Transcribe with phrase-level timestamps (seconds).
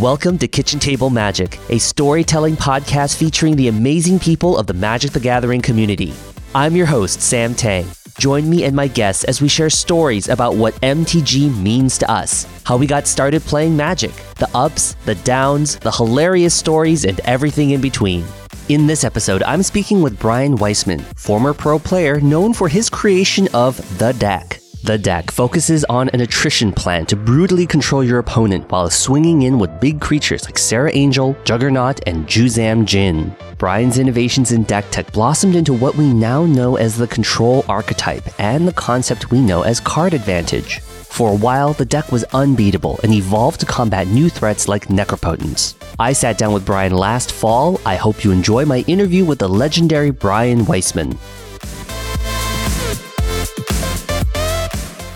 [0.00, 5.10] Welcome to Kitchen Table Magic, a storytelling podcast featuring the amazing people of the Magic
[5.10, 6.14] the Gathering community.
[6.54, 7.86] I'm your host, Sam Tang.
[8.18, 12.46] Join me and my guests as we share stories about what MTG means to us,
[12.64, 17.72] how we got started playing Magic, the ups, the downs, the hilarious stories, and everything
[17.72, 18.24] in between.
[18.70, 23.48] In this episode, I'm speaking with Brian Weissman, former pro player known for his creation
[23.52, 24.59] of The Deck.
[24.82, 29.58] The deck focuses on an attrition plan to brutally control your opponent while swinging in
[29.58, 33.36] with big creatures like Serra Angel, Juggernaut, and Juzam Djinn.
[33.58, 38.24] Brian's innovations in deck tech blossomed into what we now know as the control archetype
[38.40, 40.80] and the concept we know as card advantage.
[40.80, 45.74] For a while, the deck was unbeatable and evolved to combat new threats like Necropotence.
[45.98, 47.78] I sat down with Brian last fall.
[47.84, 51.18] I hope you enjoy my interview with the legendary Brian Weissman.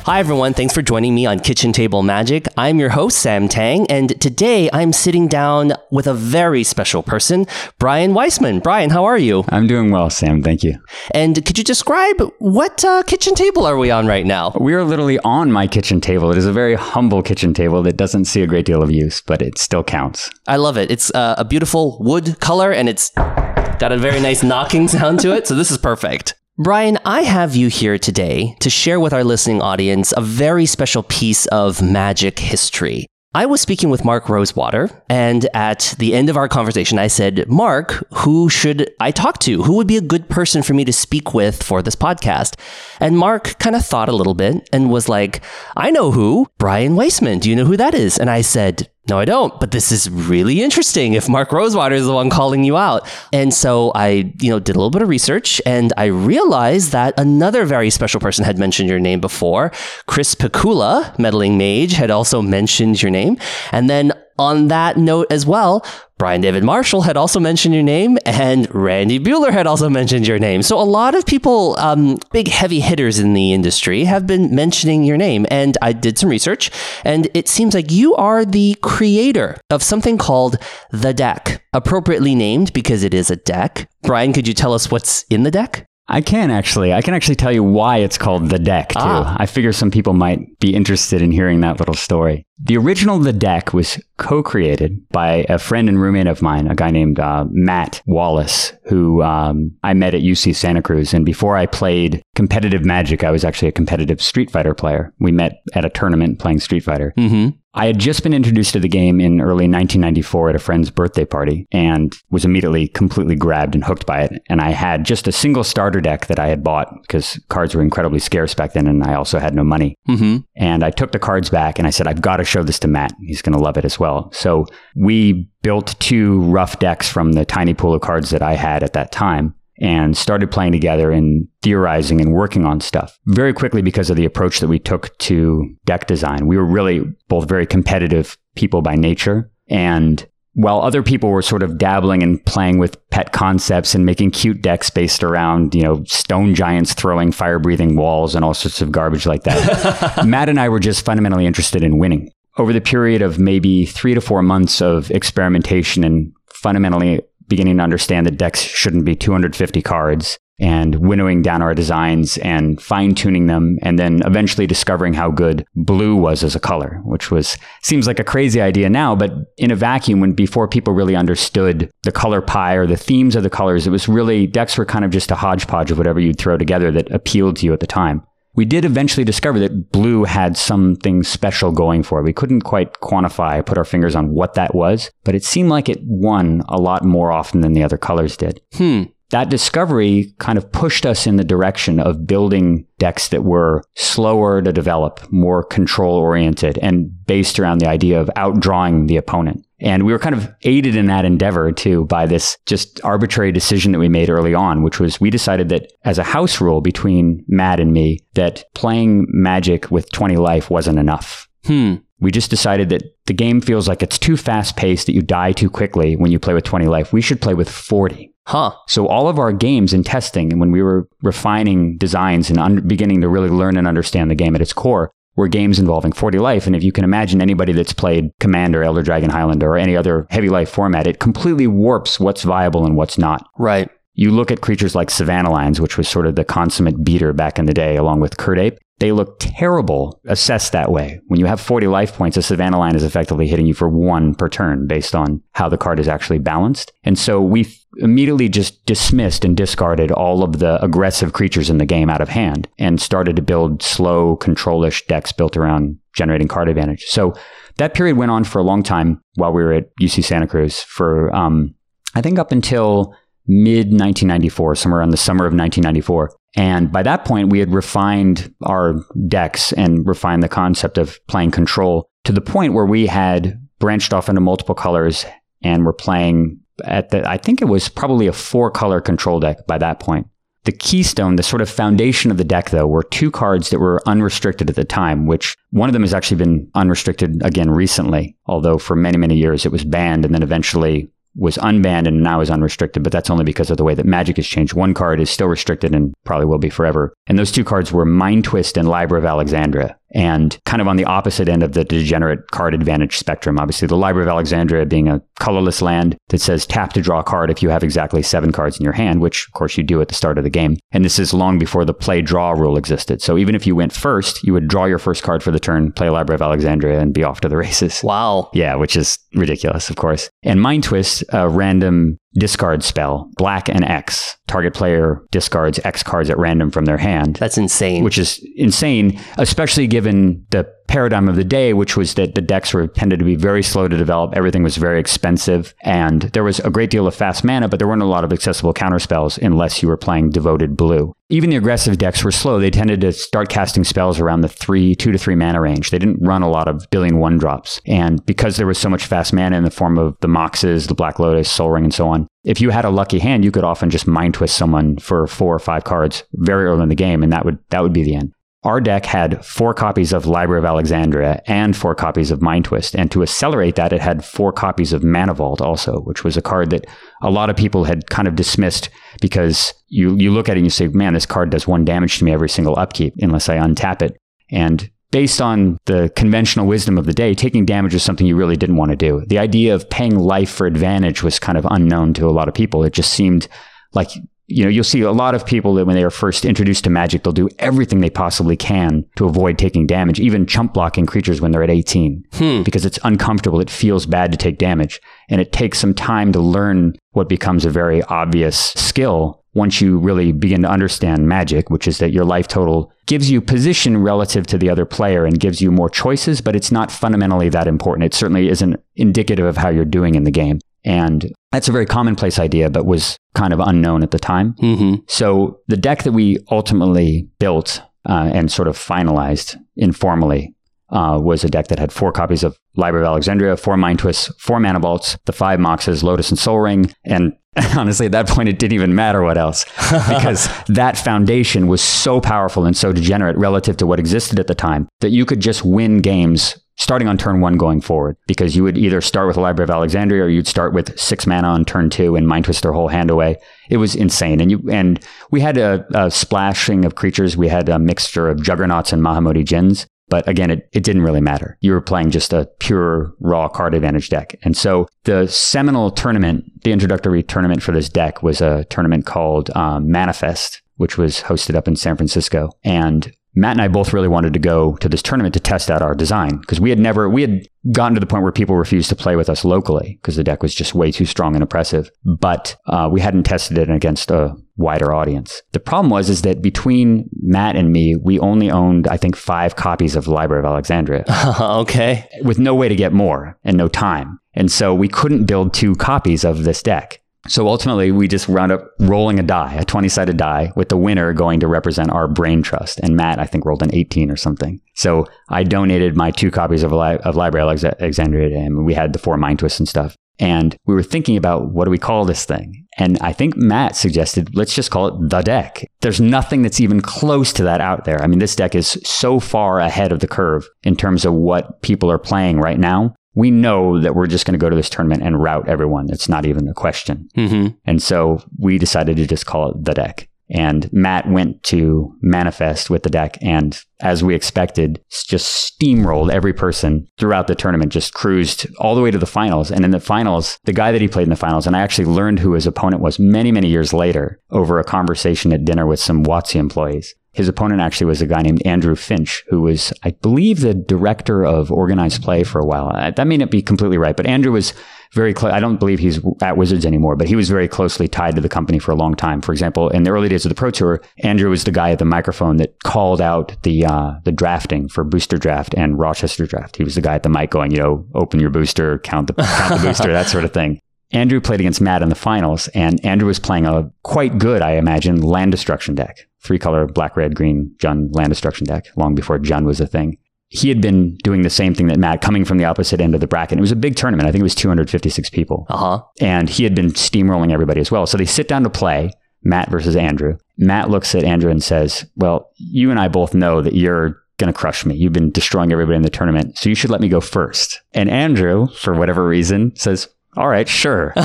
[0.06, 0.52] Hi, everyone.
[0.52, 2.46] Thanks for joining me on Kitchen Table Magic.
[2.58, 7.46] I'm your host, Sam Tang, and today I'm sitting down with a very special person,
[7.78, 8.60] Brian Weissman.
[8.60, 9.46] Brian, how are you?
[9.48, 10.42] I'm doing well, Sam.
[10.42, 10.78] Thank you.
[11.14, 14.52] And could you describe what uh, kitchen table are we on right now?
[14.60, 16.30] We are literally on my kitchen table.
[16.30, 19.22] It is a very humble kitchen table that doesn't see a great deal of use,
[19.22, 20.30] but it still counts.
[20.46, 20.90] I love it.
[20.90, 25.34] It's uh, a beautiful wood color and it's got a very nice knocking sound to
[25.34, 26.34] it, so this is perfect.
[26.56, 31.02] Brian, I have you here today to share with our listening audience a very special
[31.02, 33.08] piece of magic history.
[33.34, 37.48] I was speaking with Mark Rosewater, and at the end of our conversation, I said,
[37.48, 39.64] Mark, who should I talk to?
[39.64, 42.54] Who would be a good person for me to speak with for this podcast?
[43.00, 45.42] And Mark kind of thought a little bit and was like,
[45.76, 47.40] I know who, Brian Weissman.
[47.40, 48.16] Do you know who that is?
[48.16, 52.06] And I said, no, I don't, but this is really interesting if Mark Rosewater is
[52.06, 53.06] the one calling you out.
[53.34, 57.12] And so I, you know, did a little bit of research and I realized that
[57.20, 59.72] another very special person had mentioned your name before.
[60.06, 63.36] Chris Pikula, meddling mage, had also mentioned your name.
[63.72, 65.84] And then on that note as well,
[66.16, 70.38] Brian David Marshall had also mentioned your name, and Randy Buehler had also mentioned your
[70.38, 70.62] name.
[70.62, 75.04] So a lot of people, um, big heavy hitters in the industry, have been mentioning
[75.04, 75.44] your name.
[75.50, 76.70] And I did some research,
[77.04, 80.56] and it seems like you are the creator of something called
[80.90, 83.88] the deck, appropriately named because it is a deck.
[84.02, 85.86] Brian, could you tell us what's in the deck?
[86.06, 86.92] I can actually.
[86.92, 88.98] I can actually tell you why it's called The Deck, too.
[88.98, 89.36] Ah.
[89.38, 92.46] I figure some people might be interested in hearing that little story.
[92.58, 96.74] The original The Deck was co created by a friend and roommate of mine, a
[96.74, 101.12] guy named uh, Matt Wallace, who um, I met at UC Santa Cruz.
[101.12, 105.12] And before I played competitive Magic, I was actually a competitive Street Fighter player.
[105.18, 107.12] We met at a tournament playing Street Fighter.
[107.18, 107.56] Mm-hmm.
[107.76, 111.24] I had just been introduced to the game in early 1994 at a friend's birthday
[111.24, 114.42] party and was immediately completely grabbed and hooked by it.
[114.48, 117.82] And I had just a single starter deck that I had bought because cards were
[117.82, 119.96] incredibly scarce back then and I also had no money.
[120.08, 120.38] Mm-hmm.
[120.54, 122.88] And I took the cards back and I said, I've got to show this to
[122.88, 123.12] Matt.
[123.20, 124.30] He's going to love it as well.
[124.32, 124.66] So
[124.96, 128.92] we built two rough decks from the tiny pool of cards that I had at
[128.92, 134.10] that time and started playing together and theorizing and working on stuff very quickly because
[134.10, 136.46] of the approach that we took to deck design.
[136.46, 139.50] We were really both very competitive people by nature.
[139.68, 140.24] And
[140.54, 144.62] while other people were sort of dabbling and playing with pet concepts and making cute
[144.62, 148.92] decks based around, you know, stone giants throwing fire breathing walls and all sorts of
[148.92, 152.30] garbage like that, Matt and I were just fundamentally interested in winning.
[152.56, 157.82] Over the period of maybe three to four months of experimentation and fundamentally beginning to
[157.82, 163.48] understand that decks shouldn't be 250 cards and winnowing down our designs and fine tuning
[163.48, 168.06] them and then eventually discovering how good blue was as a color, which was seems
[168.06, 172.12] like a crazy idea now, but in a vacuum when before people really understood the
[172.12, 175.10] color pie or the themes of the colors, it was really decks were kind of
[175.10, 178.22] just a hodgepodge of whatever you'd throw together that appealed to you at the time.
[178.54, 182.24] We did eventually discover that blue had something special going for it.
[182.24, 185.88] We couldn't quite quantify, put our fingers on what that was, but it seemed like
[185.88, 188.60] it won a lot more often than the other colors did.
[188.74, 189.04] Hmm.
[189.30, 194.62] That discovery kind of pushed us in the direction of building decks that were slower
[194.62, 199.66] to develop, more control oriented, and based around the idea of outdrawing the opponent.
[199.80, 203.92] And we were kind of aided in that endeavor too by this just arbitrary decision
[203.92, 207.44] that we made early on, which was we decided that as a house rule between
[207.48, 211.48] Matt and me, that playing magic with 20 life wasn't enough.
[211.64, 211.96] Hmm.
[212.24, 215.52] We just decided that the game feels like it's too fast paced, that you die
[215.52, 217.12] too quickly when you play with 20 life.
[217.12, 218.32] We should play with 40.
[218.46, 218.72] Huh.
[218.88, 222.88] So all of our games in testing, and when we were refining designs and un-
[222.88, 226.38] beginning to really learn and understand the game at its core, were games involving 40
[226.38, 226.66] life.
[226.66, 230.26] And if you can imagine anybody that's played Commander, Elder Dragon Highlander, or any other
[230.30, 233.46] heavy life format, it completely warps what's viable and what's not.
[233.58, 233.90] Right.
[234.14, 237.58] You look at creatures like Savannah Lions, which was sort of the consummate beater back
[237.58, 238.78] in the day, along with Kird Ape.
[238.98, 241.20] They look terrible assessed that way.
[241.26, 244.34] When you have 40 life points, a Savannah Lion is effectively hitting you for one
[244.34, 246.92] per turn based on how the card is actually balanced.
[247.02, 247.66] And so we
[247.98, 252.28] immediately just dismissed and discarded all of the aggressive creatures in the game out of
[252.28, 257.04] hand and started to build slow, controlish decks built around generating card advantage.
[257.04, 257.34] So
[257.78, 260.80] that period went on for a long time while we were at UC Santa Cruz
[260.80, 261.74] for, um,
[262.14, 263.14] I think, up until
[263.46, 266.30] mid 1994, somewhere in the summer of 1994.
[266.56, 268.94] And by that point, we had refined our
[269.26, 274.12] decks and refined the concept of playing control to the point where we had branched
[274.12, 275.26] off into multiple colors
[275.62, 279.66] and were playing at the, I think it was probably a four color control deck
[279.66, 280.26] by that point.
[280.64, 284.00] The keystone, the sort of foundation of the deck, though, were two cards that were
[284.06, 288.78] unrestricted at the time, which one of them has actually been unrestricted again recently, although
[288.78, 292.50] for many, many years it was banned and then eventually was unbanned and now is
[292.50, 294.74] unrestricted, but that's only because of the way that Magic has changed.
[294.74, 297.14] One card is still restricted and probably will be forever.
[297.26, 300.96] And those two cards were Mind Twist and Library of Alexandria and kind of on
[300.96, 303.58] the opposite end of the degenerate card advantage spectrum.
[303.58, 307.24] Obviously, the Library of Alexandria being a colorless land that says tap to draw a
[307.24, 310.00] card if you have exactly seven cards in your hand, which of course you do
[310.00, 310.76] at the start of the game.
[310.92, 313.20] And this is long before the play draw rule existed.
[313.20, 315.92] So even if you went first, you would draw your first card for the turn,
[315.92, 318.02] play Library of Alexandria, and be off to the races.
[318.02, 318.50] Wow.
[318.54, 320.30] Yeah, which is ridiculous, of course.
[320.42, 324.36] And Mind Twist, a random discard spell, black and X.
[324.46, 327.36] Target player discards X cards at random from their hand.
[327.36, 328.04] That's insane.
[328.04, 332.72] Which is insane, especially given the paradigm of the day, which was that the decks
[332.74, 334.34] were tended to be very slow to develop.
[334.34, 337.88] Everything was very expensive, and there was a great deal of fast mana, but there
[337.88, 341.14] weren't a lot of accessible counterspells unless you were playing devoted blue.
[341.30, 342.60] Even the aggressive decks were slow.
[342.60, 345.90] They tended to start casting spells around the three, two to three mana range.
[345.90, 347.80] They didn't run a lot of billion one drops.
[347.86, 350.94] And because there was so much fast mana in the form of the Moxes, the
[350.94, 353.64] Black Lotus, Sol Ring, and so on, if you had a lucky hand, you could
[353.64, 357.22] often just mind twist someone for four or five cards very early in the game,
[357.22, 358.32] and that would that would be the end.
[358.64, 362.96] Our deck had four copies of Library of Alexandria and four copies of Mind Twist.
[362.96, 366.42] And to accelerate that, it had four copies of Mana Vault also, which was a
[366.42, 366.86] card that
[367.22, 368.88] a lot of people had kind of dismissed
[369.20, 372.18] because you, you look at it and you say, man, this card does one damage
[372.18, 374.16] to me every single upkeep unless I untap it.
[374.50, 378.56] And based on the conventional wisdom of the day, taking damage was something you really
[378.56, 379.24] didn't want to do.
[379.26, 382.54] The idea of paying life for advantage was kind of unknown to a lot of
[382.54, 382.82] people.
[382.82, 383.46] It just seemed
[383.92, 384.08] like
[384.46, 386.90] you know, you'll see a lot of people that when they are first introduced to
[386.90, 391.40] magic, they'll do everything they possibly can to avoid taking damage, even chump blocking creatures
[391.40, 392.62] when they're at 18, Hmm.
[392.62, 393.60] because it's uncomfortable.
[393.60, 395.00] It feels bad to take damage.
[395.30, 399.98] And it takes some time to learn what becomes a very obvious skill once you
[399.98, 404.46] really begin to understand magic, which is that your life total gives you position relative
[404.48, 408.04] to the other player and gives you more choices, but it's not fundamentally that important.
[408.04, 410.58] It certainly isn't indicative of how you're doing in the game.
[410.84, 414.54] And that's a very commonplace idea, but was kind of unknown at the time.
[414.58, 420.54] hmm So the deck that we ultimately built uh, and sort of finalized informally
[420.90, 424.30] uh, was a deck that had four copies of Library of Alexandria, four Mind Twists,
[424.38, 427.32] four Mana Vaults, the five Moxes, Lotus and Sol Ring, and
[427.76, 429.64] honestly, at that point, it didn't even matter what else
[430.08, 434.54] because that foundation was so powerful and so degenerate relative to what existed at the
[434.54, 438.62] time that you could just win games starting on turn one going forward because you
[438.62, 441.64] would either start with the Library of Alexandria or you'd start with six mana on
[441.64, 443.36] turn two and mind twist their whole hand away.
[443.70, 444.40] It was insane.
[444.40, 445.00] And you and
[445.30, 447.36] we had a, a splashing of creatures.
[447.36, 449.86] We had a mixture of juggernauts and Mahamoti Djinns.
[450.08, 451.56] But again, it, it didn't really matter.
[451.60, 454.38] You were playing just a pure raw card advantage deck.
[454.42, 459.50] And so the seminal tournament, the introductory tournament for this deck was a tournament called
[459.56, 462.50] um, Manifest, which was hosted up in San Francisco.
[462.64, 465.82] And Matt and I both really wanted to go to this tournament to test out
[465.82, 468.88] our design because we had never, we had gotten to the point where people refused
[468.90, 471.90] to play with us locally because the deck was just way too strong and oppressive.
[472.04, 475.42] But uh, we hadn't tested it against a wider audience.
[475.52, 479.56] The problem was is that between Matt and me, we only owned, I think, five
[479.56, 481.04] copies of Library of Alexandria
[481.40, 482.08] okay.
[482.22, 484.20] with no way to get more and no time.
[484.34, 487.00] And so we couldn't build two copies of this deck.
[487.26, 490.76] So ultimately, we just wound up rolling a die, a 20 sided die, with the
[490.76, 492.80] winner going to represent our brain trust.
[492.80, 494.60] And Matt, I think, rolled an 18 or something.
[494.74, 497.48] So I donated my two copies of, Li- of Library
[497.80, 498.64] Alexandria him.
[498.64, 499.96] We had the four mind twists and stuff.
[500.18, 502.66] And we were thinking about what do we call this thing?
[502.78, 505.68] And I think Matt suggested, let's just call it the deck.
[505.80, 508.00] There's nothing that's even close to that out there.
[508.00, 511.62] I mean, this deck is so far ahead of the curve in terms of what
[511.62, 512.94] people are playing right now.
[513.14, 515.86] We know that we're just going to go to this tournament and route everyone.
[515.90, 517.08] It's not even a question.
[517.14, 520.08] hmm And so we decided to just call it the deck.
[520.30, 526.32] And Matt went to Manifest with the deck, and as we expected, just steamrolled every
[526.32, 529.50] person throughout the tournament, just cruised all the way to the finals.
[529.50, 531.84] And in the finals, the guy that he played in the finals, and I actually
[531.84, 535.78] learned who his opponent was many, many years later over a conversation at dinner with
[535.78, 536.94] some WotC employees.
[537.14, 541.24] His opponent actually was a guy named Andrew Finch, who was, I believe, the director
[541.24, 542.70] of organized play for a while.
[542.74, 544.52] Uh, That may not be completely right, but Andrew was
[544.92, 545.32] very close.
[545.32, 548.28] I don't believe he's at Wizards anymore, but he was very closely tied to the
[548.28, 549.20] company for a long time.
[549.20, 551.78] For example, in the early days of the Pro Tour, Andrew was the guy at
[551.78, 556.56] the microphone that called out the uh, the drafting for Booster Draft and Rochester Draft.
[556.56, 559.14] He was the guy at the mic going, you know, open your booster, count the
[559.14, 560.60] count the booster, that sort of thing.
[560.94, 564.52] Andrew played against Matt in the finals, and Andrew was playing a quite good, I
[564.52, 565.98] imagine, land destruction deck.
[566.22, 569.98] Three color black, red, green Jund land destruction deck, long before Jund was a thing.
[570.28, 573.00] He had been doing the same thing that Matt, coming from the opposite end of
[573.00, 573.38] the bracket.
[573.38, 574.08] It was a big tournament.
[574.08, 575.46] I think it was 256 people.
[575.48, 575.82] Uh huh.
[576.00, 577.86] And he had been steamrolling everybody as well.
[577.86, 578.90] So they sit down to play
[579.22, 580.16] Matt versus Andrew.
[580.38, 584.32] Matt looks at Andrew and says, Well, you and I both know that you're going
[584.32, 584.74] to crush me.
[584.76, 586.38] You've been destroying everybody in the tournament.
[586.38, 587.60] So you should let me go first.
[587.72, 590.92] And Andrew, for whatever reason, says, All right, sure.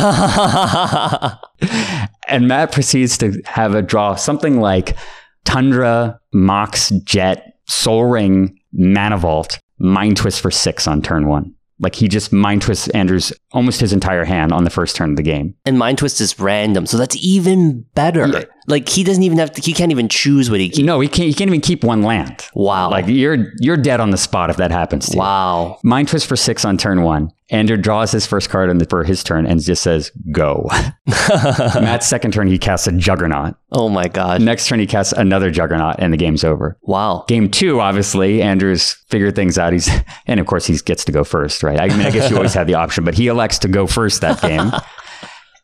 [2.27, 4.95] and Matt proceeds to have a draw something like
[5.45, 11.55] Tundra, Mox, Jet, Soul Ring, Mana Vault, Mind Twist for six on turn one.
[11.79, 15.15] Like he just mind twists Andrew's almost his entire hand on the first turn of
[15.15, 15.55] the game.
[15.65, 18.27] and Mind Twist is random, so that's even better.
[18.69, 19.61] Like he doesn't even have to.
[19.61, 20.85] He can't even choose what he keeps.
[20.85, 21.27] No, he can't.
[21.27, 22.45] He can't even keep one land.
[22.53, 22.91] Wow.
[22.91, 25.19] Like you're you're dead on the spot if that happens to you.
[25.19, 25.79] wow.
[25.83, 27.31] Mind twist for six on turn one.
[27.51, 30.69] Andrew draws his first card the, for his turn and just says go.
[31.07, 33.55] Matt's second turn he casts a Juggernaut.
[33.71, 34.41] Oh my god.
[34.41, 36.77] Next turn he casts another Juggernaut and the game's over.
[36.83, 37.25] Wow.
[37.27, 39.73] Game two, obviously, Andrew's figured things out.
[39.73, 39.89] He's
[40.27, 41.79] and of course he gets to go first, right?
[41.79, 44.21] I mean, I guess you always have the option, but he elects to go first
[44.21, 44.71] that game.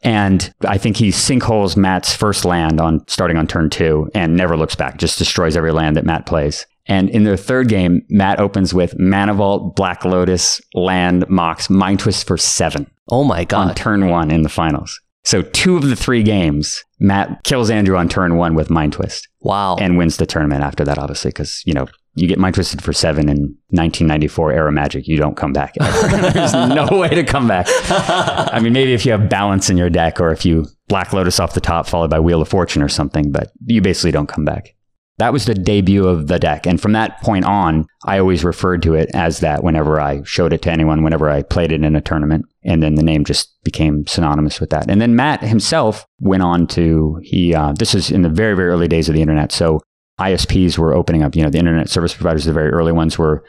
[0.06, 4.56] And I think he sinkholes Matt's first land on starting on turn two and never
[4.56, 6.66] looks back, just destroys every land that Matt plays.
[6.88, 12.00] And in their third game, Matt opens with Mana Vault, Black Lotus, Land, Mox, Mind
[12.00, 13.70] Twist for seven Oh my God.
[13.70, 15.02] on turn one in the finals.
[15.24, 19.28] So two of the three games, Matt kills Andrew on turn one with Mind Twist
[19.42, 19.76] Wow.
[19.78, 22.94] and wins the tournament after that, obviously, because, you know, you get mind twisted for
[22.94, 23.38] seven in
[23.70, 25.08] 1994 era magic.
[25.08, 25.74] You don't come back.
[25.80, 27.68] There's no way to come back.
[27.70, 31.40] I mean, maybe if you have balance in your deck or if you Black Lotus
[31.40, 34.46] off the top followed by Wheel of Fortune or something, but you basically don't come
[34.46, 34.76] back.
[35.18, 36.66] That was the debut of the deck.
[36.66, 40.52] And from that point on, I always referred to it as that whenever I showed
[40.52, 42.46] it to anyone, whenever I played it in a tournament.
[42.66, 44.90] And then the name just became synonymous with that.
[44.90, 48.70] And then Matt himself went on to, he, uh, this is in the very, very
[48.70, 49.54] early days of the internet.
[49.54, 49.80] So
[50.20, 53.44] ISPs were opening up, you know, the internet service providers, the very early ones were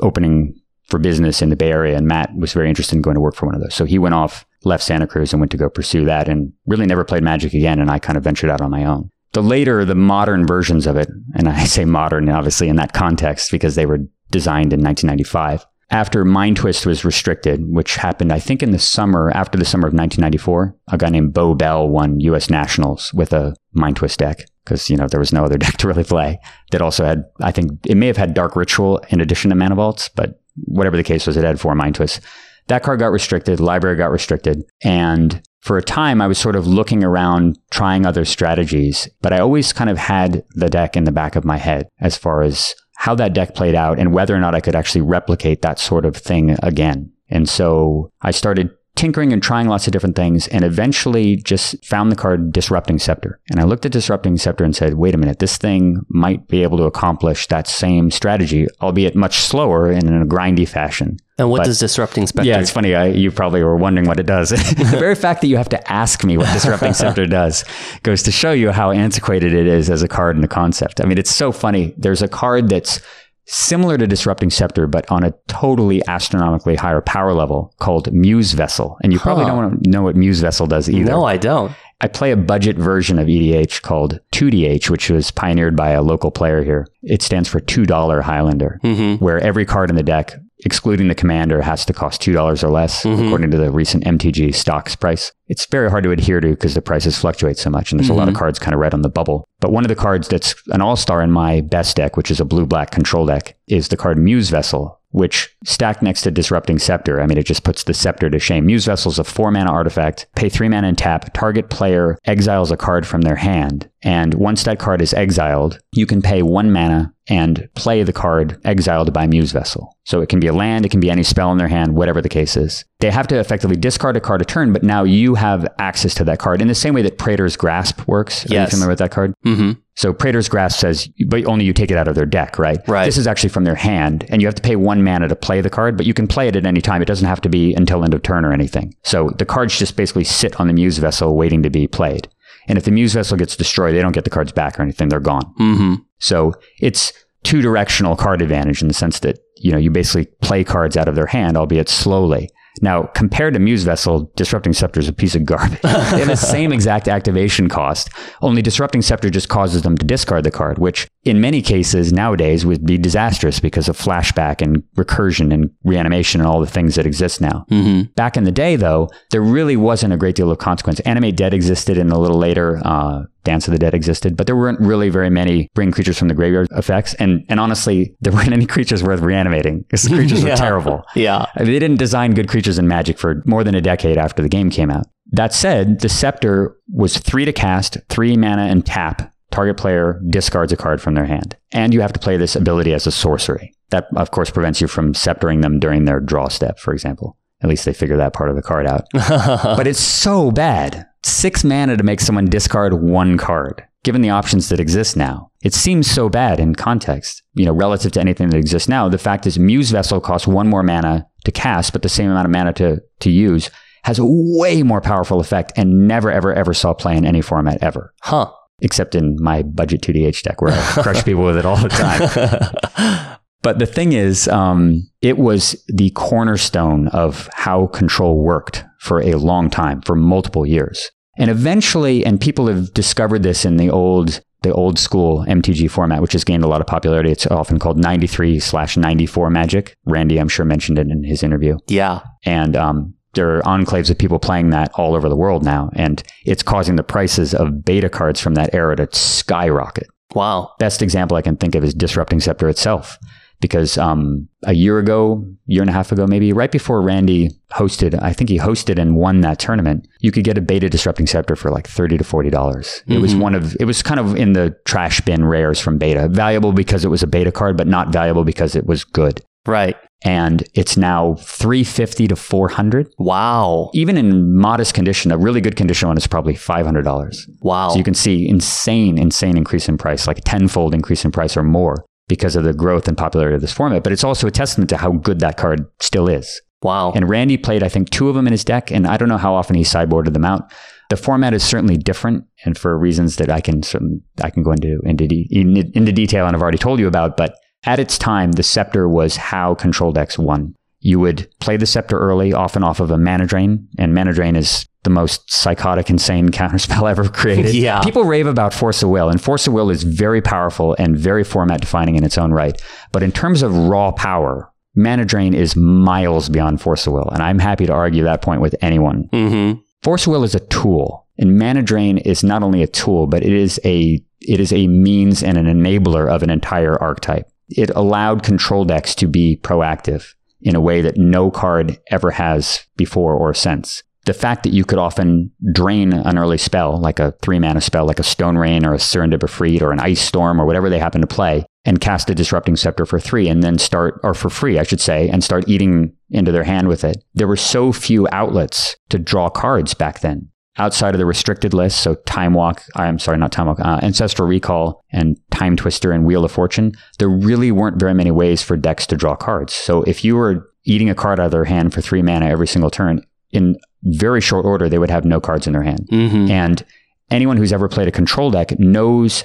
[0.00, 1.96] opening for business in the Bay Area.
[1.96, 3.74] And Matt was very interested in going to work for one of those.
[3.74, 6.86] So he went off, left Santa Cruz and went to go pursue that and really
[6.86, 7.80] never played Magic again.
[7.80, 9.10] And I kind of ventured out on my own.
[9.32, 13.50] The later, the modern versions of it, and I say modern obviously in that context
[13.50, 13.98] because they were
[14.30, 15.66] designed in 1995.
[15.90, 19.88] After Mind Twist was restricted, which happened, I think, in the summer, after the summer
[19.88, 22.48] of 1994, a guy named Bo Bell won U.S.
[22.48, 25.88] Nationals with a Mind Twist deck because, you know, there was no other deck to
[25.88, 26.38] really play
[26.70, 29.74] that also had, I think, it may have had Dark Ritual in addition to Mana
[29.74, 32.20] Vaults, but whatever the case was, it had four Mind Twists.
[32.68, 36.66] That card got restricted, library got restricted, and for a time I was sort of
[36.66, 41.12] looking around trying other strategies, but I always kind of had the deck in the
[41.12, 44.38] back of my head as far as how that deck played out and whether or
[44.38, 47.12] not I could actually replicate that sort of thing again.
[47.28, 52.12] And so I started tinkering and trying lots of different things and eventually just found
[52.12, 53.40] the card Disrupting Scepter.
[53.50, 56.62] And I looked at Disrupting Scepter and said, wait a minute, this thing might be
[56.62, 61.16] able to accomplish that same strategy, albeit much slower and in a grindy fashion.
[61.38, 62.94] and what but- does Disrupting Scepter Yeah, it's funny.
[62.94, 64.50] I, you probably were wondering what it does.
[64.50, 67.64] the very fact that you have to ask me what Disrupting Scepter does
[68.02, 71.00] goes to show you how antiquated it is as a card and a concept.
[71.00, 71.94] I mean, it's so funny.
[71.96, 73.00] There's a card that's
[73.46, 78.96] similar to Disrupting Scepter, but on a totally astronomically higher power level called Muse Vessel.
[79.02, 79.50] And you probably Huh.
[79.50, 81.10] don't want to know what Muse Vessel does either.
[81.10, 81.72] no, I don't.
[82.00, 86.32] I play a budget version of EDH called 2DH, which was pioneered by a local
[86.32, 86.86] player here.
[87.04, 89.24] It stands for $2 Highlander Mm-hmm.
[89.24, 90.34] where every card in the deck,
[90.64, 93.26] excluding the commander, has to cost $2 or less, Mhm.
[93.26, 95.32] according to the recent MTG stocks price.
[95.48, 98.14] It's very hard to adhere to because the prices fluctuate so much, and there's a
[98.14, 99.44] lot of cards kind of right on the bubble.
[99.60, 102.40] But one of the cards that's an all star in my best deck, which is
[102.40, 104.98] a blue black control deck, is the card Muse Vessel.
[105.12, 108.66] Which stacked next to Disrupting Scepter, I mean, it just puts the scepter to shame.
[108.66, 110.26] Muse Vessel's a four mana artifact.
[110.36, 111.32] Pay three mana and tap.
[111.34, 113.88] Target player exiles a card from their hand.
[114.02, 118.58] And once that card is exiled, you can pay one mana and play the card
[118.64, 119.96] exiled by Muse Vessel.
[120.04, 122.20] So it can be a land, it can be any spell in their hand, whatever
[122.20, 122.84] the case is.
[122.98, 126.24] They have to effectively discard a card a turn, but now you have access to
[126.24, 128.44] that card in the same way that Praetor's Grasp works.
[128.46, 128.72] Are Yes.
[128.72, 129.34] you familiar with that card?
[129.46, 129.72] Mm-hmm.
[129.94, 132.78] So Praetor's Grasp says, but only you take it out of their deck, right?
[132.88, 133.04] Right.
[133.04, 135.60] This is actually from their hand, and you have to pay one mana to play
[135.60, 137.02] the card, but you can play it at any time.
[137.02, 138.94] It doesn't have to be until end of turn or anything.
[139.02, 142.28] So the cards just basically sit on the Muse Vessel waiting to be played.
[142.68, 145.08] And if the Muse vessel gets destroyed, they don't get the cards back or anything.
[145.08, 145.52] They're gone.
[145.58, 145.94] Mm-hmm.
[146.18, 150.62] So it's two directional card advantage in the sense that, you know, you basically play
[150.62, 152.48] cards out of their hand, albeit slowly.
[152.80, 155.80] Now, compared to Muse Vessel, Disrupting Scepter is a piece of garbage.
[155.82, 158.08] they have the same exact activation cost,
[158.40, 162.64] only Disrupting Scepter just causes them to discard the card, which in many cases nowadays
[162.64, 167.06] would be disastrous because of flashback and recursion and reanimation and all the things that
[167.06, 167.66] exist now.
[167.70, 168.12] Mm-hmm.
[168.14, 171.00] Back in the day, though, there really wasn't a great deal of consequence.
[171.00, 172.80] Animate Dead existed in a little later.
[172.84, 176.28] Uh, Dance of the Dead existed, but there weren't really very many bring creatures from
[176.28, 177.14] the graveyard effects.
[177.14, 180.50] And and honestly, there weren't any creatures worth reanimating because the creatures Yeah.
[180.50, 181.02] were terrible.
[181.14, 181.46] Yeah.
[181.56, 184.42] I mean, they didn't design good creatures in Magic for more than a decade after
[184.42, 185.06] the game came out.
[185.32, 189.32] That said, the Scepter was three to cast, three mana and tap.
[189.50, 191.56] Target player discards a card from their hand.
[191.72, 193.74] And you have to play this ability as a sorcery.
[193.90, 197.36] That, of course, prevents you from sceptering them during their draw step, for example.
[197.62, 199.04] At least they figure that part of the card out.
[199.12, 201.06] but it's so bad.
[201.42, 203.82] Six mana to make someone discard one card.
[204.04, 207.42] Given the options that exist now, it seems so bad in context.
[207.54, 210.68] You know, relative to anything that exists now, the fact is Muse Vessel costs one
[210.68, 213.70] more mana to cast, but the same amount of mana to, to use
[214.04, 217.82] has a way more powerful effect and never, ever, ever saw play in any format
[217.82, 218.14] ever.
[218.22, 218.48] huh.
[218.80, 223.38] Except in my budget 2DH deck where I crush people with it all the time.
[223.62, 229.34] But the thing is, um, it was the cornerstone of how control worked for a
[229.34, 231.10] long time, for multiple years.
[231.38, 236.22] And eventually, and people have discovered this in the old the old school MTG format,
[236.22, 237.32] which has gained a lot of popularity.
[237.32, 239.96] It's often called 93 slash 94 Magic.
[240.04, 241.78] Randy, I'm sure, mentioned it in his interview.
[241.88, 242.20] yeah.
[242.44, 245.90] And um, there are enclaves of people playing that all over the world now.
[245.96, 250.70] And it's causing the prices of beta cards from that era to skyrocket Wow.
[250.78, 253.18] best example I can think of is Disrupting Scepter itself.
[253.62, 258.20] Because um, a year ago, year and a half ago, maybe right before Randy hosted,
[258.20, 260.06] I think he hosted and won that tournament.
[260.20, 263.02] You could get a beta Disrupting Scepter for like thirty to forty dollars.
[263.06, 263.40] It was Mhm.
[263.40, 266.28] one of, it was kind of in the trash bin rares from beta.
[266.28, 269.40] Valuable because it was a beta card, but not valuable because it was good.
[269.64, 269.96] Right.
[270.24, 273.08] And it's now three fifty to four hundred.
[273.18, 273.90] Wow.
[273.94, 277.46] Even in modest condition, a really good condition one is probably five hundred dollars.
[277.60, 277.90] Wow.
[277.90, 281.56] So you can see insane, insane increase in price, like a tenfold increase in price
[281.56, 284.02] or more because of the growth and popularity of this format.
[284.02, 286.62] But it's also a testament to how good that card still is.
[286.80, 287.12] wow.
[287.14, 289.36] And Randy played, I think, two of them in his deck, and I don't know
[289.36, 290.72] how often he sideboarded them out.
[291.10, 294.72] The format is certainly different, and for reasons that I can certain, I can go
[294.72, 295.46] into into, de-
[295.94, 297.36] into detail and I've already told you about.
[297.36, 300.74] But at its time, the Scepter was how control decks won.
[301.00, 304.56] You would play the Scepter early, often off of a Mana Drain, and Mana Drain
[304.56, 307.74] is the most psychotic, insane counterspell ever created.
[307.74, 308.00] Yeah.
[308.02, 311.44] People rave about Force of Will, and Force of Will is very powerful and very
[311.44, 312.80] format defining in its own right.
[313.10, 317.42] But in terms of raw power, Mana Drain is miles beyond Force of Will, and
[317.42, 319.28] I'm happy to argue that point with anyone.
[319.32, 319.80] mm-hmm.
[320.02, 323.42] Force of Will is a tool, and Mana Drain is not only a tool, but
[323.42, 327.48] it is a it is a means and an enabler of an entire archetype.
[327.68, 332.84] It allowed control decks to be proactive in a way that no card ever has
[332.96, 334.02] before or since.
[334.24, 338.06] The fact that you could often drain an early spell, like a three mana spell,
[338.06, 341.20] like a Stone Rain or a Freed or an Ice Storm or whatever they happen
[341.20, 344.78] to play, and cast a Disrupting Scepter for three and then start, or for free,
[344.78, 347.24] I should say, and start eating into their hand with it.
[347.34, 350.48] There were so few outlets to draw cards back then.
[350.78, 354.48] Outside of the restricted list, so Time Walk, I'm sorry, not Time Walk, uh, Ancestral
[354.48, 358.76] Recall and Time Twister and Wheel of Fortune, there really weren't very many ways for
[358.76, 359.74] decks to draw cards.
[359.74, 362.66] So if you were eating a card out of their hand for three mana every
[362.66, 363.22] single turn,
[363.52, 366.08] in very short order, they would have no cards in their hand.
[366.10, 366.50] Mm-hmm.
[366.50, 366.84] And
[367.30, 369.44] anyone who's ever played a control deck knows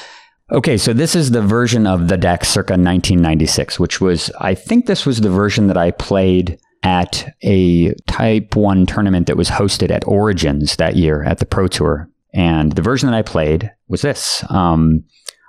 [0.52, 4.86] okay, so this is the version of the deck circa 1996, which was, I think
[4.86, 9.90] this was the version that I played at a Type 1 tournament that was hosted
[9.90, 12.08] at Origins that year at the Pro Tour.
[12.32, 14.44] And the version that I played was this.
[14.50, 15.04] Um,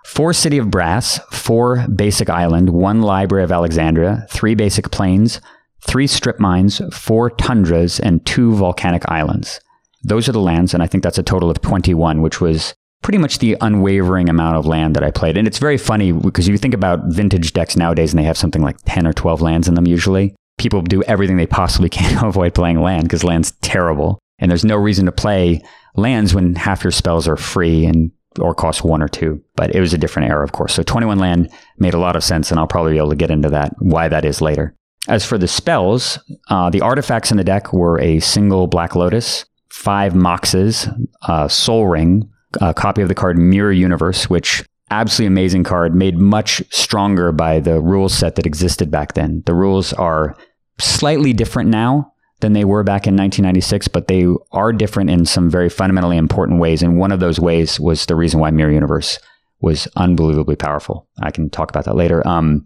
[0.05, 5.39] Four City of Brass, four basic island, one Library of Alexandria, three basic plains,
[5.81, 9.59] three strip mines, four tundras, and two volcanic islands.
[10.03, 13.17] Those are the lands, and I think that's a total of 21, which was pretty
[13.17, 15.37] much the unwavering amount of land that I played.
[15.37, 18.61] And it's very funny because you think about vintage decks nowadays and they have something
[18.61, 20.35] like 10 or 12 lands in them usually.
[20.57, 24.19] People do everything they possibly can to avoid playing land because land's terrible.
[24.37, 25.61] And there's no reason to play
[25.95, 29.43] lands when half your spells are free and or cost one or two.
[29.55, 30.73] But it was a different era, of course.
[30.73, 33.31] So 21 land made a lot of sense, and I'll probably be able to get
[33.31, 34.75] into that, why that is later.
[35.07, 39.45] As for the spells, uh, the artifacts in the deck were a single Black Lotus,
[39.69, 40.87] five Moxes,
[41.27, 42.29] a Sol Ring,
[42.61, 47.59] a copy of the card Mirror Universe, which absolutely amazing card, made much stronger by
[47.59, 49.41] the rules set that existed back then.
[49.45, 50.35] The rules are
[50.77, 52.11] slightly different now,
[52.41, 56.59] than they were back in 1996, but they are different in some very fundamentally important
[56.59, 56.83] ways.
[56.83, 59.19] And one of those ways was the reason why Mirror Universe
[59.61, 61.07] was unbelievably powerful.
[61.21, 62.27] I can talk about that later.
[62.27, 62.65] Um,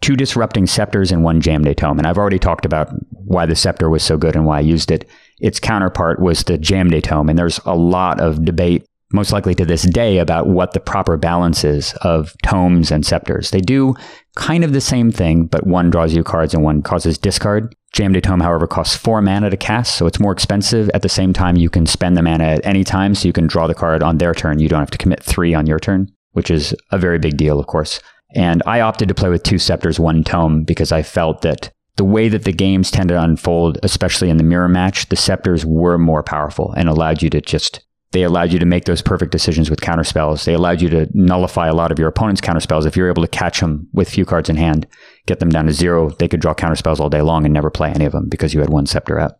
[0.00, 1.98] two disrupting scepters and one Jayemdae tome.
[1.98, 4.90] And I've already talked about why the scepter was so good and why I used
[4.90, 5.08] it.
[5.40, 7.28] Its counterpart was the Jayemdae tome.
[7.28, 11.16] And there's a lot of debate, most likely to this day, about what the proper
[11.16, 13.50] balance is of tomes and scepters.
[13.50, 13.94] They do
[14.36, 17.74] kind of the same thing, but one draws you cards and one causes discard.
[17.94, 20.90] Jayemdae Tome, however, costs four mana to cast, so it's more expensive.
[20.92, 23.46] At the same time, you can spend the mana at any time, so you can
[23.46, 24.60] draw the card on their turn.
[24.60, 27.58] You don't have to commit three on your turn, which is a very big deal,
[27.58, 28.00] of course.
[28.34, 32.04] And I opted to play with two scepters, one tome, because I felt that the
[32.04, 35.98] way that the games tended to unfold, especially in the mirror match, the scepters were
[35.98, 37.80] more powerful and allowed you to just
[38.12, 40.44] They allowed you to make those perfect decisions with counterspells.
[40.44, 42.86] They allowed you to nullify a lot of your opponent's counterspells.
[42.86, 44.86] If you're able to catch them with few cards in hand,
[45.26, 47.90] get them down to zero, they could draw counterspells all day long and never play
[47.90, 49.32] any of them because you had one scepter out.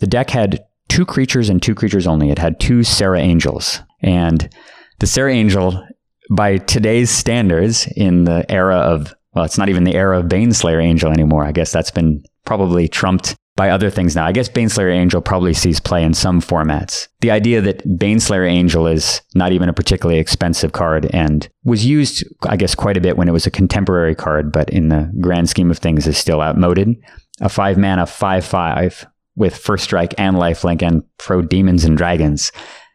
[0.00, 2.30] The deck had two creatures and two creatures only.
[2.30, 3.80] It had two Serra Angels.
[4.02, 4.52] And
[4.98, 5.82] the Serra Angel,
[6.30, 10.82] by today's standards, in the era of, well, it's not even the era of Baneslayer
[10.82, 11.44] Angel anymore.
[11.44, 14.24] I guess that's been probably trumped by other things now.
[14.24, 17.08] I guess Baneslayer Angel probably sees play in some formats.
[17.20, 22.24] The idea that Baneslayer Angel is not even a particularly expensive card and was used,
[22.44, 25.50] I guess, quite a bit when it was a contemporary card, but in the grand
[25.50, 26.94] scheme of things is still outmoded.
[27.40, 32.52] A five mana, five five with first strike and lifelink and pro demons and dragons.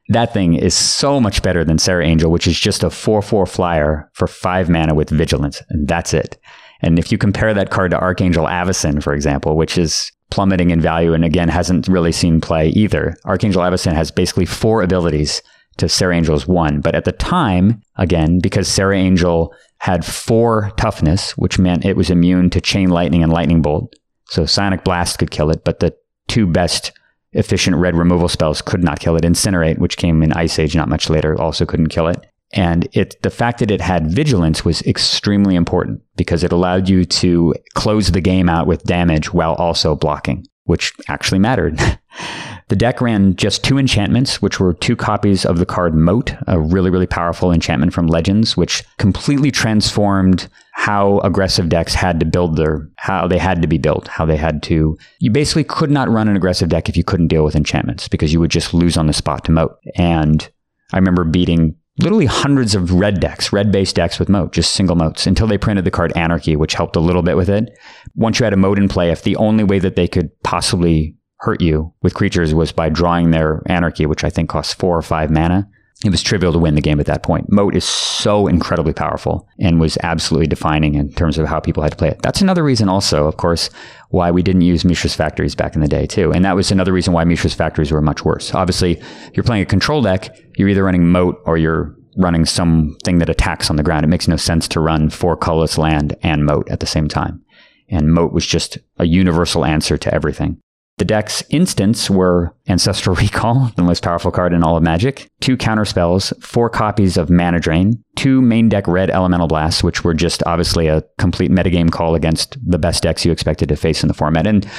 [0.10, 3.46] That thing is so much better than Serra Angel, which is just a 4 4
[3.46, 6.38] flyer for five mana with vigilance, and that's it.
[6.82, 10.82] And if you compare that card to Archangel Avacyn, for example, which is plummeting in
[10.82, 13.16] value and again hasn't really seen play either.
[13.24, 15.44] Archangel Avacyn has basically four abilities
[15.78, 16.82] to Serra Angel's one.
[16.82, 22.10] But at the time, again, because Serra Angel had four toughness, which meant it was
[22.10, 23.94] immune to Chain Lightning and Lightning Bolt.
[24.30, 25.96] So Sonic Blast could kill it, but the
[26.28, 26.94] two best
[27.34, 29.24] efficient red removal spells could not kill it.
[29.24, 32.26] Incinerate, which came in Ice Age not much later, also couldn't kill it.
[32.54, 37.04] And it, the fact that it had vigilance was extremely important because it allowed you
[37.06, 41.80] to close the game out with damage while also blocking, which actually mattered.
[42.70, 46.60] the deck ran just two enchantments, which were two copies of the card Moat, a
[46.60, 52.58] really, really powerful enchantment from Legends, which completely transformed how aggressive decks had to build
[52.58, 54.98] their, how they had to be built, how they had to.
[55.20, 58.34] You basically could not run an aggressive deck if you couldn't deal with enchantments because
[58.34, 59.78] you would just lose on the spot to Moat.
[59.96, 60.50] And
[60.92, 64.96] I remember beating literally hundreds of red decks, red based decks with moat, just single
[64.96, 67.78] moats, until they printed the card Anarchy, which helped a little bit with it.
[68.16, 71.16] Once you had a moat in play, if the only way that they could possibly
[71.44, 75.02] hurt you with creatures was by drawing their Anarchy, which I think costs four or
[75.02, 75.70] five mana,
[76.04, 77.52] it was trivial to win the game at that point.
[77.52, 81.94] Moat is so incredibly powerful and was absolutely defining in terms of how people had
[81.94, 82.22] to play it.
[82.22, 83.70] That's another reason, also, of course,
[84.10, 86.34] why we didn't use Mishra's Factories back in the day, too.
[86.34, 88.54] And that was another reason why Mishra's Factories were much worse.
[88.54, 89.02] Obviously,
[89.34, 93.70] you're playing a control deck, you're either running Moat or you're running something that attacks
[93.70, 94.04] on the ground.
[94.04, 97.44] It makes no sense to run four colorless land and Moat at the same time.
[97.90, 100.60] And Moat was just a universal answer to everything.
[100.98, 105.58] The deck's instants were Ancestral Recall, the most powerful card in all of Magic, two
[105.58, 110.14] counter spells, four copies of Mana Drain, two main deck red Elemental Blasts, which were
[110.14, 114.08] just obviously a complete metagame call against the best decks you expected to face in
[114.08, 114.46] the format.
[114.46, 114.70] And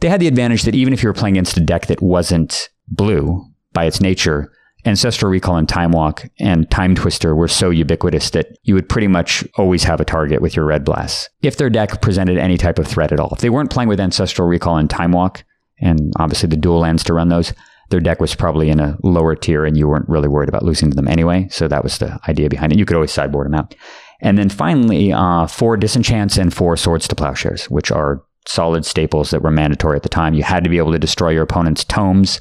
[0.00, 2.68] they had the advantage that even if you were playing against a deck that wasn't
[2.88, 4.52] blue by its nature,
[4.84, 9.06] Ancestral Recall and Time Walk and Time Twister were so ubiquitous that you would pretty
[9.06, 11.28] much always have a target with your red blasts.
[11.40, 13.30] If their deck presented any type of threat at all.
[13.32, 15.44] If they weren't playing with Ancestral Recall and Time Walk,
[15.82, 17.52] and obviously the dual lands to run those,
[17.90, 20.90] their deck was probably in a lower tier and you weren't really worried about losing
[20.90, 21.46] to them anyway.
[21.50, 22.78] So that was the idea behind it.
[22.78, 23.74] You could always sideboard them out.
[24.22, 29.30] And then finally, uh, four disenchants and four swords to plowshares, which are solid staples
[29.30, 30.34] that were mandatory at the time.
[30.34, 32.40] You had to be able to destroy your opponent's tomes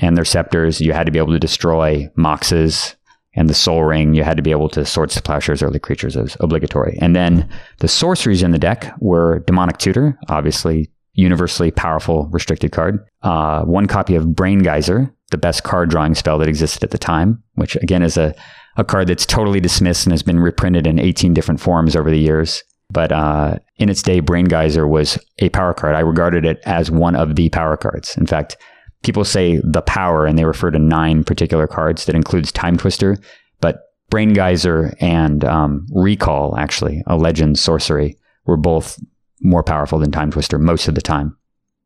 [0.00, 0.80] and their scepters.
[0.80, 2.94] You had to be able to destroy moxes
[3.36, 4.14] and the sol ring.
[4.14, 6.98] You had to be able to swords to plowshares, early creatures as obligatory.
[7.00, 13.04] And then the sorceries in the deck were demonic tutor, obviously universally powerful restricted card.
[13.22, 16.98] Uh, one copy of Brain Geyser, the best card drawing spell that existed at the
[16.98, 18.34] time, which again is a,
[18.76, 22.18] a card that's totally dismissed and has been reprinted in 18 different forms over the
[22.18, 22.62] years.
[22.90, 25.94] But uh, in its day, Brain Geyser was a power card.
[25.94, 28.16] I regarded it as one of the power cards.
[28.16, 28.56] In fact,
[29.02, 33.16] people say the power, and they refer to nine particular cards that includes Time Twister.
[33.60, 33.78] But
[34.10, 39.00] Brain Geyser and um, Recall, actually, a legend sorcery, were both
[39.44, 41.36] more powerful than Time Twister most of the time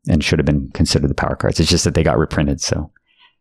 [0.09, 1.61] and should have been considered the power cards.
[1.61, 2.91] It's just that they got reprinted, so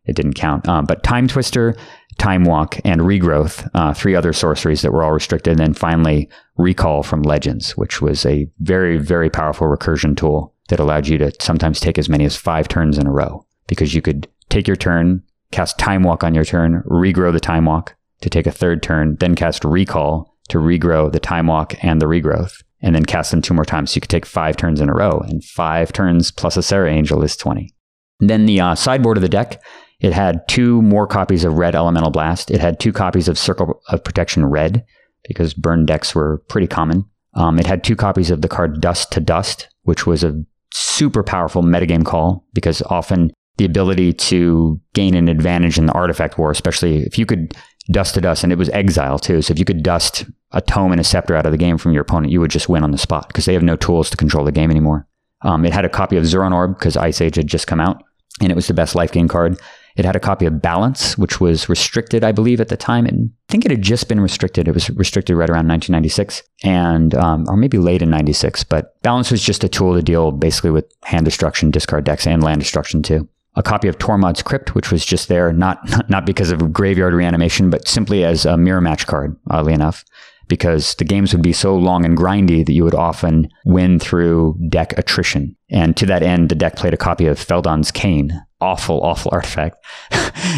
[0.04, 0.68] it didn't count.
[0.68, 1.76] Um, but Time Twister,
[2.18, 5.52] Time Walk, and Regrowth, uh, three other sorceries that were all restricted.
[5.52, 10.80] And then finally, Recall from Legends, which was a very, very powerful recursion tool that
[10.80, 14.02] allowed you to sometimes take as many as five turns in a row because you
[14.02, 18.30] could take your turn, cast Time Walk on your turn, regrow the Time Walk to
[18.30, 22.62] take a third turn, then cast Recall to regrow the Time Walk and the Regrowth
[22.80, 23.90] and then cast them two more times.
[23.90, 26.90] So you could take five turns in a row, and five turns plus a Serra
[26.92, 27.74] Angel is 20.
[28.20, 29.62] And then the uh, sideboard of the deck,
[30.00, 32.50] it had two more copies of Red Elemental Blast.
[32.50, 34.84] It had two copies of Circle of Protection Red,
[35.26, 37.04] because burn decks were pretty common.
[37.34, 41.22] Um, it had two copies of the card Dust to Dust, which was a super
[41.22, 46.50] powerful metagame call, because often the ability to gain an advantage in the artifact war,
[46.50, 47.54] especially if you could
[47.90, 49.42] dust to dust, and it was exile too.
[49.42, 51.92] So if you could dust a tome and a scepter out of the game from
[51.92, 54.16] your opponent, you would just win on the spot because they have no tools to
[54.16, 55.06] control the game anymore.
[55.42, 58.02] Um, it had a copy of Zuran Orb because Ice Age had just come out,
[58.40, 59.60] and it was the best life gain card.
[59.96, 63.04] It had a copy of Balance, which was restricted, I believe, at the time.
[63.04, 64.68] And I think it had just been restricted.
[64.68, 68.64] It was restricted right around 1996, and um, or maybe late in '96.
[68.64, 72.42] But Balance was just a tool to deal basically with hand destruction, discard decks, and
[72.42, 76.50] land destruction too a copy of Tormod's Crypt, which was just there, not not because
[76.50, 80.04] of graveyard reanimation, but simply as a mirror match card, oddly enough,
[80.46, 84.56] because the games would be so long and grindy that you would often win through
[84.68, 85.56] deck attrition.
[85.70, 88.32] And to that end, the deck played a copy of Feldon's Cane.
[88.60, 89.76] Awful, awful artifact.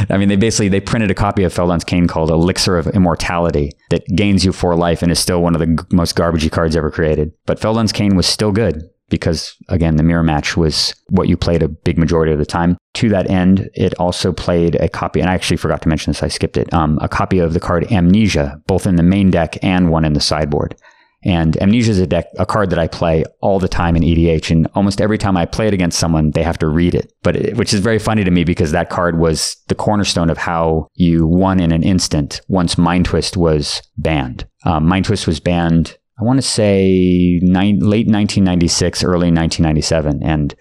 [0.09, 3.73] I mean, they basically they printed a copy of Feldon's Cane called Elixir of Immortality
[3.89, 6.77] that gains you four life and is still one of the g- most garbagey cards
[6.77, 7.33] ever created.
[7.47, 11.63] But Feldon's Cane was still good because again, the mirror match was what you played
[11.63, 12.79] a big majority of the time.
[12.95, 16.23] To that end, it also played a copy, and I actually forgot to mention this,
[16.23, 19.59] I skipped it, um, a copy of the card Amnesia, both in the main deck
[19.63, 20.75] and one in the sideboard.
[21.23, 24.51] And Amnesia is a deck, a card that I play all the time in EDH,
[24.51, 27.13] and almost every time I play it against someone, they have to read it.
[27.23, 30.39] But it, which is very funny to me because that card was the cornerstone of
[30.39, 34.47] how you won in an instant once Mind Twist was banned.
[34.65, 40.23] Um, Mind Twist was banned I want to say late 1996, early 1997.
[40.23, 40.55] And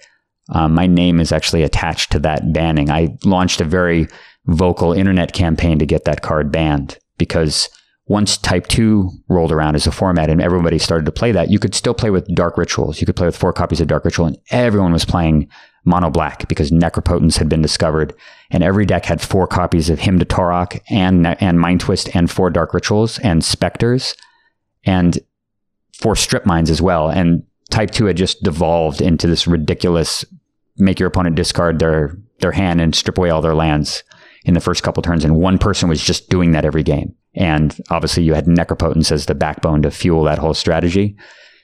[0.54, 2.90] um, my name is actually attached to that banning.
[2.90, 4.08] I launched a very
[4.46, 7.70] vocal internet campaign to get that card banned because
[8.08, 11.60] once Type 2 rolled around as a format and everybody started to play that, you
[11.60, 13.00] could still play with Dark Rituals.
[13.00, 15.48] You could play with four copies of Dark Ritual, and everyone was playing
[15.86, 18.16] mono black because Necropotence had been discovered.
[18.50, 22.32] And every deck had four copies of Hymn to Tourach and, and Mind Twist and
[22.32, 24.16] four Dark Rituals and Specters.
[24.86, 25.20] And
[26.00, 27.10] for strip mines as well.
[27.10, 30.26] And Type 2 had just devolved into this ridiculous
[30.80, 34.04] make your opponent discard their, their hand and strip away all their lands
[34.46, 35.26] in the first couple turns.
[35.26, 37.14] And one person was just doing that every game.
[37.36, 41.16] And obviously, you had Necropotence as the backbone to fuel that whole strategy.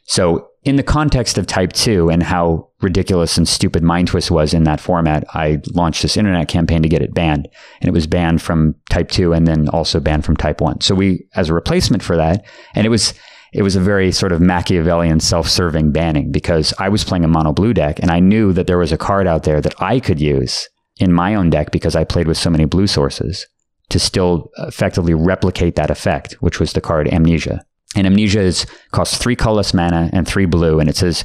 [0.03, 4.53] So, in the context of Type 2 and how ridiculous and stupid Mind Twist was
[4.53, 7.47] in that format, I launched this internet campaign to get it banned.
[7.81, 10.81] And it was banned from Type 2 and then also banned from Type 1.
[10.81, 12.45] So, we, as a replacement for that,
[12.75, 13.15] and it was,
[13.55, 17.53] it was a very sort of Machiavellian self-serving banning because I was playing a mono
[17.53, 20.19] blue deck and I knew that there was a card out there that I could
[20.19, 23.47] use in my own deck because I played with so many blue sources
[23.91, 27.63] to still effectively replicate that effect, which was the card Amnesia.
[27.95, 31.23] And Amnesia is costs three colorless mana and three blue, and it says,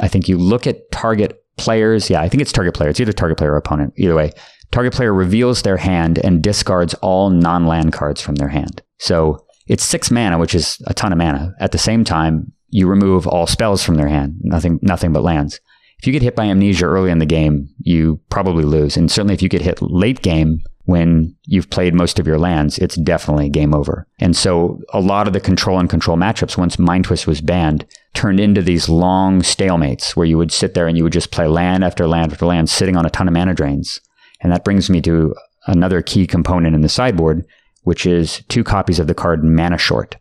[0.00, 2.08] I think you look at target players.
[2.08, 2.90] Yeah, I think it's target player.
[2.90, 3.92] It's either target player or opponent.
[3.96, 4.30] Either way,
[4.70, 8.82] target player reveals their hand and discards all non-land cards from their hand.
[8.98, 11.54] So it's six mana, which is a ton of mana.
[11.60, 15.60] At the same time, you remove all spells from their hand, nothing, nothing but lands.
[15.98, 18.96] If you get hit by amnesia early in the game, you probably lose.
[18.96, 22.78] And certainly if you get hit late game when you've played most of your lands,
[22.78, 24.06] it's definitely game over.
[24.20, 27.86] And so a lot of the control and control matchups, once Mind Twist was banned,
[28.14, 31.48] turned into these long stalemates where you would sit there and you would just play
[31.48, 34.00] land after land after land, sitting on a ton of mana drains.
[34.40, 35.34] And that brings me to
[35.66, 37.44] another key component in the sideboard,
[37.86, 40.16] which is two copies of the card Mana Short.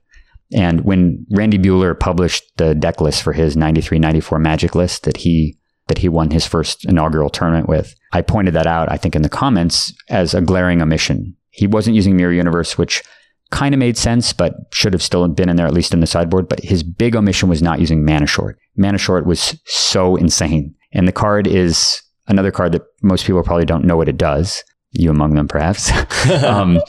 [0.54, 5.18] And when Randy Buehler published the deck list for his 93 94 Magic list that
[5.18, 9.16] he that he won his first inaugural tournament with, I pointed that out, I think,
[9.16, 11.36] in the comments as a glaring omission.
[11.50, 13.02] He wasn't using Mirror Universe, which
[13.50, 16.08] kind of made sense, but should have still been in there, at least in the
[16.08, 16.48] sideboard.
[16.48, 18.60] But his big omission was not using Mana Short.
[18.78, 20.76] Mana Short was so insane.
[20.94, 24.64] And the card is another card that most people probably don't know what it does.
[24.92, 25.92] You among them, perhaps.
[26.44, 26.80] um,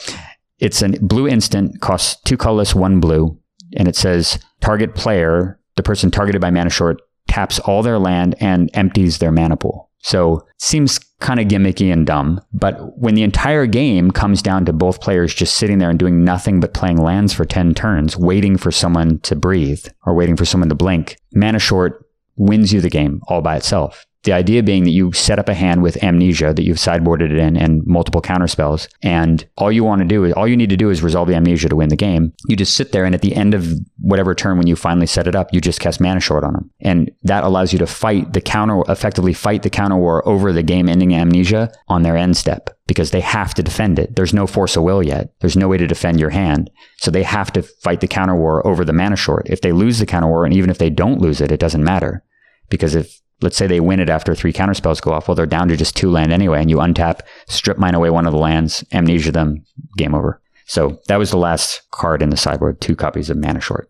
[0.58, 3.38] it's a blue instant, costs two colorless, one blue,
[3.76, 8.34] and it says target player, the person targeted by mana short, taps all their land
[8.40, 9.90] and empties their mana pool.
[9.98, 14.72] So seems kind of gimmicky and dumb, but when the entire game comes down to
[14.72, 18.56] both players just sitting there and doing nothing but playing lands for 10 turns, waiting
[18.56, 22.90] for someone to breathe or waiting for someone to blink, mana short wins you the
[22.90, 24.06] game all by itself.
[24.24, 27.38] The idea being that you set up a hand with amnesia that you've sideboarded it
[27.38, 28.88] in and multiple counterspells.
[29.02, 31.37] And all you want to do is all you need to do is resolve the
[31.37, 32.33] amnesia to win the game.
[32.48, 33.68] You just sit there and at the end of
[34.00, 36.70] whatever turn when you finally set it up, you just cast mana short on them.
[36.81, 40.62] And that allows you to fight the counter effectively fight the counter war over the
[40.62, 44.16] game ending amnesia on their end step because they have to defend it.
[44.16, 45.32] There's no force of will yet.
[45.40, 46.70] There's no way to defend your hand.
[46.99, 49.49] So they have to fight the counter war over the mana short.
[49.49, 51.84] If they lose the counter war, and even if they don't lose it, it doesn't
[51.84, 52.24] matter.
[52.68, 55.28] Because if let's say they win it after three counterspells go off.
[55.28, 58.26] Well, they're down to just two land anyway, and you untap, strip mine away one
[58.26, 59.64] of the lands, amnesia them,
[59.97, 60.41] game over.
[60.66, 63.89] So that was the last card in the sideboard, two copies of Mana Short.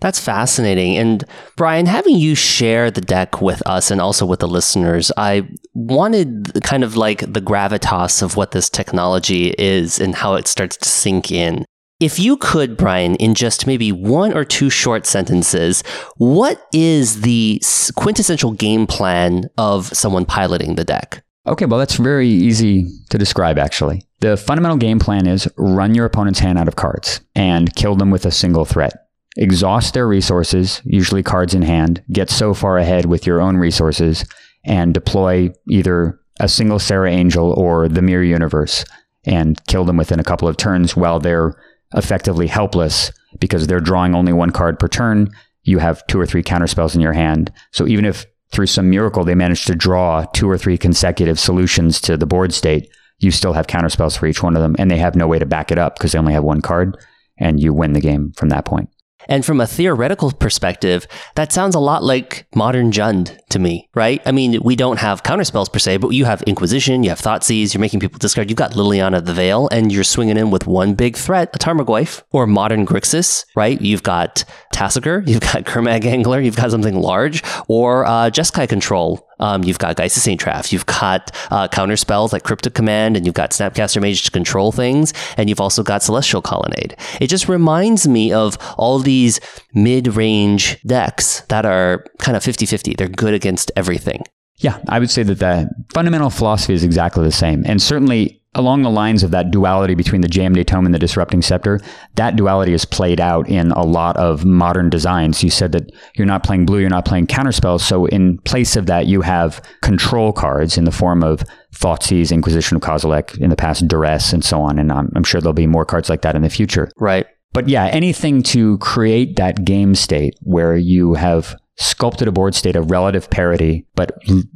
[0.00, 0.96] That's fascinating.
[0.98, 1.24] And
[1.56, 6.62] Brian, having you share the deck with us and also with the listeners, I wanted
[6.64, 10.88] kind of like the gravitas of what this technology is and how it starts to
[10.88, 11.64] sink in.
[11.98, 15.82] If you could, Brian, in just maybe one or two short sentences,
[16.18, 17.62] what is the
[17.94, 21.24] quintessential game plan of someone piloting the deck?
[21.46, 24.02] Okay, well, that's very easy to describe, actually.
[24.20, 28.10] The fundamental game plan is run your opponent's hand out of cards and kill them
[28.10, 28.92] with a single threat.
[29.38, 34.26] Exhaust their resources, usually cards in hand, get so far ahead with your own resources,
[34.66, 38.84] and deploy either a single Serra Angel or the Mirror Universe
[39.24, 41.56] and kill them within a couple of turns while they're
[41.94, 45.30] effectively helpless because they're drawing only one card per turn.
[45.62, 47.52] You have two or three counterspells in your hand.
[47.72, 52.00] So even if through some miracle they manage to draw two or three consecutive solutions
[52.02, 54.98] to the board state, you still have counterspells for each one of them, and they
[54.98, 56.96] have no way to back it up because they only have one card,
[57.38, 58.90] and you win the game from that point.
[59.28, 64.22] And from a theoretical perspective, that sounds a lot like modern Jund to me, right?
[64.26, 67.74] I mean, we don't have counterspells per se, but you have Inquisition, you have Thoughtseize,
[67.74, 68.50] you're making people discard.
[68.50, 72.22] You've got Liliana the Veil, and you're swinging in with one big threat, a Tarmogoyf,
[72.30, 73.80] or modern Grixis, right?
[73.80, 79.25] You've got Tasigur, you've got Gurmag Angler, you've got something large, or uh, Jeskai Control,
[79.38, 80.40] um, you've got Geist of St.
[80.40, 80.72] Traft.
[80.72, 84.72] You've got uh, counter spells like Cryptic Command, and you've got Snapcaster Mage to control
[84.72, 86.96] things, and you've also got Celestial Colonnade.
[87.20, 89.40] It just reminds me of all these
[89.74, 92.94] mid range decks that are kind of 50 50.
[92.94, 94.24] They're good against everything.
[94.58, 97.62] Yeah, I would say that the fundamental philosophy is exactly the same.
[97.66, 101.42] And certainly along the lines of that duality between the Jayemdae Tome and the Disrupting
[101.42, 101.80] Scepter,
[102.16, 105.44] that duality is played out in a lot of modern designs.
[105.44, 107.80] You said that you're not playing blue, you're not playing counterspells.
[107.80, 111.44] So in place of that, you have control cards in the form of
[111.74, 114.78] Thoughtseize, Inquisition of Kozilek, in the past Duress, and so on.
[114.78, 116.90] And I'm, I'm sure there'll be more cards like that in the future.
[116.96, 117.26] Right.
[117.52, 122.76] But yeah, anything to create that game state where you have sculpted a board state
[122.76, 124.12] of relative parity, but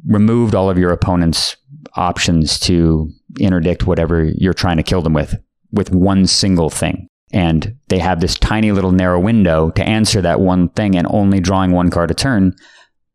[0.06, 1.56] removed all of your opponent's
[1.94, 5.34] options to interdict whatever you're trying to kill them with,
[5.72, 7.08] with one single thing.
[7.32, 11.40] And they have this tiny little narrow window to answer that one thing and only
[11.40, 12.56] drawing one card a turn,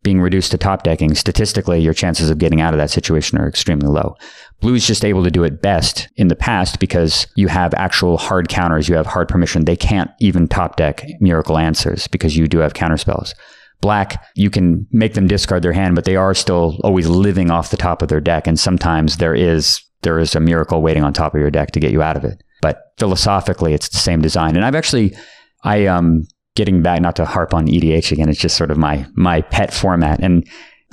[0.04, 1.16] being reduced to top decking.
[1.16, 4.16] Statistically, your chances of getting out of that situation are extremely low.
[4.62, 8.48] Blue's just able to do it best in the past because you have actual hard
[8.48, 9.66] counters, you have hard permission.
[9.66, 13.34] They can't even top deck miracle answers because you do have counterspells.
[13.82, 17.72] Black, you can make them discard their hand, but they are still always living off
[17.72, 18.48] the top of their deck.
[18.48, 21.80] And sometimes there is there is a miracle waiting on top of your deck to
[21.80, 22.44] get you out of it.
[22.62, 24.56] But philosophically, it's the same design.
[24.56, 25.16] And I've actually,
[25.64, 28.30] I um, getting back not to harp on EDH again.
[28.30, 30.48] It's just sort of my my pet format, and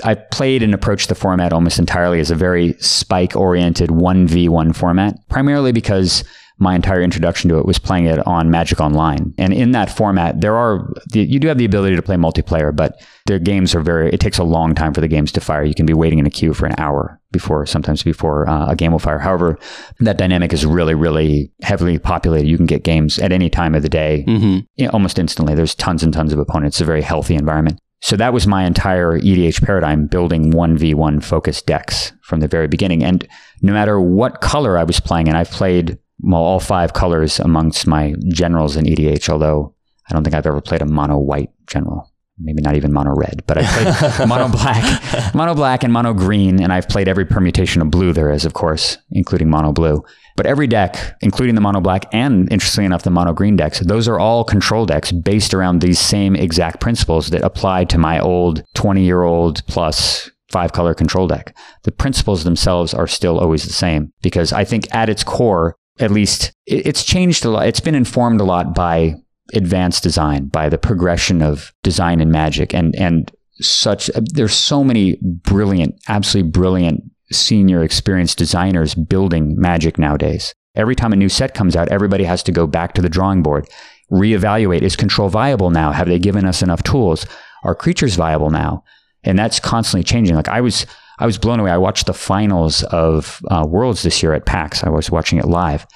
[0.05, 4.49] I played and approached the format almost entirely as a very spike oriented one v
[4.49, 6.25] one format, primarily because
[6.59, 9.35] my entire introduction to it was playing it on Magic Online.
[9.39, 13.01] And in that format, there are you do have the ability to play multiplayer, but
[13.27, 14.11] their games are very.
[14.13, 15.65] It takes a long time for the games to fire.
[15.65, 18.77] You can be waiting in a queue for an hour before, sometimes before uh, a
[18.77, 19.19] game will fire.
[19.19, 19.59] However,
[20.01, 22.47] that dynamic is really, really heavily populated.
[22.47, 24.87] You can get games at any time of the day, mm-hmm.
[24.95, 25.55] almost instantly.
[25.55, 26.77] There's tons and tons of opponents.
[26.77, 27.79] It's a very healthy environment.
[28.03, 33.05] So that was my entire EDH paradigm, building 1v1 focused decks from the very beginning.
[33.05, 33.27] And
[33.63, 37.87] no matter what color I was playing, and I've played well, all five colors amongst
[37.87, 39.75] my generals in EDH, although
[40.09, 42.09] I don't think I've ever played a mono white general.
[42.39, 46.63] Maybe not even mono red, but I played mono black, mono black, and mono green,
[46.63, 50.03] and I've played every permutation of blue there is, of course, including mono blue.
[50.37, 54.09] But every deck, including the mono black and interestingly enough, the mono green decks, those
[54.09, 58.65] are all control decks based around these same exact principles that apply to my old
[58.75, 61.57] 20 year old plus five color control deck.
[61.83, 66.11] The principles themselves are still always the same because I think at its core, at
[66.11, 67.69] least it's changed a lot.
[67.69, 69.15] It's been informed a lot by
[69.55, 73.31] advanced design, by the progression of design and magic and, and
[73.61, 74.11] such.
[74.11, 80.55] Uh, there's so many brilliant, absolutely brilliant senior experienced designers building magic nowadays.
[80.75, 83.43] Every time a new set comes out, everybody has to go back to the drawing
[83.43, 83.69] board,
[84.11, 85.93] reevaluate is control viable now?
[85.93, 87.27] Have they given us enough tools?
[87.65, 88.85] Are creatures viable now?
[89.25, 90.35] And that's constantly changing.
[90.35, 90.87] Like I was,
[91.19, 91.71] I was blown away.
[91.71, 94.83] I watched the finals of uh, Worlds this year at PAX.
[94.85, 95.87] I was watching it live.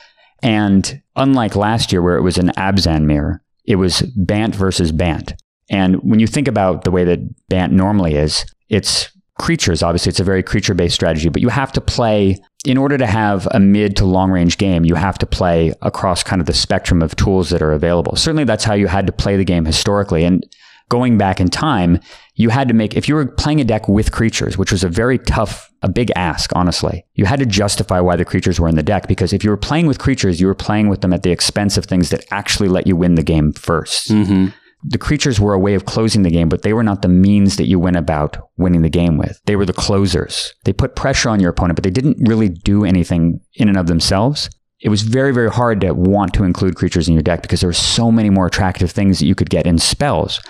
[0.42, 5.34] And unlike last year, where it was an Abzan mirror, it was Bant versus Bant.
[5.68, 9.82] And when you think about the way that Bant normally is, it's creatures.
[9.82, 13.06] Obviously, it's a very creature based strategy, but you have to play, in order to
[13.06, 16.54] have a mid to long range game, you have to play across kind of the
[16.54, 18.16] spectrum of tools that are available.
[18.16, 20.24] Certainly, that's how you had to play the game historically.
[20.24, 20.44] And
[20.88, 22.00] going back in time,
[22.34, 24.88] you had to make, if you were playing a deck with creatures, which was a
[24.88, 28.76] very tough, a big ask, honestly, you had to justify why the creatures were in
[28.76, 29.08] the deck.
[29.08, 31.76] Because if you were playing with creatures, you were playing with them at the expense
[31.76, 34.46] of things that actually let you win the game 1st mm-hmm
[34.88, 37.56] the creatures were a way of closing the game, but they were not the means
[37.56, 39.40] that you went about winning the game with.
[39.46, 40.52] They were the closers.
[40.64, 43.88] They put pressure on your opponent, but they didn't really do anything in and of
[43.88, 44.48] themselves.
[44.80, 47.68] It was very, very hard to want to include creatures in your deck because there
[47.68, 50.40] were so many more attractive things that you could get in spells.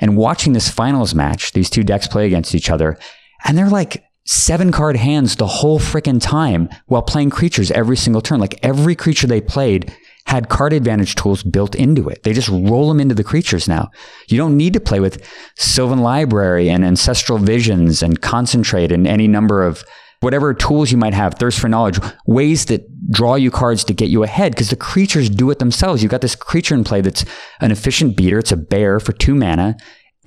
[0.00, 2.98] And watching this finals match, these two decks play against each other,
[3.44, 8.22] and they're like seven card hands the whole freaking time while playing creatures every single
[8.22, 8.40] turn.
[8.40, 9.94] Like every creature they played
[10.26, 12.22] had card advantage tools built into it.
[12.22, 13.90] They just roll them into the creatures now.
[14.28, 15.22] You don't need to play with
[15.56, 19.84] Sylvan Library and Ancestral Visions and Concentrate and any number of
[20.24, 24.08] whatever tools you might have, Thirst for Knowledge, ways that draw you cards to get
[24.08, 26.02] you ahead because the creatures do it themselves.
[26.02, 27.24] You've got this creature in play that's
[27.60, 28.38] an efficient beater.
[28.38, 29.76] It's a bear for two mana.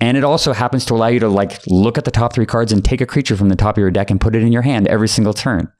[0.00, 2.70] And it also happens to allow you to like look at the top three cards
[2.70, 4.62] and take a creature from the top of your deck and put it in your
[4.62, 5.70] hand every single turn.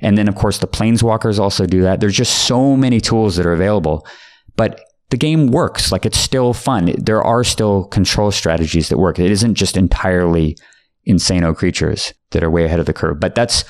[0.00, 2.00] And then, of course, the planeswalkers also do that.
[2.00, 4.06] There's just so many tools that are available,
[4.54, 5.90] but the game works.
[5.90, 6.94] Like it's still fun.
[6.98, 9.18] There are still control strategies that work.
[9.18, 10.56] It isn't just entirely
[11.08, 13.20] insano creatures that are way ahead of the curve.
[13.20, 13.64] But that's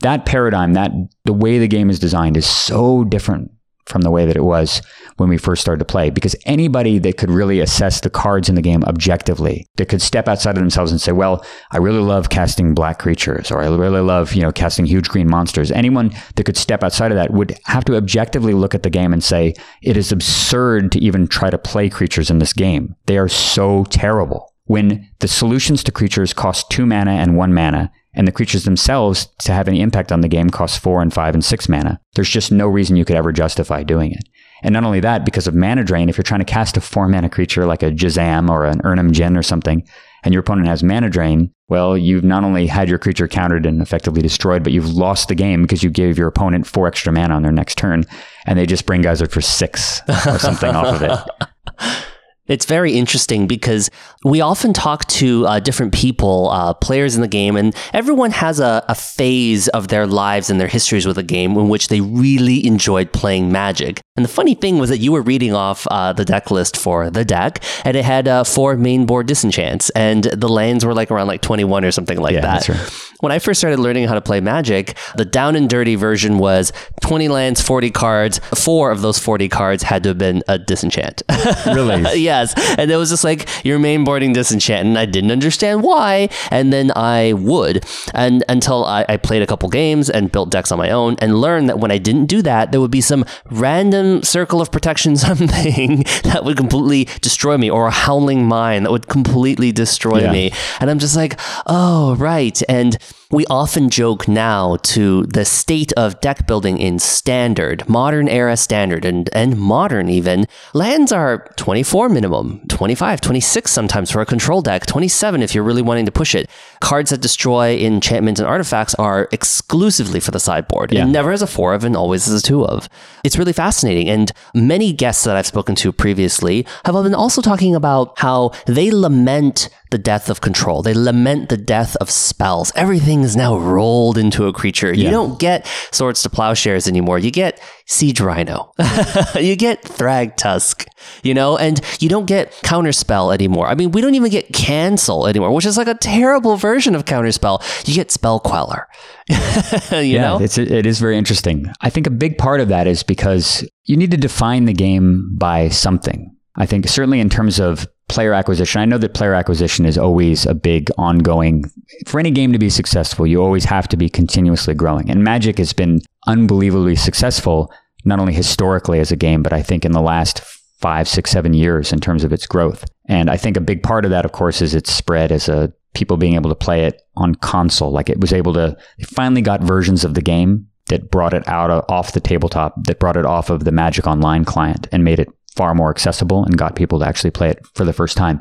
[0.00, 0.90] that paradigm, that
[1.24, 3.50] the way the game is designed is so different
[3.84, 4.82] from the way that it was
[5.16, 6.10] when we first started to play.
[6.10, 10.26] Because anybody that could really assess the cards in the game objectively, that could step
[10.26, 14.00] outside of themselves and say, well, I really love casting black creatures, or I really
[14.00, 15.70] love, you know, casting huge green monsters.
[15.70, 19.12] Anyone that could step outside of that would have to objectively look at the game
[19.12, 22.96] and say, it is absurd to even try to play creatures in this game.
[23.06, 24.52] They are so terrible.
[24.66, 29.28] When the solutions to creatures cost two mana and one mana, and the creatures themselves
[29.40, 32.00] to have any impact on the game cost four and five and six mana.
[32.14, 34.24] There's just no reason you could ever justify doing it.
[34.62, 37.08] And not only that, because of mana drain, if you're trying to cast a four
[37.08, 39.86] mana creature like a Juzam or an Erhnam Djinn or something,
[40.24, 43.82] and your opponent has mana drain, well, you've not only had your creature countered and
[43.82, 47.34] effectively destroyed, but you've lost the game because you gave your opponent four extra mana
[47.34, 48.04] on their next turn,
[48.46, 52.04] and they just Braingeyser for six or something off of it.
[52.48, 53.90] It's very interesting because
[54.24, 58.60] we often talk to uh, different people, uh, players in the game, and everyone has
[58.60, 62.00] a, a, phase of their lives and their histories with a game in which they
[62.00, 64.00] really enjoyed playing Magic.
[64.16, 67.10] And the funny thing was that you were reading off uh, the deck list for
[67.10, 71.10] the deck, and it had uh, four main board disenchants, and the lands were like
[71.10, 72.68] around like 21 or something like yeah, that.
[72.68, 73.06] Right.
[73.20, 76.72] When I first started learning how to play Magic, the down and dirty version was
[77.00, 78.38] 20 lands, 40 cards.
[78.54, 81.22] Four of those 40 cards had to have been a disenchant.
[81.66, 82.20] Really?
[82.20, 82.54] yes.
[82.78, 84.86] And it was just like your main boarding disenchant.
[84.86, 86.28] And I didn't understand why.
[86.50, 87.84] And then I would.
[88.14, 91.40] And until I, I played a couple games and built decks on my own and
[91.40, 95.16] learned that when I didn't do that, there would be some random circle of protection
[95.28, 100.32] something that would completely destroy me or a howling mine that would completely destroy yeah.
[100.32, 100.50] me.
[100.80, 102.60] And I'm just like, oh, right.
[102.68, 102.96] And
[103.30, 109.04] we often joke now to the state of deck building in standard, modern era standard,
[109.04, 110.46] and, and modern even.
[110.74, 115.82] Lands are 24 minimum, 25, 26 sometimes for a control deck, 27 if you're really
[115.82, 116.48] wanting to push it.
[116.80, 120.92] Cards that destroy enchantments and artifacts are exclusively for the sideboard.
[120.92, 121.04] Yeah.
[121.04, 122.88] never as a four of and always as a two of.
[123.24, 124.08] It's really fascinating.
[124.08, 128.90] And many guests that I've spoken to previously have been also talking about how they
[128.90, 130.82] lament the death of control.
[130.82, 132.72] They lament the death of spells.
[132.74, 134.92] Everything is now rolled into a creature.
[134.92, 135.04] Yeah.
[135.04, 137.18] You don't get swords to plowshares anymore.
[137.18, 138.72] You get siege rhino.
[139.36, 140.86] you get Thragtusk,
[141.22, 143.68] you know, and you don't get counterspell anymore.
[143.68, 147.04] I mean, we don't even get cancel anymore, which is like a terrible version of
[147.04, 147.62] counterspell.
[147.88, 148.88] You get spell queller.
[149.28, 150.40] you yeah, know?
[150.40, 151.66] it's it is very interesting.
[151.80, 155.34] I think a big part of that is because you need to define the game
[155.36, 156.32] by something.
[156.56, 158.80] I think certainly in terms of player acquisition.
[158.80, 161.64] I know that player acquisition is always a big ongoing
[162.06, 165.10] for any game to be successful, you always have to be continuously growing.
[165.10, 167.72] And Magic has been unbelievably successful,
[168.04, 170.40] not only historically as a game, but I think in the last
[170.80, 172.84] five, six, seven years in terms of its growth.
[173.08, 175.72] And I think a big part of that, of course, is its spread as a
[175.94, 177.90] people being able to play it on console.
[177.90, 181.46] Like it was able to, it finally got versions of the game that brought it
[181.48, 185.02] out of, off the tabletop, that brought it off of the Magic Online client and
[185.02, 188.16] made it far more accessible and got people to actually play it for the first
[188.16, 188.40] time.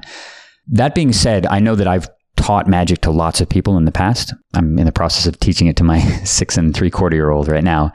[0.68, 3.92] That being said, I know that I've taught magic to lots of people in the
[3.92, 4.34] past.
[4.54, 7.48] I'm in the process of teaching it to my six and three quarter year old
[7.48, 7.92] right now.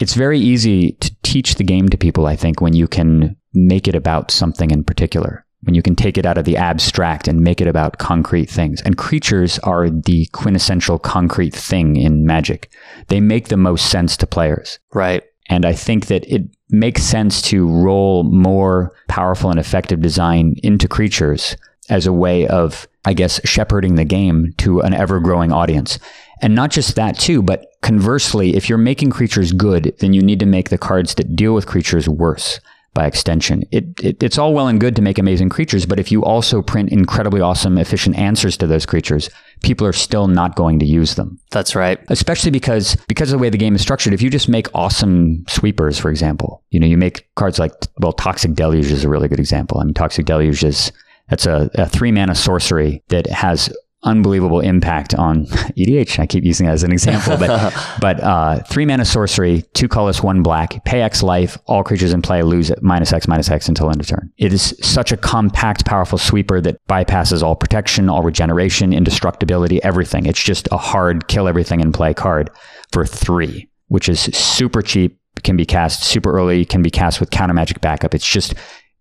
[0.00, 3.86] It's very easy to teach the game to people, I think, when you can make
[3.86, 7.40] it about something in particular, when you can take it out of the abstract and
[7.40, 8.82] make it about concrete things.
[8.82, 12.72] And creatures are the quintessential concrete thing in magic.
[13.06, 14.80] They make the most sense to players.
[14.92, 15.22] Right.
[15.48, 20.88] And I think that it makes sense to roll more powerful and effective design into
[20.88, 21.56] creatures
[21.90, 25.98] as a way of, I guess, shepherding the game to an ever growing audience.
[26.40, 30.40] And not just that, too, but conversely, if you're making creatures good, then you need
[30.40, 32.60] to make the cards that deal with creatures worse
[32.94, 33.64] by extension.
[33.70, 36.62] It, it, it's all well and good to make amazing creatures, but if you also
[36.62, 39.28] print incredibly awesome, efficient answers to those creatures,
[39.62, 41.38] people are still not going to use them.
[41.50, 41.98] That's right.
[42.08, 45.44] Especially because because of the way the game is structured, if you just make awesome
[45.48, 49.28] sweepers, for example, you know, you make cards like well, Toxic Deluge is a really
[49.28, 49.80] good example.
[49.80, 50.92] I mean, Toxic Deluge is
[51.28, 53.74] that's a, a three mana sorcery that has
[54.04, 55.46] unbelievable impact on
[55.76, 56.18] EDH.
[56.18, 60.22] I keep using that as an example, but but uh, three mana sorcery, two colors,
[60.22, 61.58] one black, pay X life.
[61.66, 64.32] All creatures in play lose at minus X minus X until end of turn.
[64.38, 70.26] It is such a compact, powerful sweeper that bypasses all protection, all regeneration, indestructibility, everything.
[70.26, 72.50] It's just a hard kill everything in play card
[72.92, 75.18] for three, which is super cheap.
[75.42, 76.64] Can be cast super early.
[76.64, 78.14] Can be cast with counter magic backup.
[78.14, 78.54] It's just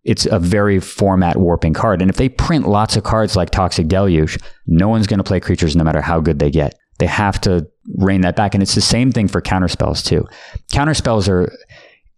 [0.04, 2.02] it's a very format warping card.
[2.02, 4.38] And if they print lots of cards like Toxic Deluge,
[4.68, 6.76] no one's going to play creatures no matter how good they get.
[7.00, 8.54] They have to rein that back.
[8.54, 10.28] And it's the same thing for counterspells too.
[10.72, 11.52] Counterspells are,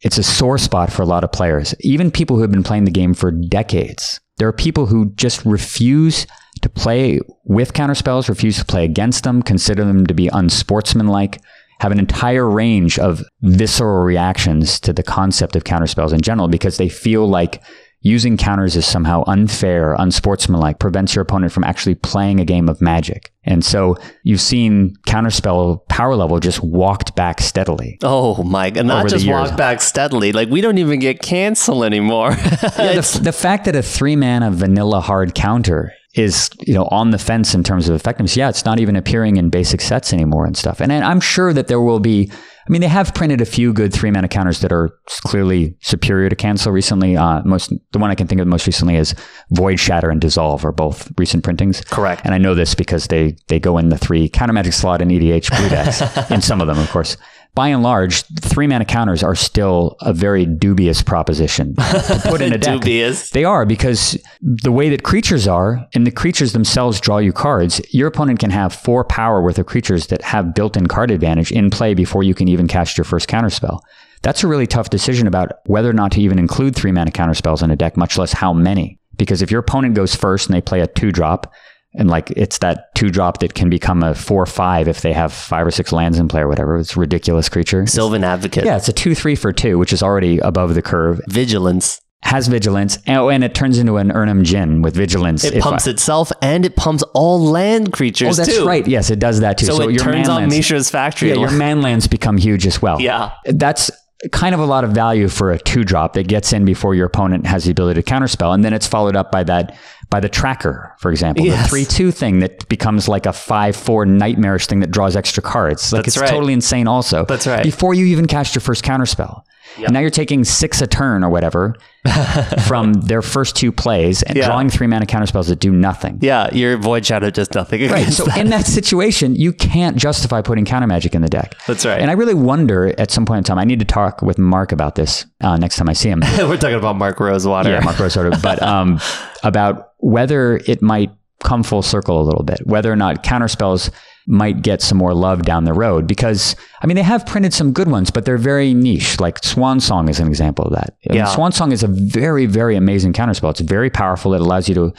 [0.01, 2.85] it's a sore spot for a lot of players, even people who have been playing
[2.85, 4.19] the game for decades.
[4.37, 6.27] There are people who just refuse
[6.61, 11.41] to play with counterspells, refuse to play against them, consider them to be unsportsmanlike
[11.85, 16.77] have an entire range of visceral reactions to the concept of counterspells in general because
[16.77, 17.61] they feel like
[18.01, 22.81] using counters is somehow unfair, unsportsmanlike, prevents your opponent from actually playing a game of
[22.81, 23.31] magic.
[23.43, 27.99] And so you've seen counterspell power level just walked back steadily.
[28.01, 30.31] Oh my god, not just walked back steadily.
[30.31, 32.31] Like we don't even get cancel anymore.
[32.79, 37.11] yeah, the, the fact that a three mana vanilla hard counter is you know on
[37.11, 38.35] the fence in terms of effectiveness.
[38.37, 40.81] Yeah, it's not even appearing in basic sets anymore and stuff.
[40.81, 42.31] And I'm sure that there will be.
[42.67, 44.89] I mean, they have printed a few good three mana counters that are
[45.21, 47.15] clearly superior to cancel recently.
[47.15, 49.13] Uh, most the one I can think of most recently is
[49.51, 51.81] Void Shatter and Dissolve are both recent printings.
[51.81, 52.21] Correct.
[52.25, 55.09] And I know this because they they go in the three counter magic slot in
[55.09, 56.01] EDH blue decks
[56.31, 57.17] in some of them, of course
[57.55, 62.51] by and large, three mana counters are still a very dubious proposition to put in
[62.51, 62.81] a deck.
[62.81, 63.29] dubious.
[63.29, 67.81] They are because the way that creatures are, and the creatures themselves draw you cards,
[67.93, 71.51] your opponent can have four power worth of creatures that have built in card advantage
[71.51, 73.79] in play before you can even cast your first counterspell.
[74.21, 77.63] That's a really tough decision about whether or not to even include three mana counterspells
[77.63, 78.99] in a deck, much less how many.
[79.17, 81.53] Because if your opponent goes first and they play a two drop,
[81.97, 85.33] and like it's that two drop that can become a four five if they have
[85.33, 86.77] five or six lands in play or whatever.
[86.77, 87.85] It's a ridiculous creature.
[87.87, 88.65] Sylvan Advocate.
[88.65, 91.21] Yeah, it's a two three for two, which is already above the curve.
[91.27, 95.43] Vigilance has vigilance, oh, and it turns into an Erhnam Djinn with vigilance.
[95.43, 98.39] It pumps I, itself and it pumps all land creatures.
[98.39, 98.65] Oh, that's too.
[98.65, 98.85] right.
[98.87, 99.67] Yes, it does that too.
[99.67, 101.29] So, so it turns on Mishra's factory.
[101.29, 102.99] Yeah, your man lands become huge as well.
[102.99, 103.91] Yeah, that's
[104.31, 107.05] kind of a lot of value for a two drop that gets in before your
[107.05, 109.77] opponent has the ability to counterspell, and then it's followed up by that
[110.09, 111.63] by the tracker, for example, yes.
[111.63, 115.41] the three two thing that becomes like a five four nightmarish thing that draws extra
[115.41, 115.91] cards.
[115.91, 116.29] Like That's it's right.
[116.29, 116.87] totally insane.
[116.87, 117.63] Also, That's right.
[117.63, 119.43] Before you even cast your first counterspell.
[119.77, 119.87] Yep.
[119.87, 121.75] And now you're taking six a turn or whatever
[122.67, 124.45] from their first two plays and yeah.
[124.45, 126.19] drawing three mana counterspells that do nothing.
[126.21, 127.89] Yeah, your Void Shatter does nothing.
[127.89, 128.11] Right.
[128.11, 128.37] So that.
[128.37, 131.55] in that situation, you can't justify putting counter magic in the deck.
[131.67, 131.99] That's right.
[131.99, 134.71] And I really wonder at some point in time, I need to talk with Mark
[134.71, 136.21] about this uh, next time I see him.
[136.37, 137.71] We're talking about Mark Rosewater.
[137.71, 138.31] Yeah, Mark Rosewater.
[138.41, 138.99] but um,
[139.43, 141.11] about whether it might
[141.43, 143.91] come full circle a little bit, whether or not counterspells
[144.27, 147.73] might get some more love down the road because I mean they have printed some
[147.73, 149.19] good ones, but they're very niche.
[149.19, 150.97] Like Swan Song is an example of that.
[151.09, 151.23] I yeah.
[151.25, 153.51] Mean, Swan Song is a very very amazing counterspell.
[153.51, 154.33] It's very powerful.
[154.33, 154.93] It allows you to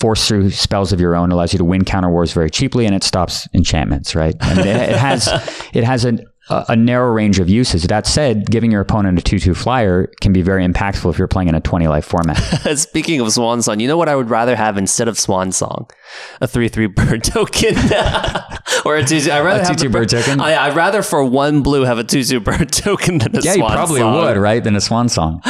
[0.00, 2.94] force through spells of your own, allows you to win counter wars very cheaply, and
[2.94, 4.14] it stops enchantments.
[4.14, 4.34] Right?
[4.40, 5.28] I mean, it, it has
[5.74, 7.84] it has an a, narrow range of uses.
[7.84, 11.28] That said, giving your opponent a 2 2 flyer can be very impactful if you're
[11.28, 12.36] playing in a 20 life format.
[12.76, 15.88] Speaking of Swan Song, you know what I would rather have instead of Swan Song?
[16.40, 17.74] A 3 3 bird token.
[18.84, 19.30] or a 2 2.
[19.30, 20.40] I'd rather a 2 2 bird token?
[20.40, 23.54] I, would rather for one blue have a 2 2 bird token than a yeah,
[23.54, 23.60] Swan Song.
[23.60, 24.14] Yeah, you probably song.
[24.16, 24.62] would, right?
[24.62, 25.42] Than a Swan Song.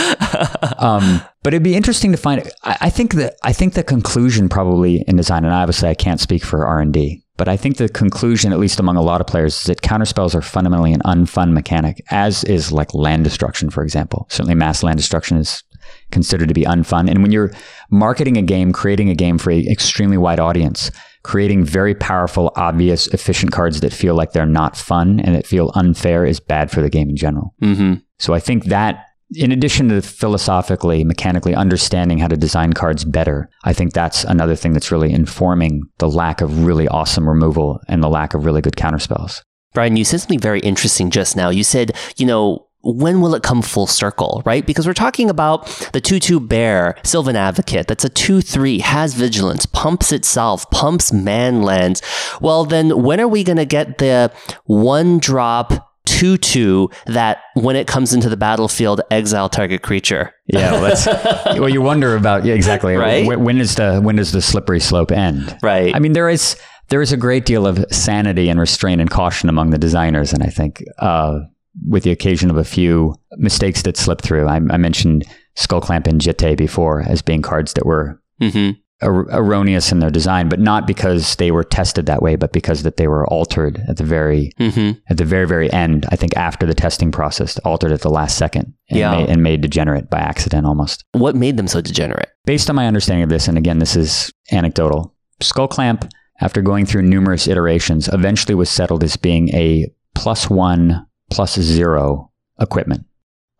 [0.79, 2.51] um, but it'd be interesting to find.
[2.63, 6.21] I, I think that I think the conclusion probably in design, and obviously I can't
[6.21, 9.23] speak for R and D, but I think the conclusion, at least among a lot
[9.23, 13.71] of players, is that counterspells are fundamentally an unfun mechanic, as is like land destruction,
[13.71, 14.27] for example.
[14.29, 15.65] Certainly, mass land destruction is
[16.11, 17.09] considered to be unfun.
[17.09, 17.51] And when you're
[17.91, 20.91] marketing a game, creating a game for an extremely wide audience,
[21.23, 25.73] creating very powerful, obvious, efficient cards that feel like they're not fun and that feel
[25.75, 27.55] unfair is bad for the game in general.
[27.63, 27.95] Mm-hmm.
[28.19, 33.49] So I think that in addition to philosophically, mechanically understanding how to design cards better,
[33.65, 38.03] I think that's another thing that's really informing the lack of really awesome removal and
[38.03, 39.43] the lack of really good counterspells.
[39.73, 41.49] Brian, you said something very interesting just now.
[41.49, 44.67] You said, you know, when will it come full circle, right?
[44.67, 49.15] Because we're talking about the 2 2 bear, Sylvan Advocate, that's a 2 3, has
[49.15, 52.03] vigilance, pumps itself, pumps manlands.
[52.41, 54.33] Well, then when are we going to get the
[54.65, 60.35] one drop 2 2 that when it comes into the battlefield, exile target creature.
[60.47, 61.07] Yeah, well, that's,
[61.59, 62.97] well you wonder about, yeah, exactly.
[62.97, 63.27] Right?
[63.27, 65.57] When, when, is the, when does the slippery slope end?
[65.63, 65.95] Right.
[65.95, 66.57] I mean, there is,
[66.89, 70.33] there is a great deal of sanity and restraint and caution among the designers.
[70.33, 71.39] And I think, uh,
[71.87, 75.25] with the occasion of a few mistakes that slipped through, I, I mentioned
[75.57, 80.49] Skullclamp and Jitte before as being cards that were mm-hmm er- erroneous in their design,
[80.49, 83.97] but not because they were tested that way, but because that they were altered at
[83.97, 84.99] the very Mm-hmm.
[85.09, 86.07] at the very very end.
[86.11, 89.17] I think after the testing process, altered at the last second, and, Yeah.
[89.17, 91.05] made, and made degenerate by accident almost.
[91.13, 92.29] What made them so degenerate?
[92.45, 96.09] Based on my understanding of this, and again, this is anecdotal, Skull Clamp,
[96.41, 102.31] after going through numerous iterations, eventually was settled as being a plus one, plus zero
[102.61, 103.05] equipment.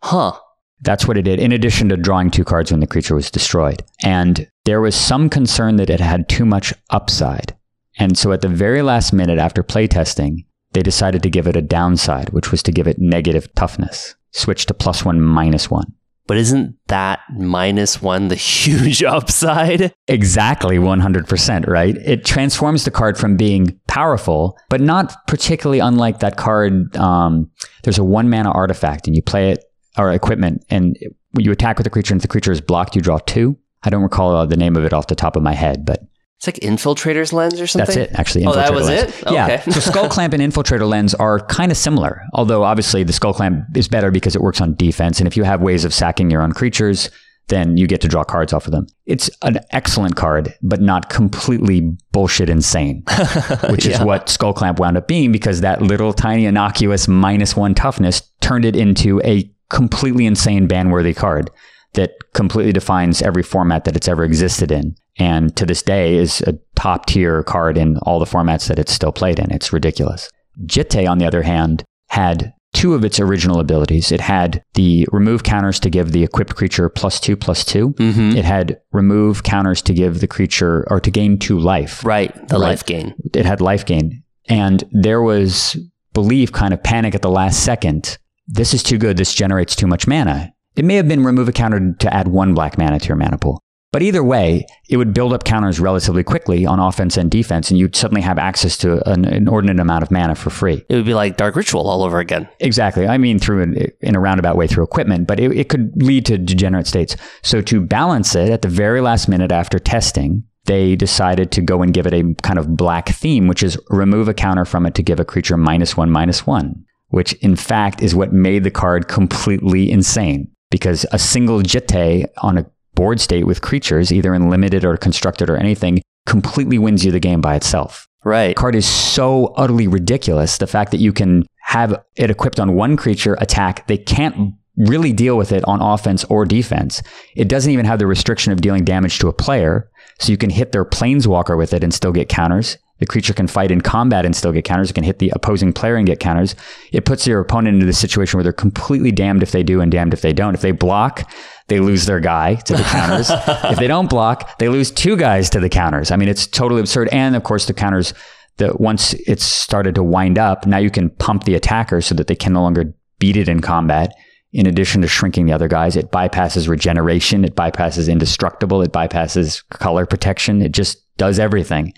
[0.03, 0.33] Huh.
[0.81, 3.83] That's what it did, in addition to drawing two cards when the creature was destroyed.
[4.03, 7.55] And there was some concern that it had too much upside.
[7.99, 11.61] And so at the very last minute after playtesting, they decided to give it a
[11.61, 15.93] downside, which was to give it negative toughness, switch to plus one, minus one.
[16.27, 19.93] But isn't that minus one the huge upside?
[20.07, 21.97] Exactly 100%, right?
[21.97, 26.95] It transforms the card from being powerful, but not particularly unlike that card.
[26.95, 27.51] Um,
[27.83, 29.65] there's a one mana artifact and you play it
[29.97, 32.93] or equipment and it- you attack with a creature and if the creature is blocked,
[32.95, 33.57] you draw two.
[33.83, 36.01] I don't recall uh, the name of it off the top of my head, but
[36.37, 37.95] It's like Infiltrator's Lens or something.
[37.95, 38.45] that's it, actually.
[38.45, 39.13] Oh, that was Lens.
[39.21, 39.31] it?
[39.31, 39.61] Yeah.
[39.61, 43.63] So Skull Clamp and Infiltrator Lens are kind of similar, although obviously the Skull Clamp
[43.77, 45.19] is better because it works on defense.
[45.19, 47.09] And if you have ways of sacking your own creatures,
[47.47, 48.87] then you get to draw cards off of them.
[49.05, 53.03] It's an excellent card, but not completely bullshit insane,
[53.69, 57.73] which is what Skull Clamp wound up being because that little tiny innocuous minus one
[57.73, 61.49] toughness turned it into a completely insane ban worthy card
[61.93, 64.95] that completely defines every format that it's ever existed in.
[65.17, 68.93] And to this day is a top tier card in all the formats that it's
[68.93, 69.51] still played in.
[69.51, 70.29] It's ridiculous.
[70.65, 74.11] Jitte, on the other hand, had two of its original abilities.
[74.13, 77.89] It had the remove counters to give the equipped creature plus two, plus two.
[77.89, 78.37] Mm-hmm.
[78.37, 82.05] It had remove counters to give the creature or to gain two life.
[82.05, 82.33] Right.
[82.47, 82.69] The Right.
[82.69, 83.13] life gain.
[83.33, 84.23] It had life gain.
[84.47, 85.77] And there was
[86.13, 88.17] belief, kind of panic at the last second.
[88.51, 89.17] This is too good.
[89.17, 90.53] This generates too much mana.
[90.75, 93.37] It may have been remove a counter to add one black mana to your mana
[93.37, 93.59] pool.
[93.91, 97.77] But either way, it would build up counters relatively quickly on offense and defense, and
[97.77, 100.85] you'd suddenly have access to an inordinate amount of mana for free.
[100.87, 102.47] It would be like Dark Ritual all over again.
[102.61, 103.05] Exactly.
[103.05, 106.25] I mean, through an, in a roundabout way through equipment, but it, it could lead
[106.27, 107.17] to degenerate states.
[107.41, 111.81] So to balance it at the very last minute after testing, they decided to go
[111.81, 114.95] and give it a kind of black theme, which is remove a counter from it
[114.95, 118.71] to give a creature minus one, minus one, which in fact is what made the
[118.71, 124.49] card completely insane because a single Jitte on a board state with creatures, either in
[124.49, 128.55] limited or constructed or anything, completely wins you the game by itself Right.
[128.55, 130.57] card is so utterly ridiculous.
[130.57, 135.13] The fact that you can have it equipped on one creature attack, they can't really
[135.13, 137.01] deal with it on offense or defense.
[137.35, 139.89] It doesn't even have the restriction of dealing damage to a player.
[140.19, 142.77] So you can hit their planeswalker with it and still get counters.
[143.01, 144.91] The creature can fight in combat and still get counters.
[144.91, 146.55] It can hit the opposing player and get counters.
[146.91, 149.91] It puts your opponent into the situation where they're completely damned if they do and
[149.91, 150.53] damned if they don't.
[150.53, 151.27] If they block,
[151.67, 153.29] they lose their guy to the counters.
[153.71, 156.11] if they don't block, they lose two guys to the counters.
[156.11, 157.09] I mean, it's totally absurd.
[157.11, 158.13] And of course, the counters
[158.57, 162.27] that once it's started to wind up, now you can pump the attacker so that
[162.27, 164.13] they can no longer beat it in combat.
[164.53, 169.67] In addition to shrinking the other guys, it bypasses regeneration, it bypasses indestructible, it bypasses
[169.69, 170.61] color protection.
[170.61, 171.93] It just does everything.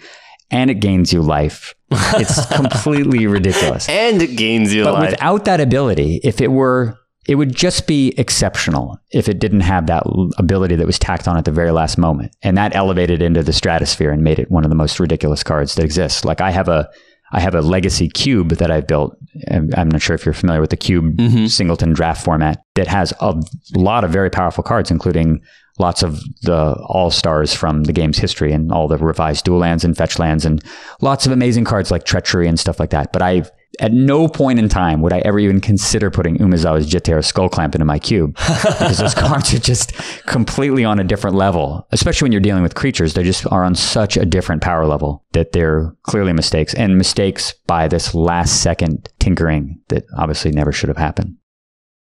[0.54, 1.74] And it gains you life.
[1.92, 3.90] It's completely ridiculous.
[3.90, 4.94] And it gains you life.
[4.94, 5.12] But life.
[5.12, 6.98] without that ability, if it were,
[7.28, 10.04] it would just be exceptional if it didn't have that
[10.38, 12.36] ability that was tacked on at the very last moment.
[12.44, 15.76] And that elevated into the stratosphere and made it one of the most ridiculous cards
[15.76, 16.24] that exists.
[16.26, 16.90] Like I have a,
[17.32, 19.18] I have a legacy cube that I've built.
[19.50, 21.50] I'm not sure if you're familiar with the cube Mhm.
[21.50, 23.34] singleton draft format that has a
[23.74, 25.42] lot of very powerful cards, including
[25.80, 29.84] lots of the all stars from the game's history and all the revised dual lands
[29.84, 30.64] and fetch lands and
[31.02, 33.12] lots of amazing cards like treachery and stuff like that.
[33.12, 33.44] But I,
[33.80, 37.50] at no point in time would I ever even consider putting Umezawa's Jitte or Skull
[37.50, 39.94] Clamp into my cube because those cards are just
[40.28, 41.88] completely on a different level.
[41.92, 45.24] Especially when you're dealing with creatures, they just are on such a different power level
[45.32, 50.90] that they're clearly mistakes and mistakes by this last second tinkering that obviously never should
[50.90, 51.36] have happened.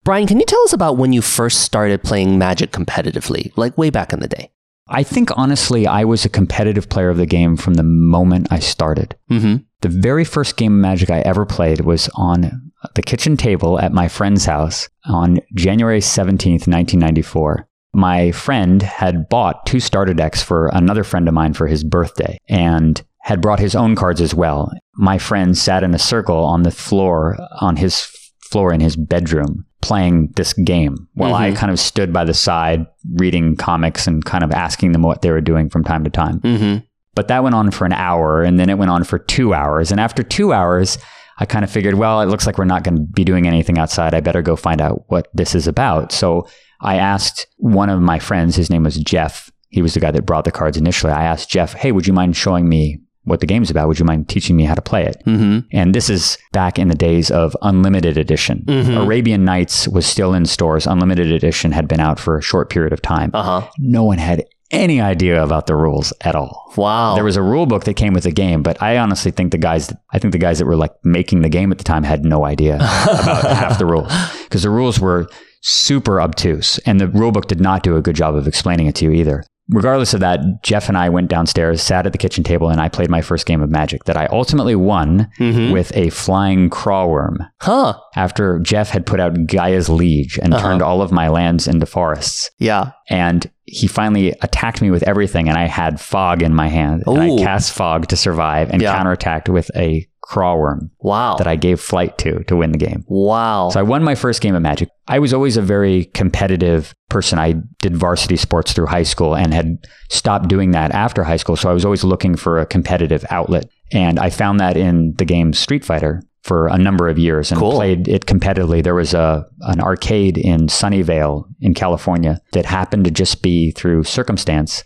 [0.05, 3.91] Brian, can you tell us about when you first started playing Magic competitively, like way
[3.91, 4.51] back in the day?
[4.89, 8.59] I think honestly, I was a competitive player of the game from the moment I
[8.59, 9.17] started.
[9.31, 9.57] Mm-hmm.
[9.83, 13.93] The very first game of Magic I ever played was on the kitchen table at
[13.93, 17.69] my friend's house on January 17th, 1994.
[17.93, 22.39] My friend had bought two starter decks for another friend of mine for his birthday
[22.49, 24.73] and had brought his own cards as well.
[24.95, 28.09] My friend sat in a circle on the floor on his
[28.51, 31.57] floor in his bedroom playing this game while I Mhm.
[31.57, 35.31] kind of stood by the side reading comics and kind of asking them what they
[35.31, 36.41] were doing from time to time.
[36.41, 36.79] Mm-hmm.
[37.15, 39.91] But that went on for an hour and then it went on for two hours.
[39.93, 40.99] And after two hours,
[41.39, 43.79] I kind of figured, well, it looks like we're not going to be doing anything
[43.79, 44.15] outside.
[44.15, 46.11] I better go find out what this is about.
[46.11, 46.49] So
[46.81, 50.27] I asked one of my friends, his name was Jeff, he was the guy that
[50.27, 51.13] brought the cards initially.
[51.13, 53.89] I asked Jeff, "Hey, would you mind showing me what the game's about?
[53.89, 55.61] Would you mind teaching me how to play it?" Mm-hmm.
[55.73, 58.65] And this is back in the days of Unlimited Edition.
[58.67, 59.03] Mhm.
[59.05, 60.87] Arabian Nights was still in stores.
[60.87, 63.31] Unlimited Edition had been out for a short period of time.
[63.35, 63.69] Uh huh.
[63.79, 66.71] No one had any idea about the rules at all.
[66.77, 67.15] Wow.
[67.15, 69.57] There was a rule book that came with the game, but I honestly think the
[69.59, 72.23] guys, I think the guys that were like making the game at the time had
[72.23, 74.13] no idea about half the rules
[74.45, 75.27] because the rules were
[75.63, 78.95] super obtuse and the rule book did not do a good job of explaining it
[78.97, 79.43] to you either.
[79.71, 82.89] Regardless of that, Jeff and I went downstairs, sat at the kitchen table, and I
[82.89, 85.73] played my first game of Magic that I ultimately won Mhm.
[85.73, 87.95] with a flying Craw Wurm Huh.
[88.17, 90.63] after Jeff had put out Gaia's Liege and Uh-huh.
[90.69, 92.51] turned all of my lands into forests.
[92.59, 92.93] Yeah.
[93.11, 97.05] And he finally attacked me with everything, and I had fog in my hand.
[97.07, 98.95] And I cast fog to survive and Yeah.
[98.97, 101.37] counterattacked with a Craw Wurm Wow.
[101.37, 103.03] that I gave flight to to win the game.
[103.09, 103.71] wow.
[103.71, 104.91] So I won my first game of Magic.
[105.07, 107.39] I was always a very competitive person.
[107.39, 109.79] I did varsity sports through high school and had
[110.11, 111.57] stopped doing that after high school.
[111.57, 113.65] So I was always looking for a competitive outlet.
[113.91, 117.61] And I found that in the game Street Fighter for a number of years and
[117.61, 117.73] Cool.
[117.73, 118.83] played it competitively.
[118.83, 124.05] There was a an arcade in Sunnyvale in California that happened to just be through
[124.05, 124.83] circumstance,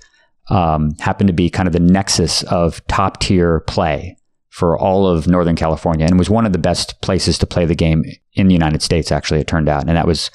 [0.51, 4.17] um, happened to be kind of the nexus of top tier play
[4.51, 7.75] for all of Northern California, and was one of the best places to play the
[7.77, 8.05] game
[8.35, 9.13] in the United States.
[9.13, 10.31] Actually, it turned out, and that was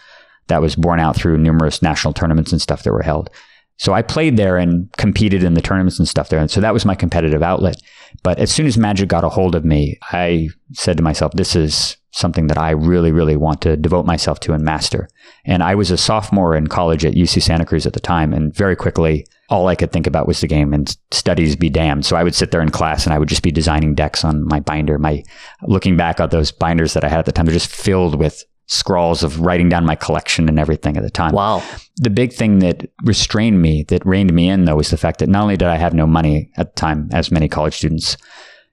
[0.48, 3.30] that was borne out through numerous national tournaments and stuff that were held.
[3.78, 6.74] So I played there and competed in the tournaments and stuff there, and so that
[6.74, 7.82] was my competitive outlet.
[8.24, 11.56] But as soon as Magic got a hold of me, I said to myself, "This
[11.56, 15.08] is something that I really, really want to devote myself to and master."
[15.46, 18.54] And I was a sophomore in college at UC Santa Cruz at the time, and
[18.56, 22.06] very quickly, all I could think about was the game and studies be damned.
[22.06, 24.46] So I would sit there in class and I would just be designing decks on
[24.46, 24.98] my binder.
[24.98, 25.24] My
[25.64, 28.44] looking back at those binders that I had at the time, they're just filled with
[28.68, 31.34] scrawls of writing down my collection and everything at the time.
[31.34, 31.64] wow.
[31.98, 35.30] The big thing that restrained me, that reined me in, though, was the fact that
[35.30, 38.18] not only did I have no money at the time, as many college students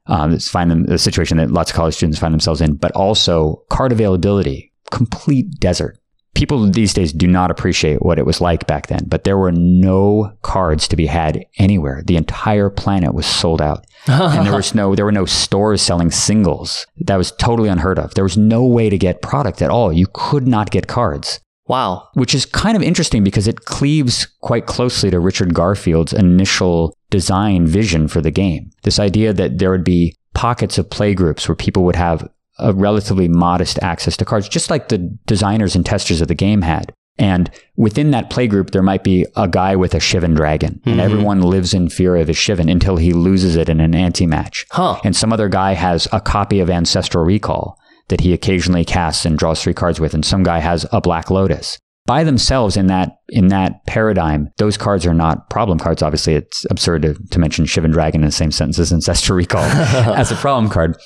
[0.07, 3.63] um, find them the situation that lots of college students find themselves in, but also
[3.71, 5.99] card availability, complete desert.
[6.35, 9.53] People these days do not appreciate what it was like back then, but there were
[9.53, 12.03] no cards to be had anywhere.
[12.05, 16.11] The entire planet was sold out and there was no there were no stores selling
[16.11, 16.87] singles.
[16.99, 18.15] That was totally unheard of.
[18.15, 19.93] There was no way to get product at all.
[19.93, 22.09] You could not get cards, wow.
[22.15, 27.67] which is kind of interesting because it cleaves quite closely to Richard Garfield's initial design
[27.67, 28.71] vision for the game.
[28.83, 32.29] This idea that there would be pockets of play groups where people would have
[32.59, 36.63] a relatively modest access to cards, just like the designers and testers of the game
[36.63, 36.93] had.
[37.19, 41.03] And within that playgroup, there might be a guy with a Shivan dragon, and Mhm.
[41.05, 44.67] everyone lives in fear of his Shivan until he loses it in an anti match.
[44.73, 44.97] Huh.
[45.05, 49.39] And some other guy has a copy of Ancestral Recall that he occasionally casts and
[49.39, 51.79] draws three cards with, and some guy has a Black Lotus.
[52.07, 56.03] By themselves, in that in that paradigm, those cards are not problem cards.
[56.03, 59.63] Obviously, it's absurd to, to mention Shivan Dragon in the same sentence as Ancestral Recall
[60.15, 60.99] as a problem card.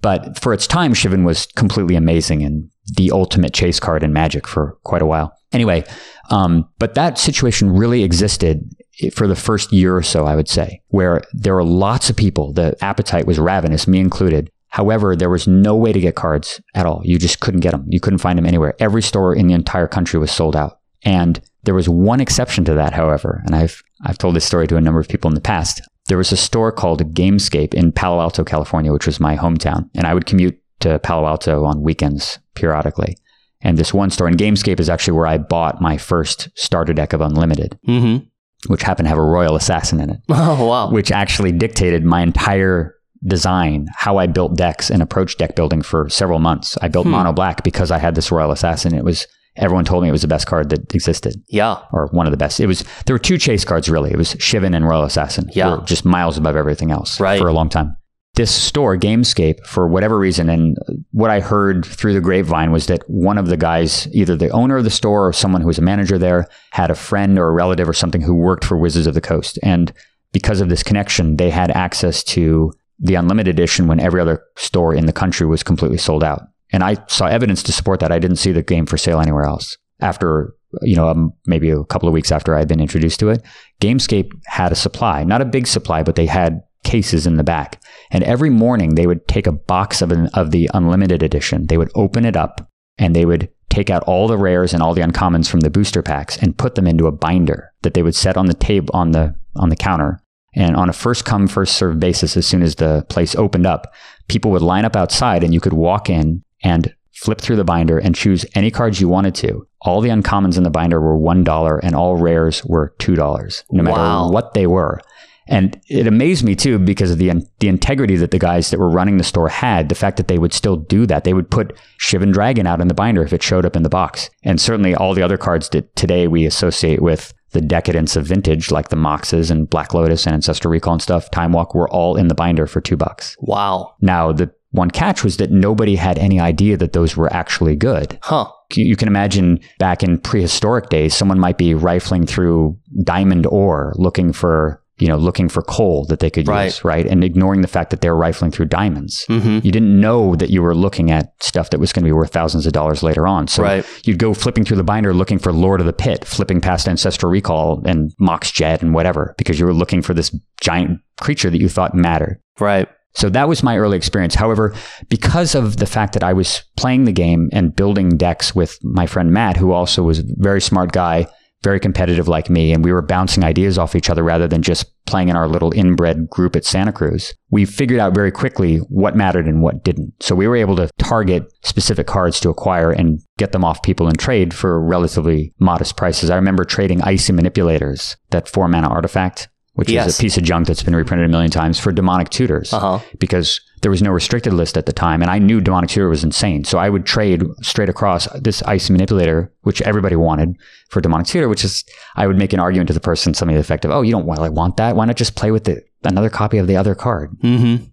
[0.00, 4.46] But for its time, Shivan was completely amazing and the ultimate chase card in Magic
[4.46, 5.36] for quite a while.
[5.52, 5.84] Anyway,
[6.30, 8.68] um, but that situation really existed
[9.12, 12.52] for the first year or so, I would say, where there were lots of people.
[12.52, 14.50] The appetite was ravenous, me included.
[14.68, 17.00] However, there was no way to get cards at all.
[17.04, 17.86] You just couldn't get them.
[17.88, 18.74] You couldn't find them anywhere.
[18.78, 20.80] Every store in the entire country was sold out.
[21.02, 24.76] And there was one exception to that, however, and I've I've told this story to
[24.76, 25.80] a number of people in the past.
[26.08, 30.06] There was a store called Gamescape in Palo Alto, California, which was my hometown, and
[30.06, 33.16] I would commute to Palo Alto on weekends periodically.
[33.62, 37.12] And this one store, in Gamescape is actually where I bought my first starter deck
[37.12, 38.24] of Unlimited, Mm-hmm.
[38.70, 40.90] which happened to have a Royal Assassin in it Oh wow.
[40.90, 42.94] which actually dictated my entire
[43.26, 46.76] design, how I built decks and approached deck building for several months.
[46.82, 47.12] I built Hmm.
[47.12, 48.94] mono black because I had this Royal Assassin.
[48.94, 51.78] It was everyone told me it was the best card that existed, yeah.
[51.90, 52.60] or one of the best.
[52.60, 54.10] It was there were two chase cards really.
[54.12, 55.48] It was Shivan and Royal Assassin.
[55.54, 55.76] Yeah.
[55.76, 57.40] Were just miles above everything else Right.
[57.40, 57.96] for a long time.
[58.36, 60.76] This store, Gamescape, for whatever reason, and
[61.12, 64.76] what I heard through the grapevine was that one of the guys, either the owner
[64.76, 67.52] of the store or someone who was a manager there, had a friend or a
[67.52, 69.58] relative or something who worked for Wizards of the Coast.
[69.62, 69.90] And
[70.32, 74.94] because of this connection, they had access to the unlimited edition when every other store
[74.94, 76.42] in the country was completely sold out.
[76.72, 78.12] And I saw evidence to support that.
[78.12, 79.78] I didn't see the game for sale anywhere else.
[80.00, 83.30] After, you know, um, maybe a couple of weeks after I had been introduced to
[83.30, 83.42] it,
[83.80, 87.82] Gamescape had a supply, not a big supply, but they had cases in the back.
[88.10, 91.76] And every morning they would take a box of, an, of the unlimited edition, they
[91.76, 95.02] would open it up and they would take out all the rares and all the
[95.02, 98.36] uncommons from the booster packs and put them into a binder that they would set
[98.36, 100.20] on the table on the on the counter.
[100.54, 103.92] And on a first come first served basis, as soon as the place opened up,
[104.28, 107.98] people would line up outside and you could walk in and flip through the binder,
[107.98, 109.66] and choose any cards you wanted to.
[109.80, 113.96] All the uncommons in the binder were $1 and all rares were $2, no matter
[113.96, 114.30] Wow.
[114.30, 115.00] what they were.
[115.48, 118.90] And it amazed me too because of the the integrity that the guys that were
[118.90, 119.88] running the store had.
[119.88, 122.88] The fact that they would still do that, they would put Shivan Dragon out in
[122.88, 125.68] the binder if it showed up in the box, and certainly all the other cards
[125.70, 130.26] that today we associate with the decadence of vintage, like the Moxes and Black Lotus
[130.26, 131.30] and Ancestral Recall and stuff.
[131.30, 133.36] Time Walk were all in the binder for two bucks.
[133.40, 133.94] Wow.
[134.00, 138.18] Now the one catch was that nobody had any idea that those were actually good
[138.22, 138.46] Huh.
[138.74, 143.94] you you can imagine back in prehistoric days, someone might be rifling through diamond ore
[143.96, 146.64] looking for, you know, looking for coal that they could Right.
[146.66, 147.04] use, right?
[147.06, 149.26] And ignoring the fact that they're rifling through diamonds.
[149.28, 149.58] Mm-hmm.
[149.62, 152.32] You didn't know that you were looking at stuff that was going to be worth
[152.32, 153.46] thousands of dollars later on.
[153.46, 153.84] So Right.
[154.06, 157.30] you'd go flipping through the binder looking for Lord of the Pit, flipping past Ancestral
[157.30, 161.60] Recall and Mox Jet and whatever, because you were looking for this giant creature that
[161.60, 162.40] you thought mattered.
[162.58, 162.88] Right.
[163.14, 164.34] So that was my early experience.
[164.34, 164.74] However,
[165.08, 169.06] because of the fact that I was playing the game and building decks with my
[169.06, 171.26] friend Matt, who also was a very smart guy,
[171.66, 174.86] very competitive like me, and we were bouncing ideas off each other rather than just
[175.06, 179.16] playing in our little inbred group at Santa Cruz, we figured out very quickly what
[179.16, 180.12] mattered and what didn't.
[180.20, 184.06] So we were able to target specific cards to acquire and get them off people
[184.06, 186.30] in trade for relatively modest prices.
[186.30, 190.08] I remember trading Icy Manipulators, that four mana artifact, which Yes.
[190.08, 192.80] is a piece of junk that's been reprinted a million times for demonic tutors Uh
[192.80, 192.98] huh.
[193.18, 196.24] because there was no restricted list at the time, and I knew Demonic Tutor was
[196.24, 196.64] insane.
[196.64, 200.56] So I would trade straight across this ice manipulator, which everybody wanted,
[200.88, 201.84] for Demonic Tutor, which is
[202.16, 204.10] I would make an argument to the person, something to the effect of, "Oh, you
[204.12, 204.96] don't well, I want that.
[204.96, 207.84] Why not just play with the another copy of the other card?" Mm-hmm.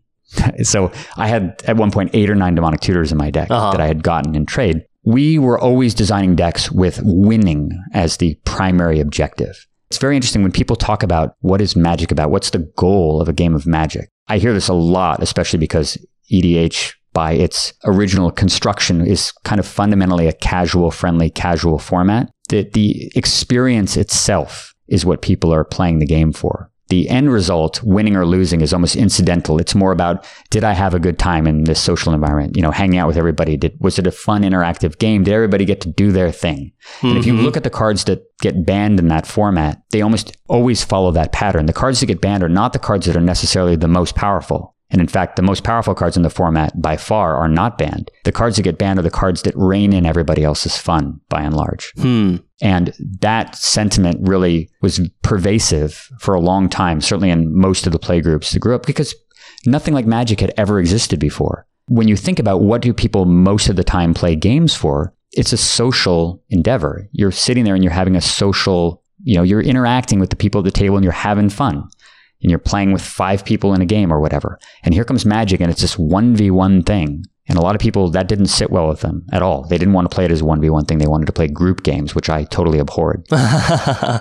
[0.63, 3.71] so I had at one point eight or nine Demonic Tutors in my deck Uh-huh.
[3.71, 4.85] that I had gotten in trade.
[5.03, 9.67] We were always designing decks with winning as the primary objective.
[9.93, 13.29] It's very interesting when people talk about what is magic about, what's the goal of
[13.29, 14.09] a game of magic.
[14.27, 19.67] I hear this a lot, especially because EDH, by its original construction, is kind of
[19.67, 22.31] fundamentally a casual, friendly, casual format.
[22.49, 26.71] That the experience itself is what people are playing the game for.
[26.93, 29.57] The end result, winning or losing, is almost incidental.
[29.57, 32.55] It's more about did I have a good time in this social environment?
[32.55, 33.57] You know, hanging out with everybody.
[33.57, 35.23] Did was it a fun, interactive game?
[35.23, 36.71] Did everybody get to do their thing?
[37.01, 37.41] And if you Mhm.
[37.41, 41.31] look at the cards that get banned in that format, they almost always follow that
[41.31, 41.65] pattern.
[41.65, 44.72] The cards that get banned are not the cards that are necessarily the most powerful.
[44.93, 48.11] And in fact, the most powerful cards in the format by far are not banned.
[48.23, 51.41] The cards that get banned are the cards that rein in everybody else's fun by
[51.41, 51.91] and large.
[51.97, 52.37] Hmm.
[52.61, 57.99] And that sentiment really was pervasive for a long time, certainly in most of the
[57.99, 59.15] play groups that grew up, because
[59.65, 61.65] nothing like magic had ever existed before.
[61.87, 65.51] When you think about what do people most of the time play games for, it's
[65.51, 67.09] a social endeavor.
[67.11, 70.59] You're sitting there and you're having a social, you know, you're interacting with the people
[70.59, 71.89] at the table and you're having fun.
[72.43, 74.59] And you're playing with five people in a game or whatever.
[74.83, 77.23] And here comes magic and it's this 1v1 thing.
[77.47, 79.63] And a lot of people, that didn't sit well with them at all.
[79.67, 80.97] They didn't want to play it as a 1v1 thing.
[80.99, 83.25] They wanted to play group games, which I totally abhorred.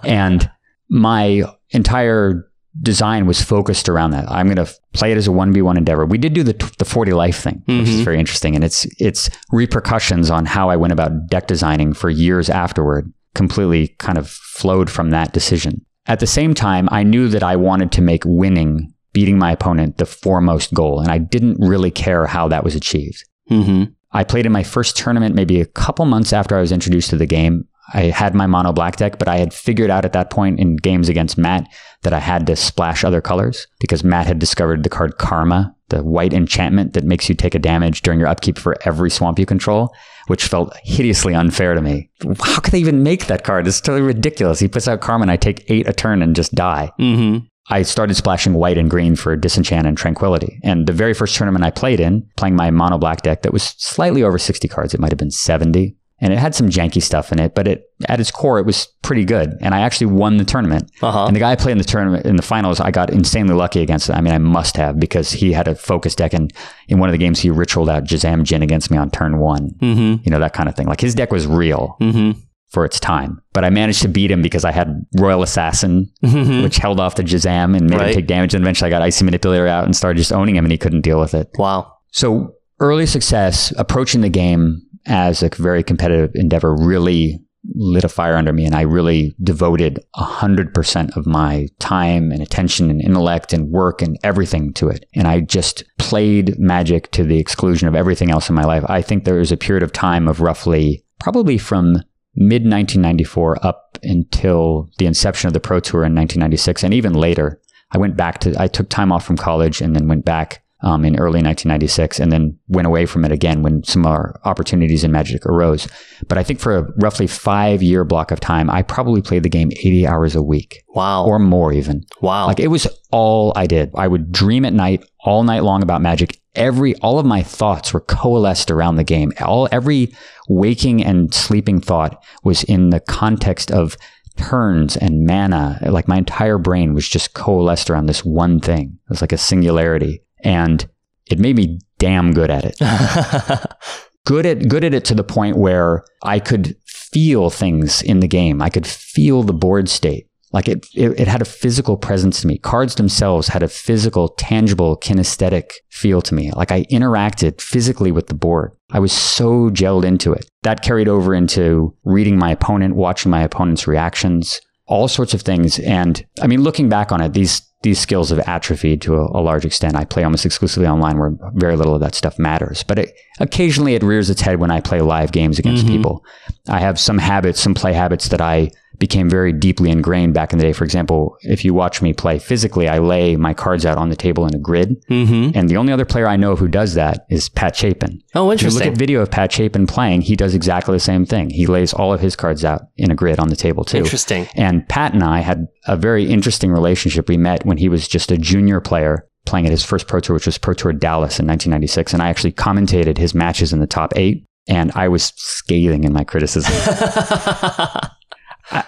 [0.04, 0.50] and
[0.88, 2.48] my entire
[2.80, 4.28] design was focused around that.
[4.30, 6.06] I'm going to play it as a 1v1 endeavor.
[6.06, 8.04] We did do the, the 40 life thing, which is Mhm.
[8.04, 8.54] very interesting.
[8.54, 13.88] And it's, it's repercussions on how I went about deck designing for years afterward completely
[13.98, 15.84] kind of flowed from that decision.
[16.06, 19.98] At the same time, I knew that I wanted to make winning, beating my opponent,
[19.98, 21.00] the foremost goal.
[21.00, 23.24] And I didn't really care how that was achieved.
[23.50, 23.84] mm-hmm.
[24.14, 27.16] I played in my first tournament maybe a couple months after I was introduced to
[27.16, 27.66] the game.
[27.94, 30.76] I had my mono black deck, but I had figured out at that point in
[30.76, 31.66] games against Matt
[32.02, 36.02] that I had to splash other colors because Matt had discovered the card Karma, the
[36.02, 39.46] white enchantment that makes you take a damage during your upkeep for every swamp you
[39.46, 39.94] control,
[40.26, 42.10] which felt hideously unfair to me.
[42.40, 43.66] How could they even make that card?
[43.66, 44.58] It's totally ridiculous.
[44.58, 46.90] He puts out Karma, I take eight a turn and just die.
[46.98, 47.46] Mm-hmm.
[47.68, 50.58] I started splashing white and green for disenchant and tranquility.
[50.64, 53.74] And the very first tournament I played in, playing my mono black deck that was
[53.78, 55.94] slightly over 60 cards, it might have been 70.
[56.22, 58.86] And it had some janky stuff in it, but it at its core it was
[59.02, 59.58] pretty good.
[59.60, 60.90] And I actually won the tournament.
[61.02, 61.26] Uh-huh.
[61.26, 63.80] And the guy I played in the tournament in the finals, I got insanely lucky
[63.82, 64.14] against it.
[64.14, 66.52] I mean, I must have because he had a focus deck and
[66.88, 69.70] in one of the games he ritualed out Juzam Djinn against me on turn one.
[69.80, 70.22] Mm-hmm.
[70.24, 70.86] You know, that kind of thing.
[70.86, 72.38] Like his deck was real Mm-hmm.
[72.70, 73.42] for its time.
[73.52, 76.62] But I managed to beat him because I had Royal Assassin Mm-hmm.
[76.62, 78.08] which held off the Jazam and made Right.
[78.10, 78.54] him take damage.
[78.54, 81.00] And eventually I got Icy Manipulator out and started just owning him and he couldn't
[81.02, 81.50] deal with it.
[81.58, 81.92] Wow.
[82.12, 87.40] So early success, approaching the game as a very competitive endeavor really
[87.74, 88.64] lit a fire under me.
[88.64, 94.18] And I really devoted 100% of my time and attention and intellect and work and
[94.24, 95.06] everything to it.
[95.14, 98.84] And I just played magic to the exclusion of everything else in my life.
[98.88, 102.02] I think there was a period of time of roughly, probably from
[102.34, 107.60] mid 1994 up until the inception of the Pro Tour in 1996 and even later.
[107.92, 111.04] I went back to, I took time off from college and then went back um,
[111.04, 115.12] in early 1996 and then went away from it again when some more opportunities in
[115.12, 115.86] Magic arose.
[116.28, 119.48] But I think for a roughly five year block of time, I probably played the
[119.48, 121.24] game 80 hours a week Wow.
[121.24, 122.02] or more even.
[122.20, 122.46] wow.
[122.46, 123.90] Like it was all I did.
[123.94, 126.38] I would dream at night all night long about Magic.
[126.54, 129.32] Every all of my thoughts were coalesced around the game.
[129.40, 130.12] All every
[130.48, 133.96] waking and sleeping thought was in the context of
[134.36, 135.78] turns and mana.
[135.82, 138.98] Like my entire brain was just coalesced around this one thing.
[139.04, 140.88] It was like a singularity, and
[141.30, 142.76] it made me damn good at it.
[144.26, 148.28] good at good at it to the point where I could feel things in the
[148.28, 148.62] game.
[148.62, 150.28] I could feel the board state.
[150.52, 152.58] Like it, it, it had a physical presence to me.
[152.58, 156.50] Cards themselves had a physical, tangible, kinesthetic feel to me.
[156.52, 158.72] Like I interacted physically with the board.
[158.90, 160.50] I was so gelled into it.
[160.62, 164.60] That carried over into reading my opponent, watching my opponent's reactions,
[164.92, 165.78] all sorts of things.
[165.78, 169.42] And I mean, looking back on it, these these skills have atrophied to a, a
[169.42, 169.96] large extent.
[169.96, 172.84] I play almost exclusively online where very little of that stuff matters.
[172.84, 173.08] But it,
[173.40, 175.88] occasionally it rears its head when I play live games against Mhm.
[175.88, 176.24] people.
[176.68, 178.70] I have some habits, some play habits that I
[179.02, 180.72] became very deeply ingrained back in the day.
[180.72, 184.14] For example, if you watch me play physically, I lay my cards out on the
[184.14, 185.02] table in a grid.
[185.08, 188.22] hmm And the only other player I know who does that is Pat Chapin.
[188.36, 188.80] Oh, interesting.
[188.80, 191.50] If you look at video of Pat Chapin playing, he does exactly the same thing.
[191.50, 193.98] He lays all of his cards out in a grid on the table too.
[193.98, 194.46] Interesting.
[194.54, 197.28] And Pat and I had a very interesting relationship.
[197.28, 200.34] We met when he was just a junior player playing at his first Pro Tour,
[200.34, 202.12] which was Pro Tour Dallas in 1996.
[202.12, 204.44] And I actually commentated his matches in the top eight.
[204.68, 206.72] And I was scathing in my criticism.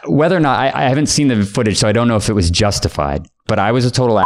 [0.07, 2.33] Whether or not, I, I haven't seen the footage, so I don't know if it
[2.35, 3.27] was justified.
[3.47, 4.23] But I was a total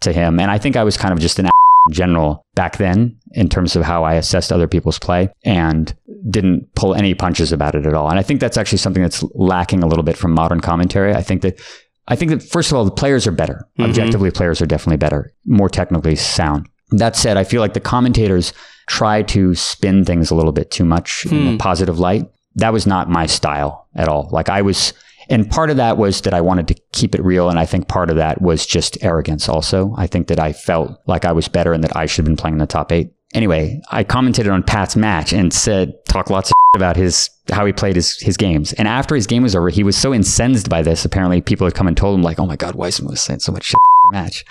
[0.00, 0.38] to him.
[0.40, 3.74] And I think I was kind of just an in general back then in terms
[3.76, 5.94] of how I assessed other people's play and
[6.30, 8.08] didn't pull any punches about it at all.
[8.10, 11.14] And I think that's actually something that's lacking a little bit from modern commentary.
[11.14, 11.60] I think that
[12.08, 13.66] I think that first of all, the players are better.
[13.78, 13.84] Mhm.
[13.88, 16.66] Objectively, players are definitely better, more technically sound.
[16.92, 18.52] That said, I feel like the commentators
[18.86, 21.54] try to spin things a little bit too much in Hmm.
[21.54, 22.24] a positive light.
[22.56, 24.28] That was not my style at all.
[24.32, 24.94] Like I was,
[25.28, 27.50] and part of that was that I wanted to keep it real.
[27.50, 29.94] And I think part of that was just arrogance also.
[29.98, 32.36] I think that I felt like I was better and that I should have been
[32.36, 33.10] playing in the top eight.
[33.34, 37.74] Anyway, I commented on Pat's match and said, talk lots of about his, how he
[37.74, 38.72] played his, his games.
[38.74, 41.04] And after his game was over, he was so incensed by this.
[41.04, 43.52] Apparently people had come and told him like, oh my God, Weissman was saying so
[43.52, 43.74] much
[44.12, 44.46] match.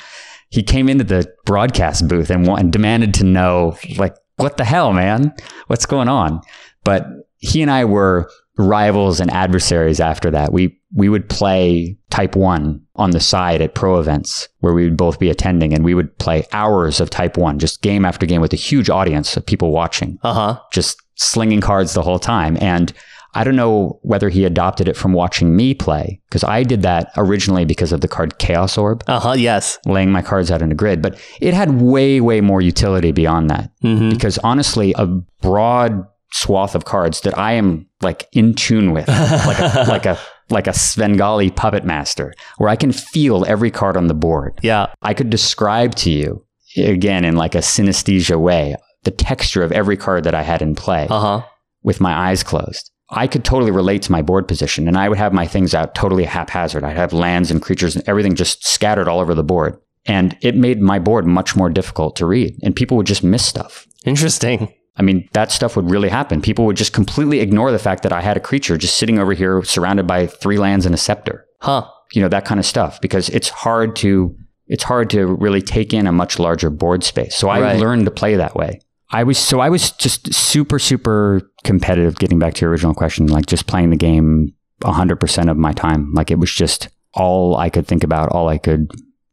[0.49, 4.93] He came into the broadcast booth and, and demanded to know like, what the hell,
[4.93, 5.33] man?
[5.67, 6.41] What's going on?
[6.83, 7.07] But
[7.39, 10.51] he and I were rivals and adversaries after that.
[10.51, 14.95] We we would play type 1 on the side at pro events where we would
[14.97, 18.39] both be attending and we would play hours of type 1 just game after game
[18.41, 20.59] with a huge audience of people watching Uh huh.
[20.71, 22.93] just slinging cards the whole time and
[23.33, 27.11] I don't know whether he adopted it from watching me play because I did that
[27.17, 29.33] originally because of the card Chaos Orb, Uh huh.
[29.33, 29.77] Yes.
[29.85, 33.49] laying my cards out in a grid, but it had way way more utility beyond
[33.51, 35.05] that hmm because honestly, a
[35.41, 40.19] broad swath of cards that I am like in tune with, like a, like a
[40.49, 44.57] like a Svengali puppet master, where I can feel every card on the board.
[44.61, 44.87] Yeah.
[45.01, 46.45] I could describe to you
[46.77, 50.75] again in like a synesthesia way the texture of every card that I had in
[50.75, 51.41] play Uh huh.
[51.83, 52.91] with my eyes closed.
[53.09, 55.95] I could totally relate to my board position, and I would have my things out
[55.95, 56.83] totally haphazard.
[56.83, 59.77] I'd have lands and creatures and everything just scattered all over the board.
[60.05, 63.45] And it made my board much more difficult to read, and people would just miss
[63.45, 63.85] stuff.
[64.05, 64.73] Interesting.
[64.97, 66.41] I mean, that stuff would really happen.
[66.41, 69.33] People would just completely ignore the fact that I had a creature just sitting over
[69.33, 71.45] here surrounded by three lands and a scepter.
[71.61, 71.87] Huh.
[72.13, 74.35] You know, that kind of stuff because it's hard to
[74.67, 77.35] it's hard to really take in a much larger board space.
[77.35, 77.79] So I Right.
[77.79, 78.81] learned to play that way.
[79.11, 83.27] I was so I was just super super competitive getting back to your original question,
[83.27, 84.53] like just playing the game
[84.83, 86.11] 100% of my time.
[86.13, 88.91] Like it was just all I could think about, all I could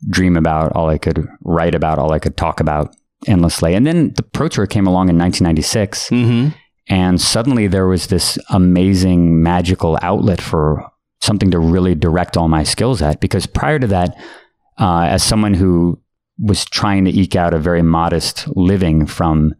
[0.09, 2.95] dream about, all I could write about, all I could talk about
[3.27, 3.75] endlessly.
[3.75, 6.49] And then the Pro Tour came along in 1996, hmm
[6.89, 10.91] and suddenly there was this amazing magical outlet for
[11.21, 13.21] something to really direct all my skills at.
[13.21, 14.17] Because prior to that,
[14.79, 16.01] uh, as someone who
[16.39, 19.55] was trying to eke out a very modest living from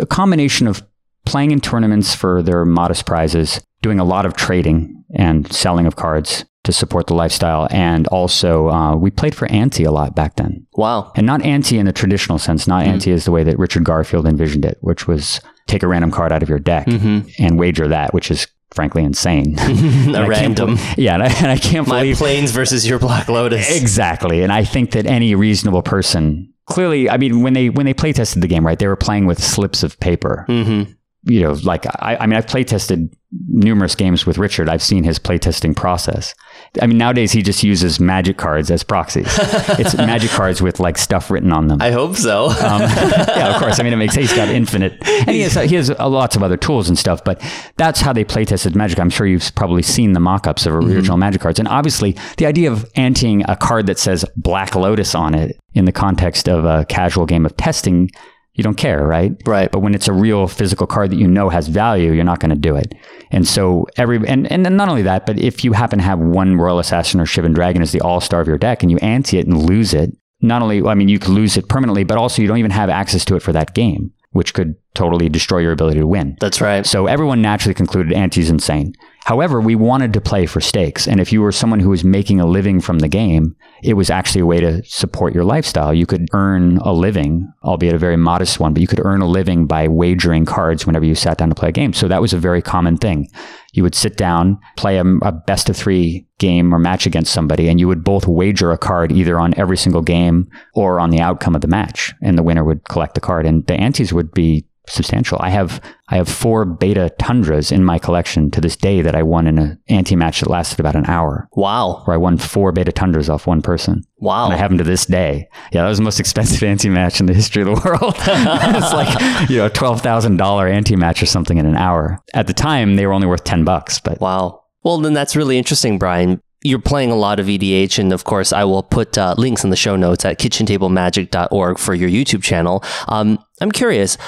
[0.00, 0.82] a combination of
[1.26, 5.96] playing in tournaments for their modest prizes, doing a lot of trading and selling of
[5.96, 10.36] cards to support the lifestyle, and also uh, we played for Ante a lot back
[10.36, 11.10] then Wow.
[11.16, 12.66] and not Ante in the traditional sense.
[12.68, 16.10] Not ante is the way that Richard Garfield envisioned it, which was take a random
[16.12, 19.56] card out of your deck hmm and wager that, which is frankly insane.
[20.14, 20.78] A random.
[20.96, 23.76] yeah, and I, and I can't My believe planes versus your Black Lotus.
[23.80, 24.42] exactly.
[24.42, 28.12] And I think that any reasonable person clearly, I mean, when they when they play
[28.12, 30.44] tested the game, right, they were playing with slips of paper.
[30.46, 30.84] hmm
[31.24, 33.14] You know, like I, I mean, I've play tested
[33.48, 34.68] numerous games with Richard.
[34.68, 36.34] I've seen his play testing process,
[36.80, 39.26] I mean, nowadays he just uses magic cards as proxies.
[39.78, 41.82] it's magic cards with like stuff written on them.
[41.82, 42.46] I hope so.
[42.46, 43.78] um, yeah, of course.
[43.78, 44.30] I mean, it makes sense.
[44.30, 47.22] he's got infinite, and he has he has uh, lots of other tools and stuff.
[47.24, 47.42] But
[47.76, 48.98] that's how they play tested Magic.
[48.98, 51.18] I'm sure you've probably seen the mock-ups of original mm-hmm.
[51.18, 55.34] Magic cards, and obviously the idea of anteing a card that says Black Lotus on
[55.34, 58.10] it in the context of a casual game of testing
[58.54, 59.32] you don't care, right?
[59.46, 59.70] Right.
[59.70, 62.50] But when it's a real physical card that you know has value, you're not going
[62.50, 62.94] to do it.
[63.30, 66.56] And so every and and not only that, but if you happen to have one
[66.56, 69.38] Royal Assassin or Shivan Dragon as the all star of your deck, and you ante
[69.38, 72.42] it and lose it, not only I mean you could lose it permanently, but also
[72.42, 75.72] you don't even have access to it for that game, which could totally destroy your
[75.72, 76.36] ability to win.
[76.40, 76.84] That's right.
[76.84, 78.92] So everyone naturally concluded Ante's insane.
[79.24, 81.06] However, we wanted to play for stakes.
[81.06, 84.10] And if you were someone who was making a living from the game, it was
[84.10, 85.94] actually a way to support your lifestyle.
[85.94, 89.28] You could earn a living, albeit a very modest one, but you could earn a
[89.28, 91.92] living by wagering cards whenever you sat down to play a game.
[91.92, 93.28] So that was a very common thing.
[93.72, 97.68] You would sit down, play a, a best of three game or match against somebody,
[97.68, 101.20] and you would both wager a card either on every single game or on the
[101.20, 102.12] outcome of the match.
[102.22, 103.46] And the winner would collect the card.
[103.46, 105.38] And the antes would be substantial.
[105.40, 109.22] I have I have four beta tundras in my collection to this day that I
[109.22, 111.48] won in an ante match that lasted about an hour.
[111.52, 112.02] Wow.
[112.04, 114.02] Where I won four beta tundras off one person.
[114.18, 114.46] Wow.
[114.46, 115.48] And I have them to this day.
[115.72, 118.14] Yeah, that was the most expensive ante match in the history of the world.
[118.18, 122.22] it's like, you know, a $12,000 ante match or something in an hour.
[122.34, 124.64] At the time, they were only worth 10 bucks, but Wow.
[124.84, 128.52] Well, then that's really interesting, Brian you're playing a lot of EDH, and of course,
[128.52, 132.84] I will put uh, links in the show notes at kitchentablemagic.org for your YouTube channel.
[133.08, 134.18] Um, I'm curious,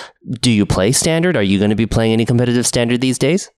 [0.41, 1.37] do you play standard?
[1.37, 3.51] Are you going to be playing any competitive standard these days?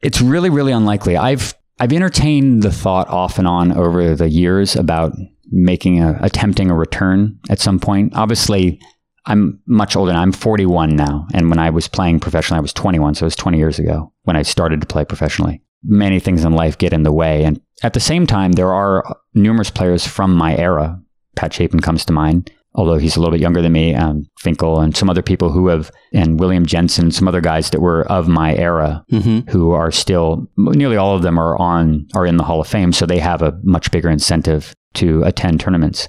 [0.00, 1.16] It's really, really unlikely.
[1.16, 5.12] I've I've entertained the thought off and on over the years about
[5.50, 8.14] making a attempting a return at some point.
[8.14, 8.80] Obviously,
[9.26, 10.12] I'm much older.
[10.12, 10.22] Now.
[10.22, 13.36] I'm 41 now, and when I was playing professionally, I was 21, so it was
[13.36, 15.62] 20 years ago when I started to play professionally.
[15.84, 19.04] Many things in life get in the way, and at the same time, there are
[19.34, 21.00] numerous players from my era.
[21.36, 24.78] Pat Chapin comes to mind, although he's a little bit younger than me, um, Finkel
[24.78, 28.28] and some other people who have, and William Jensen, some other guys that were of
[28.28, 29.50] my era mm-hmm.
[29.50, 32.92] who are still, nearly all of them are on, are in the Hall of Fame.
[32.92, 36.06] So they have a much bigger incentive to attend tournaments.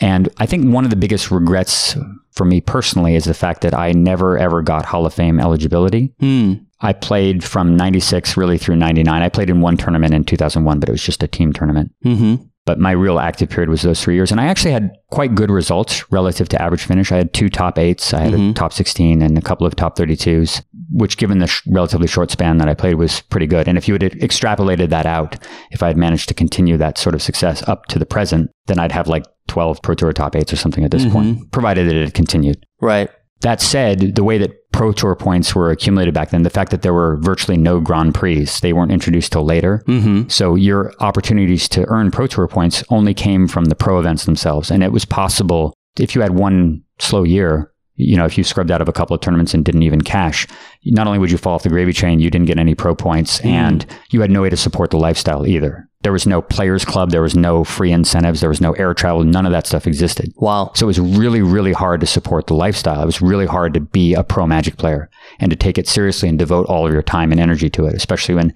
[0.00, 1.96] And I think one of the biggest regrets
[2.32, 6.14] for me personally is the fact that I never ever got Hall of Fame eligibility.
[6.20, 6.64] Mm.
[6.80, 9.22] I played from 96 really through 99.
[9.22, 11.92] I played in one tournament in 2001, but it was just a team tournament.
[12.04, 12.44] Mm-hmm.
[12.66, 14.30] But my real active period was those three years.
[14.30, 17.12] And I actually had quite good results relative to average finish.
[17.12, 18.50] I had two top eights, I had mm-hmm.
[18.50, 22.30] a top 16, and a couple of top 32s, which, given the sh- relatively short
[22.30, 23.68] span that I played, was pretty good.
[23.68, 25.36] And if you had extrapolated that out,
[25.70, 28.80] if I had managed to continue that sort of success up to the present, then
[28.80, 31.12] I'd have like 12 Pro Tour top eights or something at this mm-hmm.
[31.12, 32.66] point, provided that it had continued.
[32.80, 33.08] Right.
[33.42, 36.82] That said, the way that Pro Tour points were accumulated back then, the fact that
[36.82, 39.82] there were virtually no Grand Prix, they weren't introduced till later.
[39.86, 40.28] Mm-hmm.
[40.28, 44.70] So your opportunities to earn Pro Tour points only came from the pro events themselves.
[44.70, 48.70] And it was possible if you had one slow year, you know, if you scrubbed
[48.70, 50.46] out of a couple of tournaments and didn't even cash,
[50.84, 53.40] not only would you fall off the gravy train, you didn't get any pro points
[53.40, 53.46] mm.
[53.46, 55.85] and you had no way to support the lifestyle either.
[56.06, 57.10] There was no players club.
[57.10, 58.38] There was no free incentives.
[58.38, 59.24] There was no air travel.
[59.24, 60.32] None of that stuff existed.
[60.36, 60.70] Wow.
[60.76, 63.02] So it was really, really hard to support the lifestyle.
[63.02, 65.10] It was really hard to be a pro magic player
[65.40, 67.96] and to take it seriously and devote all of your time and energy to it,
[67.96, 68.54] especially when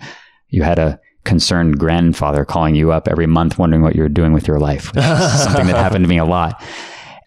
[0.51, 4.33] you had a concerned grandfather calling you up every month wondering what you were doing
[4.33, 6.63] with your life, something that happened to me a lot.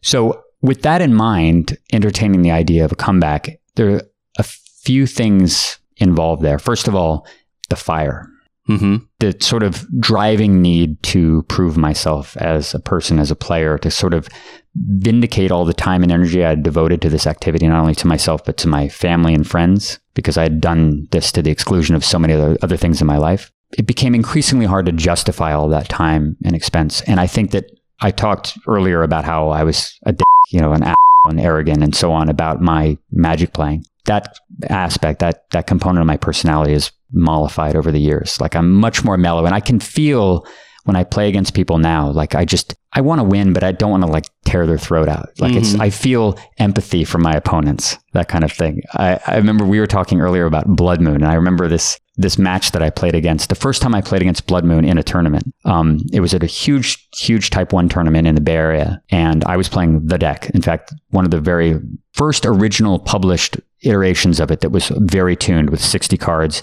[0.04, 4.02] So with that in mind, entertaining the idea of a comeback, there are
[4.40, 6.60] a few things involved there.
[6.60, 7.28] First of all,
[7.68, 8.30] the fire.
[8.69, 8.98] Mm-hmm.
[9.19, 13.91] The sort of driving need to prove myself as a person, as a player, to
[13.91, 14.30] sort of
[14.76, 18.07] vindicate all the time and energy I had devoted to this activity, not only to
[18.07, 21.95] myself, but to my family and friends, because I had done this to the exclusion
[21.95, 23.52] of so many other, other things in my life.
[23.77, 27.02] It became increasingly hard to justify all that time and expense.
[27.02, 27.65] And I think that
[28.02, 30.84] I talked earlier about how I was a, dick, you know, an
[31.26, 33.85] and arrogant and so on about my magic playing.
[34.06, 34.38] That
[34.69, 38.40] aspect, that that component of my personality is mollified over the years.
[38.41, 40.45] Like I'm much more mellow and I can feel
[40.84, 43.72] when I play against people now, like I just I want to win, but I
[43.72, 45.30] don't want to like tear their throat out.
[45.40, 45.60] Like mm-hmm.
[45.60, 48.81] it's I feel empathy for my opponents, that kind of thing.
[48.94, 52.38] I, I remember we were talking earlier about Blood Moon, and I remember this this
[52.38, 53.49] match that I played against.
[53.49, 56.44] The first time I played against Blood Moon in a tournament, um, it was at
[56.44, 60.18] a huge, huge Type One tournament in the Bay Area, and I was playing the
[60.18, 60.49] deck.
[60.52, 61.80] In fact, one of the very
[62.11, 66.61] first original published iterations of it that was very tuned with sixty cards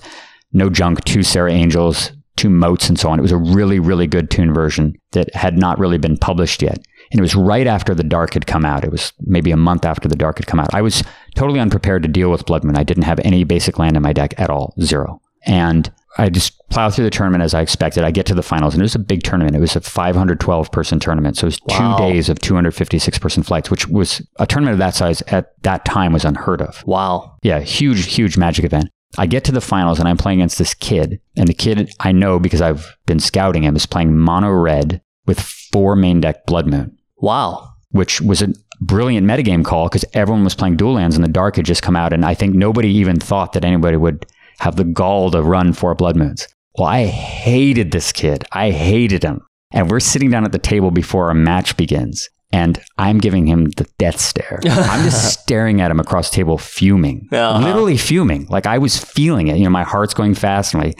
[0.53, 3.19] no junk, two Serra Angels, two moats, and so on.
[3.19, 6.79] It was a really, really good tune version that had not really been published yet.
[7.13, 8.85] And it was right after the Dark had come out.
[8.85, 10.73] It was maybe a month after the Dark had come out.
[10.75, 11.03] I was
[11.35, 12.77] totally unprepared to deal with Blood Moon.
[12.77, 15.21] I didn't have any basic land in my deck at all, zero.
[15.45, 18.05] And I just plow through the tournament as I expected.
[18.05, 19.57] I get to the finals, and it was a big tournament.
[19.57, 21.37] It was a 512 person tournament.
[21.37, 21.97] So it was Wow.
[21.97, 25.85] two days of 256 person flights, which was a tournament of that size at that
[25.85, 26.83] time was unheard of.
[26.87, 27.37] Wow.
[27.43, 28.89] Yeah, huge, huge magic event.
[29.19, 31.21] I get to the finals and I'm playing against this kid.
[31.37, 35.41] And the kid I know because I've been scouting him is playing mono red with
[35.41, 37.69] four main deck Blood Moon, Wow.
[37.91, 41.57] which was a brilliant metagame call because everyone was playing dual lands and the dark
[41.57, 42.13] had just come out.
[42.13, 44.27] And I think nobody even thought that anybody would
[44.61, 46.47] have the gall to run four Blood Moons.
[46.79, 48.45] Well, I hated this kid.
[48.53, 49.43] I hated him.
[49.73, 52.29] And we're sitting down at the table before our match begins.
[52.53, 54.61] And I'm giving him the death stare.
[54.65, 57.65] I'm just staring at him across the table, fuming, Uh-huh.
[57.65, 58.47] literally fuming.
[58.51, 59.57] Like I was feeling it.
[59.59, 60.93] You know, my heart's going fast, my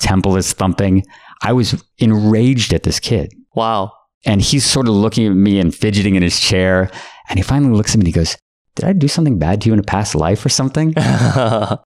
[0.00, 1.04] temple is thumping.
[1.42, 3.32] I was enraged at this kid.
[3.54, 3.92] Wow.
[4.24, 6.90] And he's sort of looking at me and fidgeting in his chair.
[7.28, 8.36] And he finally looks at me and he goes,
[8.74, 10.92] Did I do something bad to you in a past life or something?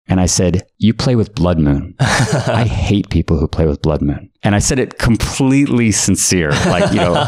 [0.08, 1.94] And I said, You play with Blood Moon.
[2.00, 4.30] I hate people who play with Blood Moon.
[4.42, 7.26] And I said it completely sincere, like, you know,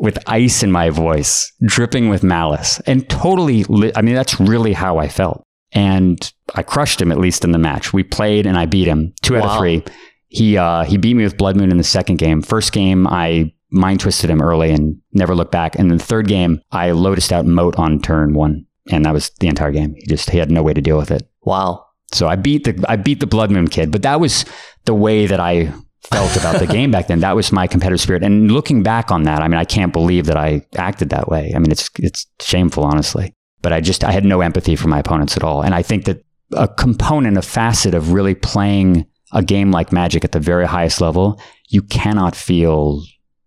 [0.00, 4.72] with ice in my voice, dripping with malice, and totally, li- I mean, that's really
[4.72, 5.42] how I felt.
[5.72, 7.92] And I crushed him, at least in the match.
[7.92, 9.84] We played and I beat him two out of three.
[10.28, 12.42] He, uh, he beat me with Blood Moon in the second game.
[12.42, 15.74] First game, I mind twisted him early and never looked back.
[15.74, 18.66] And in the third game, I lotused out Moat on turn one.
[18.90, 19.94] And that was the entire game.
[19.96, 21.28] He just, he had no way to deal with it.
[21.42, 21.84] wow.
[22.12, 24.44] So I beat the I beat the Blood Moon kid, but that was
[24.84, 25.72] the way that I
[26.10, 27.20] felt about the game back then.
[27.20, 28.22] That was my competitive spirit.
[28.22, 31.52] And looking back on that, I mean, I can't believe that I acted that way.
[31.54, 33.34] I mean, it's it's shameful, honestly.
[33.62, 35.62] But I just I had no empathy for my opponents at all.
[35.62, 40.24] And I think that a component, a facet of really playing a game like Magic
[40.24, 43.02] at the very highest level, you cannot feel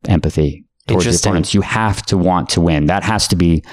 [0.07, 1.53] empathy towards your opponents.
[1.53, 2.88] You have to want to win.
[2.88, 3.63] That has to be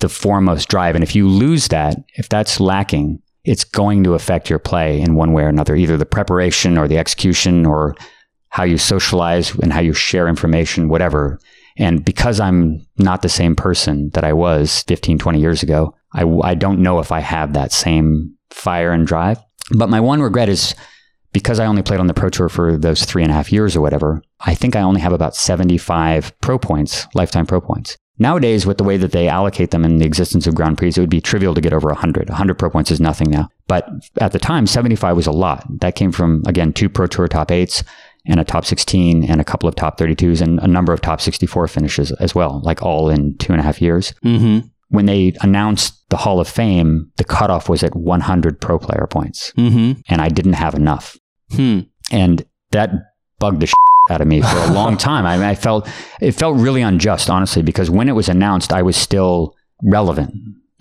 [0.00, 0.94] the foremost drive.
[0.94, 5.14] And if you lose that, if that's lacking, it's going to affect your play in
[5.14, 7.94] one way or another, either the preparation or the execution or
[8.56, 11.38] how you socialize and how you share information, whatever.
[11.76, 16.24] And because I'm not the same person that I was 15, 20 years ago, I,
[16.42, 19.38] I don't know if I have that same fire and drive.
[19.76, 20.74] But my one regret is
[21.34, 23.76] because I only played on the Pro Tour for those three and a half years
[23.76, 27.98] or whatever, I think I only have about 75 pro points, lifetime pro points.
[28.18, 30.98] Nowadays, with the way that they allocate them in the existence of Grand Prix, it
[30.98, 32.30] would be trivial to get over 100.
[32.30, 33.50] 100 pro points is nothing now.
[33.68, 33.86] But
[34.18, 35.66] at the time, 75 was a lot.
[35.80, 37.84] That came from, again, two Pro Tour top eights
[38.28, 41.20] and a top 16 and a couple of top 32s and a number of top
[41.20, 44.12] 64 finishes as well, like all in two and a half years.
[44.24, 44.66] Mm-hmm.
[44.88, 49.52] When they announced the Hall of Fame, the cutoff was at 100 pro player points,
[49.56, 50.00] Mm-hmm.
[50.08, 51.16] and I didn't have enough.
[51.52, 51.80] Hmm.
[52.12, 52.90] And that
[53.40, 53.72] bugged the
[54.10, 55.26] out of me for a long time.
[55.26, 55.88] I, mean, I felt
[56.20, 60.32] it felt really unjust, honestly, because when it was announced, I was still relevant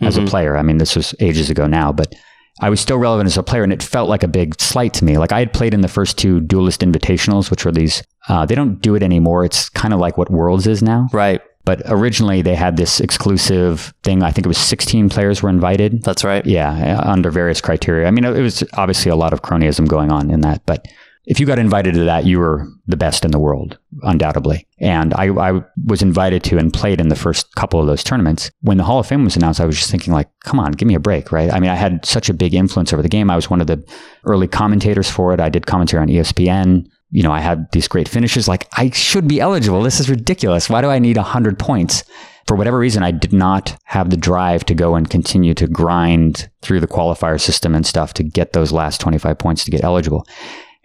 [0.01, 0.27] as a Mhm.
[0.29, 0.55] player.
[0.57, 2.13] I mean, this was ages ago now, but
[2.61, 5.05] I was still relevant as a player, and it felt like a big slight to
[5.05, 5.17] me.
[5.17, 8.03] Like I had played in the first two Duelist Invitationals, which were these.
[8.27, 9.43] Uh, they don't do it anymore.
[9.43, 11.09] It's kind of like what Worlds is now.
[11.11, 11.41] Right.
[11.65, 14.21] But originally, they had this exclusive thing.
[14.21, 16.03] I think it was 16 players were invited.
[16.03, 16.45] That's right.
[16.45, 18.07] Yeah, under various criteria.
[18.07, 20.87] I mean, it was obviously a lot of cronyism going on in that, but
[21.25, 24.67] if you got invited to that, you were the best in the world, undoubtedly.
[24.79, 28.51] And I, I was invited to and played in the first couple of those tournaments.
[28.61, 30.87] When the Hall of Fame was announced, I was just thinking, like, come on, give
[30.87, 31.51] me a break, right?
[31.51, 33.31] I mean, I had such a big influence over the game.
[33.31, 33.83] I was one of the
[34.25, 35.39] early commentators for it.
[35.39, 36.87] I did commentary on ESPN.
[37.09, 38.47] You know, I had these great finishes.
[38.47, 39.81] Like, I should be eligible.
[39.81, 40.69] This is ridiculous.
[40.69, 42.03] Why do I need 100 points?
[42.47, 46.49] for whatever reason, I did not have the drive to go and continue to grind
[46.61, 50.27] through the qualifier system and stuff to get those last 25 points to get eligible.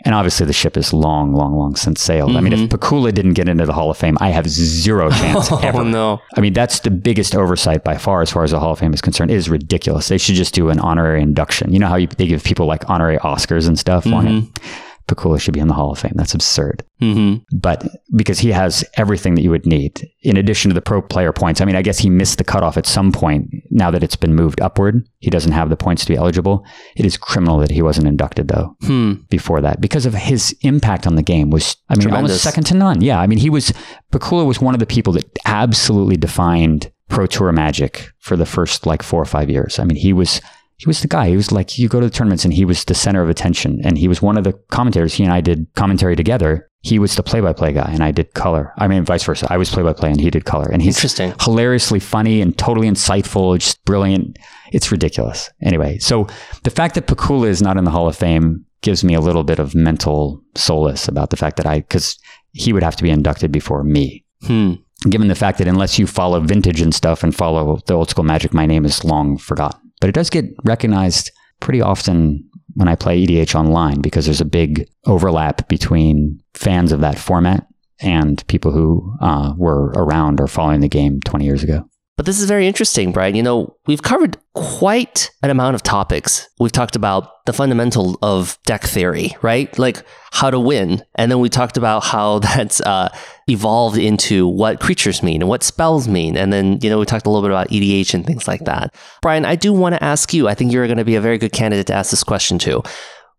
[0.04, 2.36] And obviously, the ship is long, long, long since sailed.
[2.36, 2.74] I mean, if mm-hmm.
[2.74, 5.84] Pikula didn't get into the Hall of Fame, I have zero chance Oh ever.
[5.84, 6.20] no.
[6.36, 8.94] I mean, that's the biggest oversight by far as far as the Hall of Fame
[8.94, 9.30] is concerned.
[9.30, 10.08] It is ridiculous.
[10.08, 11.72] They should just do an honorary induction.
[11.72, 14.30] You know how you, they give people like honorary Oscars and stuff on it?
[14.30, 14.89] Mm-hmm.
[15.10, 16.12] Pikula should be in the Hall of Fame.
[16.14, 17.56] That's absurd Mm-hmm.
[17.58, 17.82] but
[18.14, 21.62] because he has everything that you would need in addition to the pro player points.
[21.62, 23.48] I mean, I guess he missed the cutoff at some point.
[23.70, 26.62] Now that it's been moved upward, he doesn't have the points to be eligible.
[26.96, 29.12] It is criminal that he wasn't inducted though Hmm.
[29.30, 32.32] before that because of his impact on the game was, I mean, Tremendous.
[32.32, 33.00] almost second to none.
[33.00, 33.18] Yeah.
[33.18, 33.72] I mean, he was,
[34.12, 38.84] Pikula was one of the people that absolutely defined Pro Tour Magic for the first
[38.84, 39.78] like four or five years.
[39.78, 40.42] I mean, he was,
[40.80, 41.28] he was the guy.
[41.28, 43.82] He was like, you go to the tournaments and he was the center of attention.
[43.84, 45.12] And he was one of the commentators.
[45.12, 46.70] He and I did commentary together.
[46.80, 48.72] He was the play by play guy and I did color.
[48.78, 49.46] I mean, vice versa.
[49.50, 50.70] I was play by play and he did color.
[50.72, 51.34] And he's Interesting.
[51.38, 54.38] hilariously funny and totally insightful, just brilliant.
[54.72, 55.50] It's ridiculous.
[55.60, 56.26] Anyway, so
[56.62, 59.44] the fact that Pikula is not in the Hall of Fame gives me a little
[59.44, 62.18] bit of mental solace about the fact that I, because
[62.52, 64.24] he would have to be inducted before me.
[64.44, 64.76] Hmm.
[65.10, 68.24] Given the fact that unless you follow vintage and stuff and follow the old school
[68.24, 69.89] magic, my name is long forgotten.
[70.00, 74.46] But it does get recognized pretty often when I play EDH online because there's a
[74.46, 77.66] big overlap between fans of that format
[78.00, 81.84] and people who uh, were around or following the game 20 years ago.
[82.20, 83.34] But this is very interesting, Brian.
[83.34, 86.50] You know, we've covered quite an amount of topics.
[86.58, 89.78] We've talked about the fundamental of deck theory, right?
[89.78, 91.02] Like how to win.
[91.14, 93.08] And then we talked about how that's uh,
[93.46, 96.36] evolved into what creatures mean and what spells mean.
[96.36, 98.94] And then, you know, we talked a little bit about EDH and things like that.
[99.22, 101.38] Brian, I do want to ask you, I think you're going to be a very
[101.38, 102.82] good candidate to ask this question too.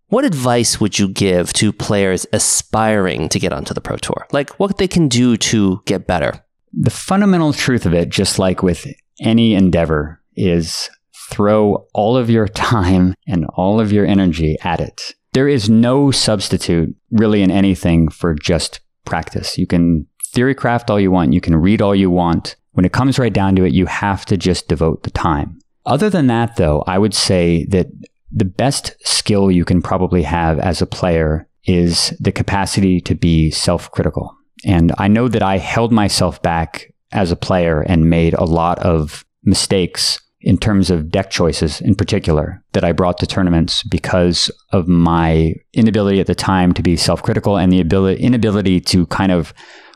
[0.07, 4.25] What advice would you give to players aspiring to get onto the Pro Tour?
[4.31, 6.43] Like what they can do to get better?
[6.73, 8.87] The fundamental truth of it, just like with
[9.21, 10.89] any endeavor, is
[11.29, 15.15] throw all of your time and all of your energy at it.
[15.33, 19.57] There is no substitute really in anything for just practice.
[19.57, 22.55] You can theory craft all you want, you can read all you want.
[22.73, 25.59] When it comes right down to it, you have to just devote the time.
[25.85, 27.87] Other than that, though, I would say that
[28.31, 33.51] the best skill you can probably have as a player is the capacity to be
[33.51, 34.35] self critical.
[34.65, 38.79] And I know that I held myself back as a player and made a lot
[38.79, 44.49] of mistakes in terms of deck choices in particular that I brought to tournaments because
[44.71, 49.05] of my inability at the time to be self critical and the ability, inability to
[49.07, 49.53] kind of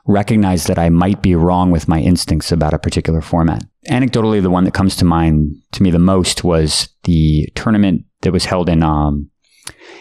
[0.08, 3.64] recognize that I might be wrong with my instincts about a particular format.
[3.90, 8.32] Anecdotally, the one that comes to mind to me the most was the tournament that
[8.32, 8.84] was held in.
[8.84, 9.32] Um,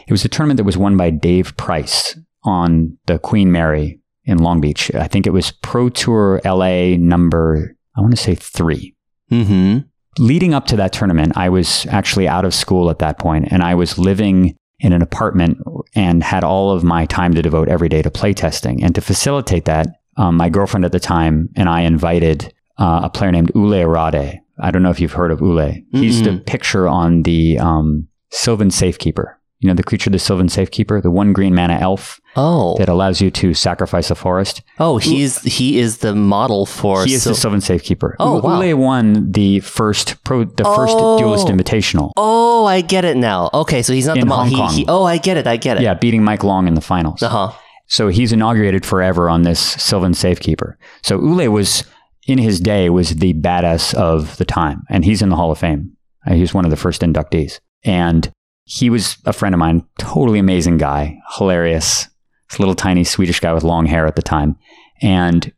[0.07, 4.39] it was a tournament that was won by Dave Price on the Queen Mary in
[4.39, 4.93] Long Beach.
[4.95, 7.77] I think it was Pro Tour LA number.
[7.97, 8.95] I want to say 3
[9.33, 9.79] Mm-hmm.
[10.19, 13.63] Leading up to that tournament, I was actually out of school at that point, and
[13.63, 15.59] I was living in an apartment
[15.95, 18.83] and had all of my time to devote every day to playtesting.
[18.83, 23.11] And to facilitate that, um, my girlfriend at the time and I invited uh, a
[23.11, 24.39] player named Olle Råde.
[24.61, 25.73] I don't know if you've heard of Olle.
[25.91, 29.41] He's the picture on the um, Sylvan Safekeeper.
[29.59, 32.77] You know, the creature, the Sylvan Safekeeper, the one green mana elf Oh.
[32.79, 34.63] that allows you to sacrifice a forest.
[34.79, 38.17] Oh, he's he is the model for He is Sil- the Sylvan Safekeeper.
[38.19, 38.61] Oh, wow.
[38.61, 41.19] Olle won the first pro, the first Oh.
[41.19, 42.13] Duelist Invitational.
[42.17, 43.51] Oh, I get it now.
[43.55, 44.57] Okay, so he's not the model.
[44.57, 44.77] Hong Kong.
[44.77, 45.47] he, oh, I get it.
[45.47, 45.83] I get it.
[45.83, 47.23] Yeah, beating Mike Long in the finals.
[47.23, 47.53] Uh-huh.
[47.87, 50.79] So he's inaugurated forever on this Sylvan Safekeeper.
[51.03, 51.85] So Olle was
[52.27, 55.59] in his day was the badass of the time, and he's in the Hall of
[55.59, 55.93] Fame.
[56.27, 58.31] Uh, He was one of the first inductees, and
[58.65, 59.85] he was a friend of mine.
[59.99, 62.09] Totally amazing guy, hilarious.
[62.51, 64.57] This little tiny Swedish guy with long hair at the time,
[65.03, 65.53] and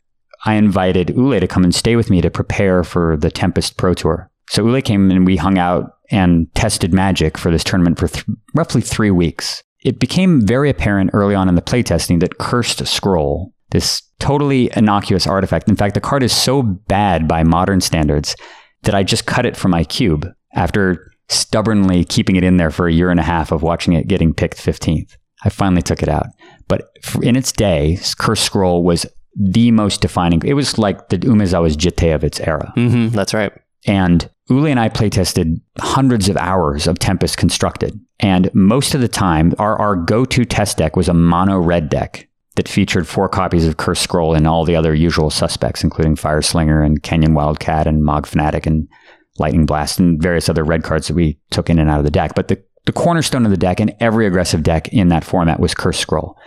[0.45, 3.95] I invited Olle to come and stay with me to prepare for the Tempest Pro
[3.95, 4.31] Tour.
[4.49, 8.25] So Olle came and we hung out and tested Magic for this tournament for th-
[8.55, 9.63] roughly three weeks.
[9.81, 15.27] It became very apparent early on in the playtesting that Cursed Scroll, this totally innocuous
[15.27, 18.37] artifact, in fact, the card is so bad by modern standards
[18.83, 22.87] that I just cut it from my cube after stubbornly keeping it in there for
[22.87, 25.17] a year and a half of watching it getting picked 15th.
[25.47, 26.27] I finally took it out.
[26.69, 26.91] But
[27.23, 29.07] in its day, Curse Scroll was
[29.39, 30.43] the most defining.
[30.45, 32.73] It was like the Umezawa's Jitte of its era.
[32.77, 33.15] Mm-hmm.
[33.15, 33.53] That's right.
[33.87, 37.99] And Olle and I playtested hundreds of hours of Tempest constructed.
[38.19, 41.89] And most of the time, our, our go to test deck was a mono red
[41.89, 46.17] deck that featured four copies of Curse Scroll and all the other usual suspects, including
[46.17, 48.89] Fire Slinger and Canyon Wildcat and Mog Fanatic and
[49.39, 52.11] Lightning Blast and various other red cards that we took in and out of the
[52.11, 52.35] deck.
[52.35, 55.75] But the, the cornerstone of the deck and every aggressive deck in that format was
[55.75, 56.39] Curse Scroll.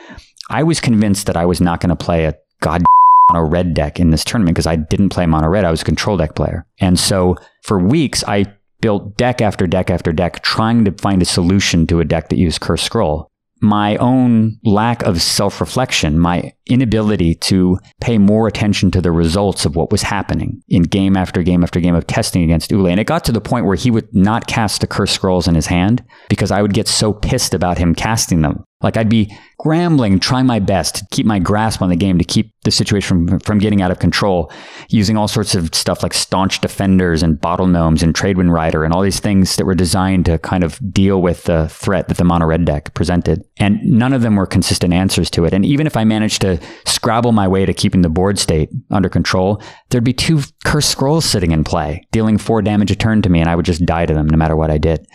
[0.49, 2.83] I was convinced that I was not going to play a god
[3.31, 5.65] mono red deck in this tournament because I didn't play mono red.
[5.65, 6.65] I was a control deck player.
[6.79, 8.45] And so for weeks, I
[8.81, 12.37] built deck after deck after deck trying to find a solution to a deck that
[12.37, 13.29] used Curse Scroll.
[13.61, 19.65] My own lack of self reflection, my inability to pay more attention to the results
[19.65, 22.87] of what was happening in game after game after game of testing against Olle.
[22.87, 25.55] And it got to the point where he would not cast the Curse Scrolls in
[25.55, 28.63] his hand because I would get so pissed about him casting them.
[28.81, 32.23] Like I'd be scrambling, trying my best to keep my grasp on the game, to
[32.23, 34.51] keep the situation from, from getting out of control,
[34.87, 38.93] using all sorts of stuff like staunch defenders and bottle gnomes and Tradewind Rider and
[38.93, 42.23] all these things that were designed to kind of deal with the threat that the
[42.23, 43.43] mono red deck presented.
[43.57, 45.53] And none of them were consistent answers to it.
[45.53, 49.09] And even if I managed to scrabble my way to keeping the board state under
[49.09, 53.29] control, there'd be two cursed scrolls sitting in play, dealing four damage a turn to
[53.29, 55.07] me, and I would just die to them no matter what I did.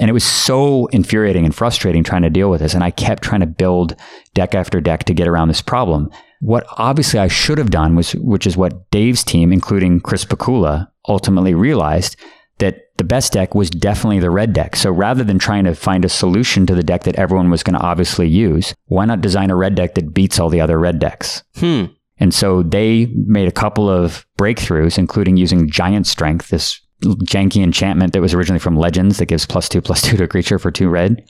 [0.00, 2.74] And it was so infuriating and frustrating trying to deal with this.
[2.74, 3.96] And I kept trying to build
[4.34, 6.10] deck after deck to get around this problem.
[6.40, 10.88] What obviously I should have done was, which is what Dave's team, including Chris Pikula,
[11.08, 12.16] ultimately realized
[12.58, 14.76] that the best deck was definitely the red deck.
[14.76, 17.78] So rather than trying to find a solution to the deck that everyone was going
[17.78, 20.98] to obviously use, why not design a red deck that beats all the other red
[20.98, 21.42] decks?
[21.56, 21.86] Hmm.
[22.18, 28.12] And so they made a couple of breakthroughs, including using Giant Strength, this janky enchantment
[28.12, 30.72] that was originally from Legends that gives plus two plus two to a creature for
[30.72, 31.24] two red,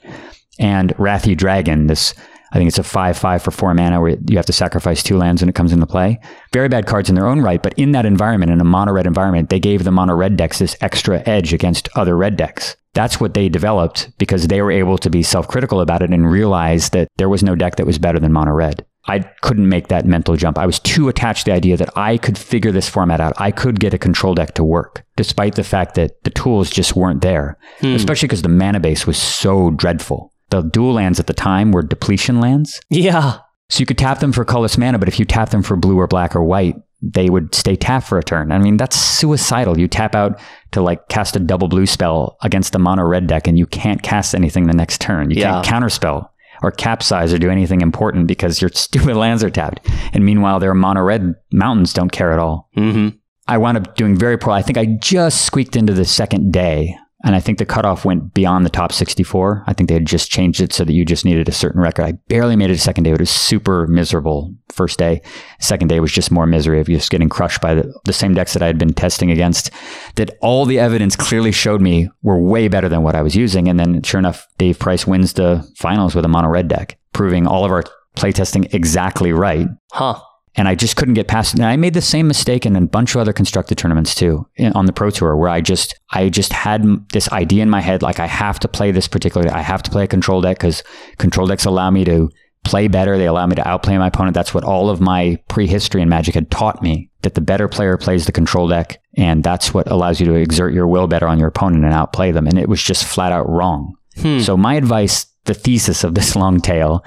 [0.57, 1.85] and Rathi Dragon.
[1.85, 2.15] This
[2.51, 5.17] I think it's a five five for four mana where you have to sacrifice two
[5.17, 6.19] lands when it comes into play.
[6.51, 9.07] Very bad cards in their own right, but in that environment, in a mono red
[9.07, 12.75] environment, they gave the mono red decks this extra edge against other red decks.
[12.93, 16.29] That's what they developed because they were able to be self critical about it and
[16.29, 18.85] realize that there was no deck that was better than mono red.
[19.05, 20.57] I couldn't make that mental jump.
[20.57, 23.33] I was too attached to the idea that I could figure this format out.
[23.37, 26.95] I could get a control deck to work, despite the fact that the tools just
[26.95, 27.95] weren't there, hmm.
[27.95, 30.33] especially because the mana base was so dreadful.
[30.49, 32.81] The dual lands at the time were depletion lands.
[32.89, 33.39] Yeah.
[33.69, 35.97] So you could tap them for colorless mana, but if you tap them for blue
[35.99, 38.51] or black or white, they would stay tapped for a turn.
[38.51, 39.79] I mean, that's suicidal.
[39.79, 40.39] You tap out
[40.71, 44.01] to like cast a double blue spell against a mono red deck and you can't
[44.01, 45.29] cast anything the next turn.
[45.31, 45.61] You yeah.
[45.61, 46.29] can't counterspell
[46.61, 49.87] or capsize or do anything important because your stupid lands are tapped.
[50.13, 52.69] And meanwhile, their mono red mountains don't care at all.
[52.75, 53.15] Mm-hmm.
[53.47, 54.53] I wound up doing very poor.
[54.53, 58.33] I think I just squeaked into the second day and I think the cutoff went
[58.33, 59.65] beyond the top 64.
[59.67, 62.05] I think they had just changed it so that you just needed a certain record.
[62.05, 63.11] I barely made it a second day.
[63.11, 65.21] It was super miserable first day.
[65.59, 68.53] Second day was just more misery of just getting crushed by the, the same decks
[68.53, 69.71] that I had been testing against
[70.15, 73.67] that all the evidence clearly showed me were way better than what I was using.
[73.67, 77.47] And then sure enough, Dave Price wins the finals with a mono red deck, proving
[77.47, 77.83] all of our
[78.15, 79.67] playtesting exactly right.
[79.91, 80.21] Huh
[80.55, 81.59] and I just couldn't get past it.
[81.59, 84.85] And I made the same mistake in a bunch of other constructed tournaments too on
[84.85, 88.19] the pro tour where I just I just had this idea in my head like
[88.19, 90.83] I have to play this particular I have to play a control deck because
[91.17, 92.29] control decks allow me to
[92.65, 93.17] play better.
[93.17, 94.33] They allow me to outplay my opponent.
[94.33, 97.97] That's what all of my prehistory in Magic had taught me that the better player
[97.97, 101.39] plays the control deck, and that's what allows you to exert your will better on
[101.39, 102.47] your opponent and outplay them.
[102.47, 103.95] And it was just flat out wrong.
[104.17, 104.39] Hmm.
[104.39, 107.03] So my advice, the thesis of this long tale,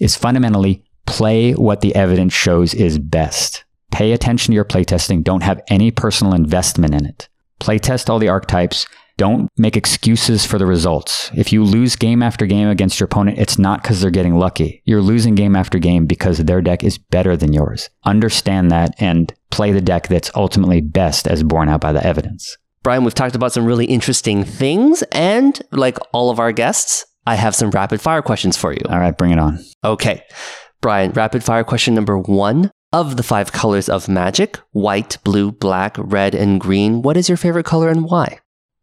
[0.00, 3.64] is fundamentally Play what the evidence shows is best.
[3.90, 5.22] Pay attention to your playtesting.
[5.22, 7.28] Don't have any personal investment in it.
[7.60, 8.86] Playtest all the archetypes.
[9.16, 11.30] Don't make excuses for the results.
[11.34, 14.82] If you lose game after game against your opponent, it's not because they're getting lucky.
[14.84, 17.90] You're losing game after game because their deck is better than yours.
[18.04, 22.56] Understand that and play the deck that's ultimately best as borne out by the evidence.
[22.82, 27.36] Brian, we've talked about some really interesting things, and like all of our guests, I
[27.36, 28.82] have some rapid fire questions for you.
[28.88, 29.64] All right, bring it on.
[29.84, 30.22] Okay.
[30.84, 32.70] Brian, rapid fire question number one.
[32.92, 37.38] Of the five colors of magic white, blue, black, red, and green what is your
[37.38, 38.40] favorite color and why?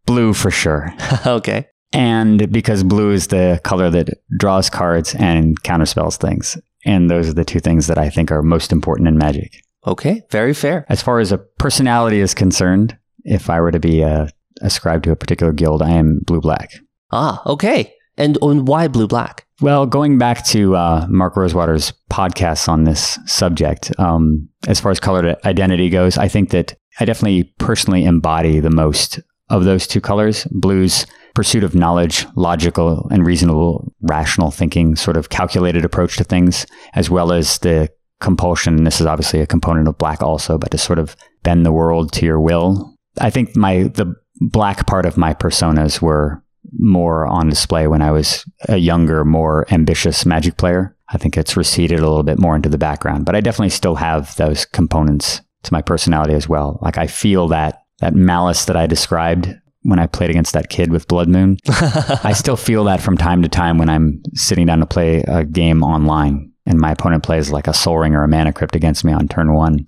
[0.08, 0.92] Blue for sure.
[1.28, 1.68] okay.
[1.94, 6.58] And because blue is the color that draws cards and counterspells things.
[6.88, 9.64] And those are the two things that I think are most important in magic.
[9.86, 10.88] Okay, very fair.
[10.90, 14.26] As far as a personality is concerned, if I were to be uh,
[14.62, 16.72] ascribed to a particular guild, I am blue black.
[17.12, 17.94] Ah, okay.
[18.18, 19.46] And, and why blue black?
[19.62, 25.00] Well, going back to uh, Mark Rosewater's podcasts on this subject, um, as far as
[25.00, 29.20] colored identity goes, I think that I definitely personally embody the most
[29.50, 30.46] of those two colors.
[30.52, 31.06] Blue's
[31.36, 37.10] pursuit of knowledge, logical and reasonable, rational thinking, sort of calculated approach to things, as
[37.10, 37.90] well as the
[38.20, 38.84] compulsion.
[38.84, 42.12] This is obviously a component of black also, but to sort of bend the world
[42.14, 42.96] to your will.
[43.20, 46.44] I think my the black part of my personas were
[46.78, 50.96] more on display when I was a younger, more ambitious Magic player.
[51.10, 53.96] I think it's receded a little bit more into the background, but I definitely still
[53.96, 56.80] have those components to my personality as well.
[56.82, 59.54] Like I feel that that malice that I described
[59.84, 61.58] when I played against that kid with Blood Moon.
[61.68, 65.44] I still feel that from time to time when I'm sitting down to play a
[65.44, 69.04] game online and my opponent plays like a Sol Ring or a Mana Crypt against
[69.04, 69.86] me on turn one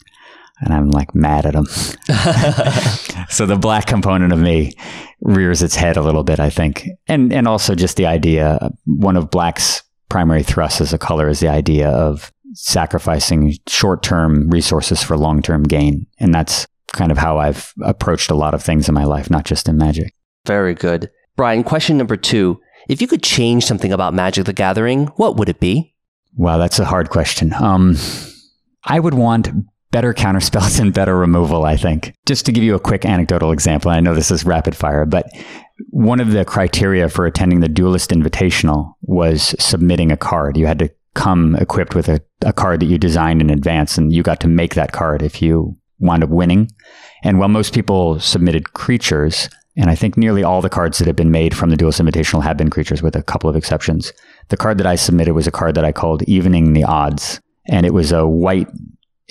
[0.64, 1.66] and I'm like mad at him.
[3.30, 4.74] so the black component of me
[5.22, 6.88] rears its head a little bit, I think.
[7.08, 11.40] And and also just the idea one of black's primary thrusts as a color is
[11.40, 16.06] the idea of sacrificing short-term resources for long-term gain.
[16.20, 19.46] And that's kind of how I've approached a lot of things in my life, not
[19.46, 20.14] just in magic.
[20.46, 21.10] Very good.
[21.36, 22.60] Brian, question number 2.
[22.90, 25.96] If you could change something about Magic the Gathering, what would it be?
[26.36, 27.54] Wow, that's a hard question.
[27.54, 27.96] Um,
[28.84, 29.50] I would want
[29.94, 32.14] better counterspells and better removal, I think.
[32.26, 35.28] Just to give you a quick anecdotal example, I know this is rapid fire, but
[35.90, 40.58] one of the criteria for attending the Duelist Invitational was submitting a card.
[40.58, 44.12] You had to come equipped with a, a card that you designed in advance, and
[44.12, 46.70] you got to make that card if you wound up winning.
[47.24, 49.48] And while most people submitted creatures,
[49.78, 52.44] and I think nearly all the cards that have been made from the Duelist Invitational
[52.44, 54.12] have been creatures with a couple of exceptions.
[54.50, 57.40] The card that I submitted was a card that I called Evening the Odds.
[57.68, 58.68] And it was a white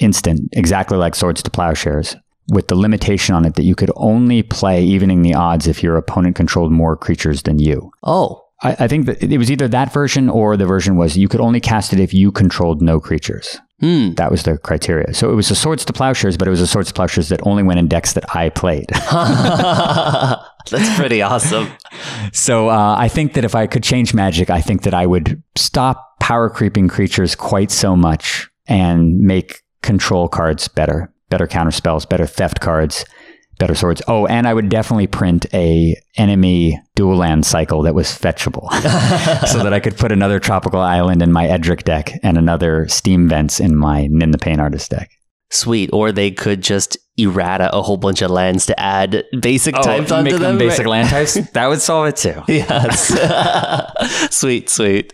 [0.02, 2.16] instant, exactly like Swords to Plowshares,
[2.48, 5.96] with the limitation on it that you could only play evening the odds if your
[5.96, 7.90] opponent controlled more creatures than you.
[8.02, 8.44] Oh.
[8.62, 11.40] I, I think that it was either that version or the version was you could
[11.40, 13.58] only cast it if you controlled no creatures.
[13.80, 14.12] Hmm.
[14.14, 15.12] That was the criteria.
[15.12, 17.44] So it was a swords to plowshares, but it was a swords to plowshares that
[17.44, 18.86] only went in decks that I played.
[20.70, 21.68] That's pretty awesome.
[22.32, 25.42] so uh, I think that if I could change magic, I think that I would
[25.56, 32.06] stop power creeping creatures quite so much and make control cards better, better counter spells,
[32.06, 33.04] better theft cards,
[33.58, 34.02] better swords.
[34.08, 38.70] Oh, and I would definitely print a enemy dual land cycle that was fetchable,
[39.48, 43.28] so that I could put another tropical island in my Edric deck and another steam
[43.28, 45.10] vents in my Nin the Pain Artist deck.
[45.50, 45.90] Sweet.
[45.92, 50.22] Or they could just errata a whole bunch of lands to add basic types Oh,
[50.22, 50.58] make onto them them.
[50.58, 50.92] basic right?
[50.92, 51.34] land types.
[51.52, 52.42] That would solve it too.
[52.48, 53.12] Yes.
[54.34, 55.12] sweet, sweet.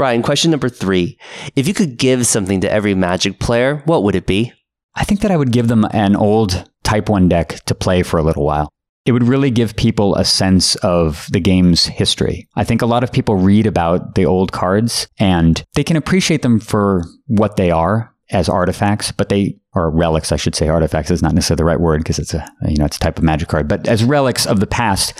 [0.00, 1.18] Brian, question number three.
[1.56, 4.50] If you could give something to every Magic player, what would it be?
[4.94, 8.18] I think that I would give them an old Type 1 deck to play for
[8.18, 8.70] a little while.
[9.04, 12.48] It would really give people a sense of the game's history.
[12.56, 16.40] I think a lot of people read about the old cards and they can appreciate
[16.40, 20.68] them for what they are as artifacts, but they or relics, I should say.
[20.68, 23.18] Artifacts is not necessarily the right word because it's a you know it's a type
[23.18, 25.12] of magic card, but as relics of the past.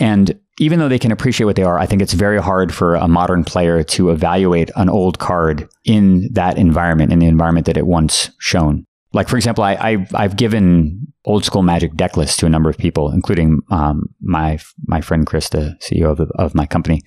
[0.00, 2.94] And even though they can appreciate what they are, I think it's very hard for
[2.94, 7.76] a modern player to evaluate an old card in that environment, in the environment that
[7.76, 8.86] it once shown.
[9.12, 12.68] Like for example, I, I I've given old school Magic deck lists to a number
[12.68, 17.00] of people, including um, my my friend Chris, the CEO of, of my company.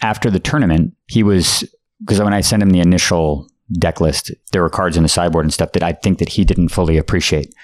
[0.00, 1.64] After the tournament, he was
[2.00, 3.48] because when I sent him the initial
[3.78, 6.44] deck list, there were cards in the sideboard and stuff that I think that he
[6.44, 7.54] didn't fully appreciate.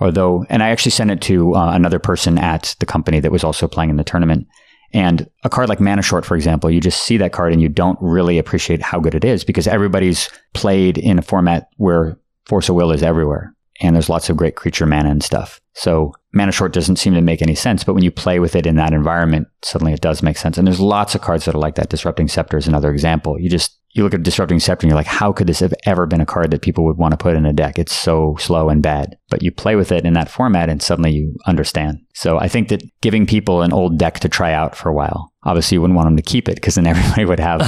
[0.00, 3.42] Although, and I actually sent it to uh, another person at the company that was
[3.42, 4.46] also playing in the tournament.
[4.92, 7.68] And a card like Mana Short, for example, you just see that card and you
[7.68, 12.68] don't really appreciate how good it is because everybody's played in a format where Force
[12.68, 13.52] of Will is everywhere.
[13.80, 15.60] And there's lots of great creature mana and stuff.
[15.74, 18.66] So Mana Short doesn't seem to make any sense, but when you play with it
[18.66, 20.56] in that environment, suddenly it does make sense.
[20.56, 21.90] And there's lots of cards that are like that.
[21.90, 23.38] Disrupting Scepter is another example.
[23.38, 26.06] You just you look at Disrupting Scepter and you're like, how could this have ever
[26.06, 27.78] been a card that people would want to put in a deck?
[27.78, 29.16] It's so slow and bad.
[29.30, 32.00] But you play with it in that format and suddenly you understand.
[32.14, 35.32] So I think that giving people an old deck to try out for a while,
[35.44, 37.60] obviously you wouldn't want them to keep it because then everybody would have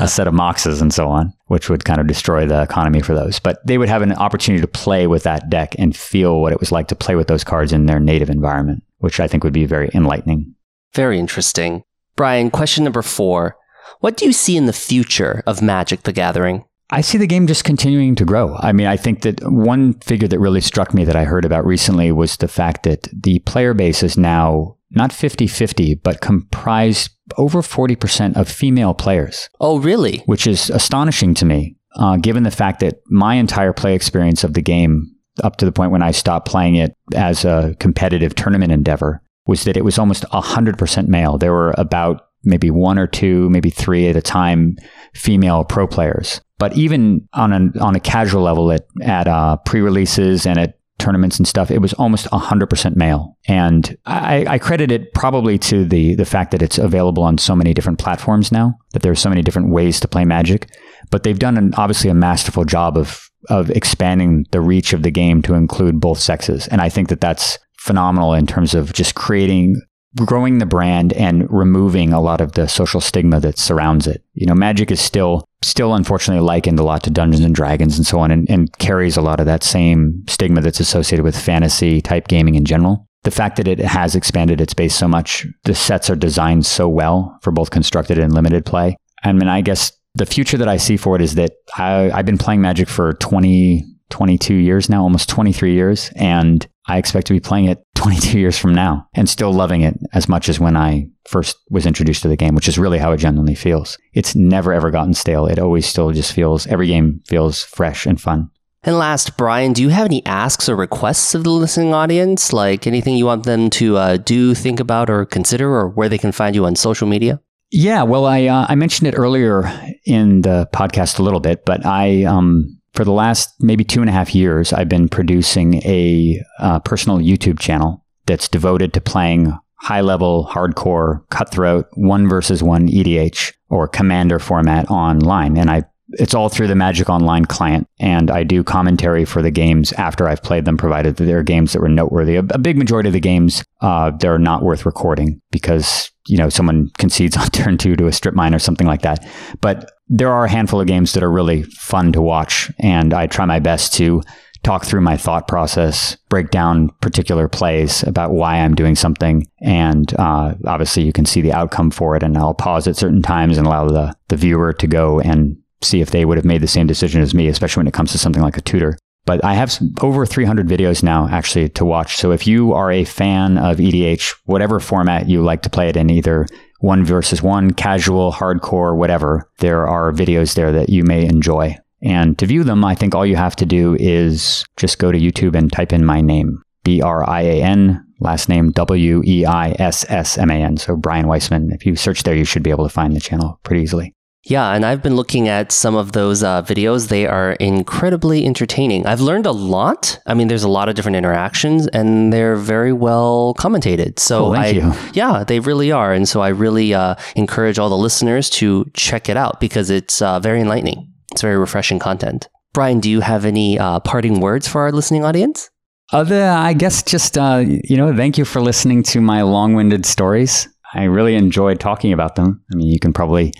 [0.00, 3.14] a set of moxes and so on, which would kind of destroy the economy for
[3.14, 3.40] those.
[3.40, 6.60] But they would have an opportunity to play with that deck and feel what it
[6.60, 9.52] was like to play with those cards in their native environment, which I think would
[9.52, 10.54] be very enlightening.
[10.92, 11.82] Very interesting.
[12.16, 13.56] Brian, question number four.
[14.00, 16.64] What do you see in the future of Magic the Gathering?
[16.90, 18.56] I see the game just continuing to grow.
[18.60, 21.64] I mean, I think that one figure that really struck me that I heard about
[21.64, 27.10] recently was the fact that the player base is now not 50 50, but comprised
[27.38, 30.18] over 40% of female players, Oh, really?
[30.26, 34.52] which is astonishing to me, uh, given the fact that my entire play experience of
[34.54, 35.10] the game,
[35.42, 39.64] up to the point when I stopped playing it as a competitive tournament endeavor, was
[39.64, 41.38] that it was almost 100% male.
[41.38, 44.76] There were about maybe one or two, maybe three at a time
[45.14, 46.40] female pro players.
[46.58, 50.78] But even on a, on a casual level at, at uh, pre releases and at
[50.98, 53.36] tournaments and stuff, it was almost 100% male.
[53.48, 57.56] And I, I credit it probably to the, the fact that it's available on so
[57.56, 60.70] many different platforms now, that there are so many different ways to play Magic.
[61.10, 65.10] But they've done an, obviously a masterful job of, of expanding the reach of the
[65.10, 66.68] game to include both sexes.
[66.68, 69.80] And I think that that's phenomenal in terms of just creating
[70.16, 74.22] growing the brand and removing a lot of the social stigma that surrounds it.
[74.34, 78.06] You know, Magic is still still unfortunately likened a lot to Dungeons and Dragons and
[78.06, 82.00] so on and, and carries a lot of that same stigma that's associated with fantasy
[82.00, 83.08] type gaming in general.
[83.22, 86.88] The fact that it has expanded its base so much, the sets are designed so
[86.88, 88.96] well for both constructed and limited play.
[89.24, 92.26] I mean, I guess the future that I see for it is that I, I've
[92.26, 96.10] been playing Magic for 20, 22 years now, almost 23 years.
[96.16, 99.98] And I expect to be playing it 22 years from now and still loving it
[100.12, 103.12] as much as when I first was introduced to the game, which is really how
[103.12, 103.98] it genuinely feels.
[104.12, 105.46] It's never ever gotten stale.
[105.46, 108.50] It always still just feels, every game feels fresh and fun.
[108.86, 112.52] And last, Brian, do you have any asks or requests of the listening audience?
[112.52, 116.18] Like anything you want them to uh, do, think about, or consider, or where they
[116.18, 117.40] can find you on social media?
[117.70, 119.64] Yeah, well, I uh, I mentioned it earlier
[120.04, 124.08] in the podcast a little bit, but I um, for the last maybe two and
[124.08, 129.56] a half years, I've been producing a uh, personal YouTube channel that's devoted to playing
[129.80, 135.58] high level, hardcore, cutthroat, one versus one EDH or commander format online.
[135.58, 135.84] And I
[136.18, 140.28] it's all through the Magic Online client, and I do commentary for the games after
[140.28, 142.36] I've played them, provided that there are games that were noteworthy.
[142.36, 146.48] A, a big majority of the games, uh, they're not worth recording because you know
[146.48, 149.26] someone concedes on turn two to a strip mine or something like that.
[149.60, 153.26] But there are a handful of games that are really fun to watch, and I
[153.26, 154.22] try my best to
[154.62, 160.12] talk through my thought process, break down particular plays about why I'm doing something, and
[160.18, 162.22] uh, obviously you can see the outcome for it.
[162.22, 166.00] And I'll pause at certain times and allow the the viewer to go and see
[166.00, 168.18] if they would have made the same decision as me, especially when it comes to
[168.18, 168.98] something like a tutor.
[169.26, 172.16] But I have over 300 videos now actually to watch.
[172.16, 175.96] So if you are a fan of EDH, whatever format you like to play it
[175.96, 176.46] in, either
[176.84, 181.74] one versus one, casual, hardcore, whatever, there are videos there that you may enjoy.
[182.02, 185.18] And to view them, I think all you have to do is just go to
[185.18, 189.46] YouTube and type in my name, B R I A N, last name W E
[189.46, 190.76] I S S M A N.
[190.76, 191.72] So Brian Weissman.
[191.72, 194.12] If you search there, you should be able to find the channel pretty easily.
[194.46, 197.08] Yeah, and I've been looking at some of those uh, videos.
[197.08, 199.06] They are incredibly entertaining.
[199.06, 200.18] I've learned a lot.
[200.26, 204.18] I mean, there's a lot of different interactions, and they're very well commentated.
[204.18, 204.92] So, oh, thank I, you.
[205.14, 206.12] yeah, they really are.
[206.12, 210.20] And so, I really uh, encourage all the listeners to check it out because it's
[210.20, 211.10] uh, very enlightening.
[211.32, 212.48] It's very refreshing content.
[212.74, 215.70] Brian, do you have any uh, parting words for our listening audience?
[216.12, 220.68] Other, I guess, just uh, you know, thank you for listening to my long-winded stories.
[220.92, 222.62] I really enjoyed talking about them.
[222.70, 223.52] I mean, you can probably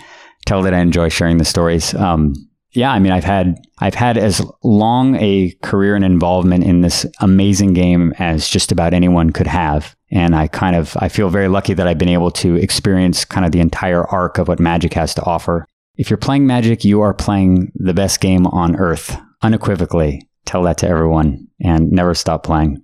[0.46, 1.94] tell that I enjoy sharing the stories.
[1.94, 2.34] Um,
[2.74, 7.06] yeah, I mean, I've had I've had as long a career and involvement in this
[7.20, 11.48] amazing game as just about anyone could have, and I kind of I feel very
[11.48, 14.92] lucky that I've been able to experience kind of the entire arc of what Magic
[14.94, 15.66] has to offer.
[15.96, 20.28] If you're playing Magic, you are playing the best game on earth, unequivocally.
[20.44, 22.82] Tell that to everyone, and never stop playing.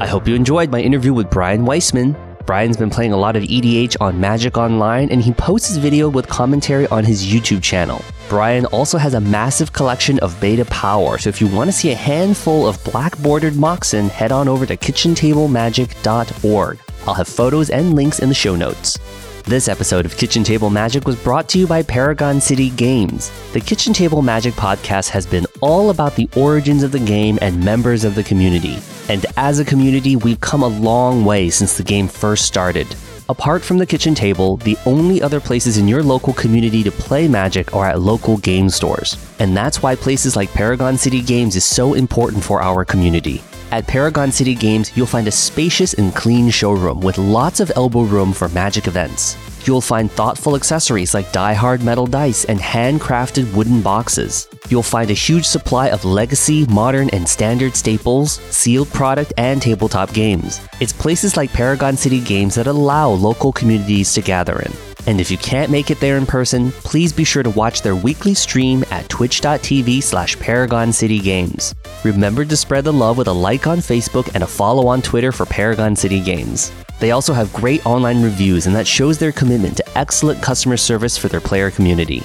[0.00, 2.16] I hope you enjoyed my interview with Brian Weissman.
[2.48, 6.08] Brian's been playing a lot of EDH on Magic Online, and he posts his video
[6.08, 8.02] with commentary on his YouTube channel.
[8.30, 11.90] Brian also has a massive collection of beta power, so if you want to see
[11.90, 16.78] a handful of black bordered Moxen, head on over to kitchentablemagic.org.
[17.06, 18.98] I'll have photos and links in the show notes.
[19.44, 23.30] This episode of Kitchen Table Magic was brought to you by Paragon City Games.
[23.52, 27.64] The Kitchen Table Magic podcast has been all about the origins of the game and
[27.64, 28.78] members of the community.
[29.08, 32.86] And as a community, we've come a long way since the game first started.
[33.30, 37.28] Apart from the kitchen table, the only other places in your local community to play
[37.28, 39.16] Magic are at local game stores.
[39.38, 43.42] And that's why places like Paragon City Games is so important for our community.
[43.70, 48.02] At Paragon City Games, you'll find a spacious and clean showroom with lots of elbow
[48.02, 49.36] room for Magic events.
[49.64, 54.48] You'll find thoughtful accessories like die-hard metal dice and handcrafted wooden boxes.
[54.68, 60.12] You'll find a huge supply of legacy, modern, and standard staples, sealed product, and tabletop
[60.12, 60.60] games.
[60.80, 64.72] It's places like Paragon City Games that allow local communities to gather in.
[65.06, 67.96] And if you can't make it there in person, please be sure to watch their
[67.96, 71.74] weekly stream at twitch.tv slash Paragon City Games.
[72.04, 75.32] Remember to spread the love with a like on Facebook and a follow on Twitter
[75.32, 76.72] for Paragon City Games.
[77.00, 81.16] They also have great online reviews, and that shows their commitment to excellent customer service
[81.16, 82.20] for their player community.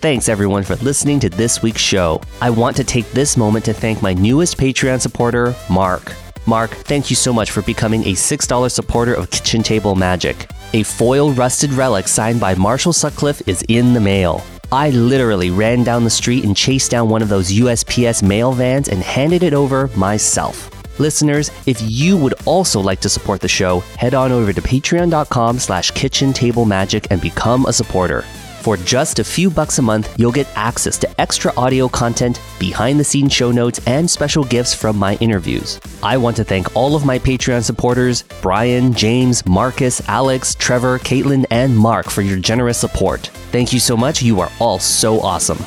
[0.00, 2.20] Thanks everyone for listening to this week's show.
[2.42, 6.12] I want to take this moment to thank my newest Patreon supporter, Mark.
[6.46, 10.50] Mark, thank you so much for becoming a $6 supporter of Kitchen Table Magic.
[10.74, 14.44] A foil rusted relic signed by Marshall Sutcliffe is in the mail.
[14.70, 18.88] I literally ran down the street and chased down one of those USPS mail vans
[18.88, 20.73] and handed it over myself.
[20.98, 25.58] Listeners, if you would also like to support the show, head on over to patreon.com
[25.58, 28.24] slash kitchen table magic and become a supporter.
[28.60, 32.98] For just a few bucks a month, you'll get access to extra audio content, behind
[32.98, 35.78] the scenes show notes, and special gifts from my interviews.
[36.02, 41.44] I want to thank all of my Patreon supporters Brian, James, Marcus, Alex, Trevor, Caitlin,
[41.50, 43.26] and Mark for your generous support.
[43.52, 44.22] Thank you so much.
[44.22, 45.58] You are all so awesome.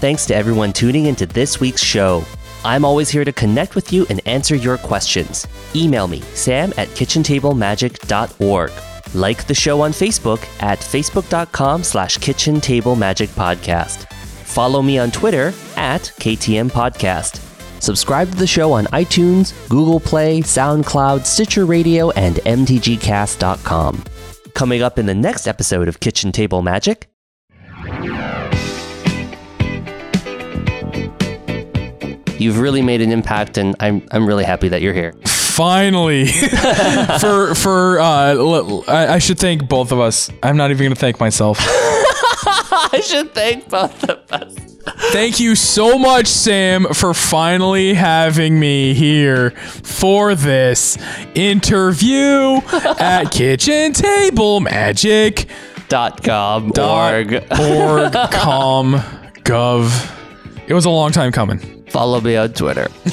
[0.00, 2.24] Thanks to everyone tuning into this week's show.
[2.64, 5.46] I'm always here to connect with you and answer your questions.
[5.74, 8.72] Email me, sam at kitchentablemagic.org.
[9.14, 14.06] Like the show on Facebook at facebook.com slash kitchen table magic podcast.
[14.12, 17.40] Follow me on Twitter at KTM Podcast.
[17.80, 24.04] Subscribe to the show on iTunes, Google Play, SoundCloud, Stitcher Radio, and MTGcast.com.
[24.54, 27.08] Coming up in the next episode of Kitchen Table Magic,
[32.40, 35.12] You've really made an impact, and I'm I'm really happy that you're here.
[35.26, 36.26] Finally,
[37.20, 40.30] for for uh, l- I, I should thank both of us.
[40.42, 41.58] I'm not even gonna thank myself.
[41.62, 44.54] I should thank both of us.
[45.12, 50.96] Thank you so much, Sam, for finally having me here for this
[51.34, 52.60] interview
[52.98, 55.46] at Kitchen Table Magic
[55.88, 57.32] Dot com dot org.
[57.60, 58.94] org com
[59.44, 60.16] gov.
[60.66, 61.79] It was a long time coming.
[61.90, 62.88] Follow me on Twitter.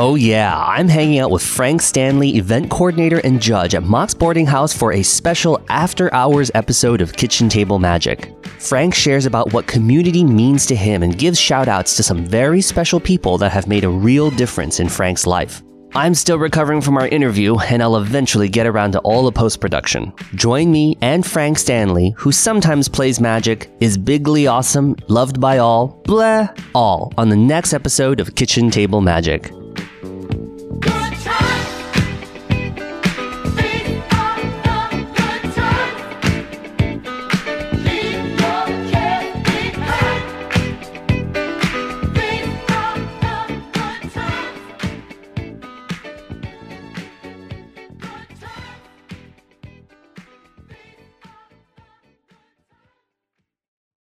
[0.00, 4.46] oh, yeah, I'm hanging out with Frank Stanley, event coordinator and judge at Mox Boarding
[4.46, 8.34] House for a special after hours episode of Kitchen Table Magic.
[8.58, 12.60] Frank shares about what community means to him and gives shout outs to some very
[12.60, 15.62] special people that have made a real difference in Frank's life.
[15.94, 19.60] I'm still recovering from our interview, and I'll eventually get around to all the post
[19.60, 20.12] production.
[20.36, 26.00] Join me and Frank Stanley, who sometimes plays magic, is bigly awesome, loved by all,
[26.04, 29.50] blah, all, on the next episode of Kitchen Table Magic.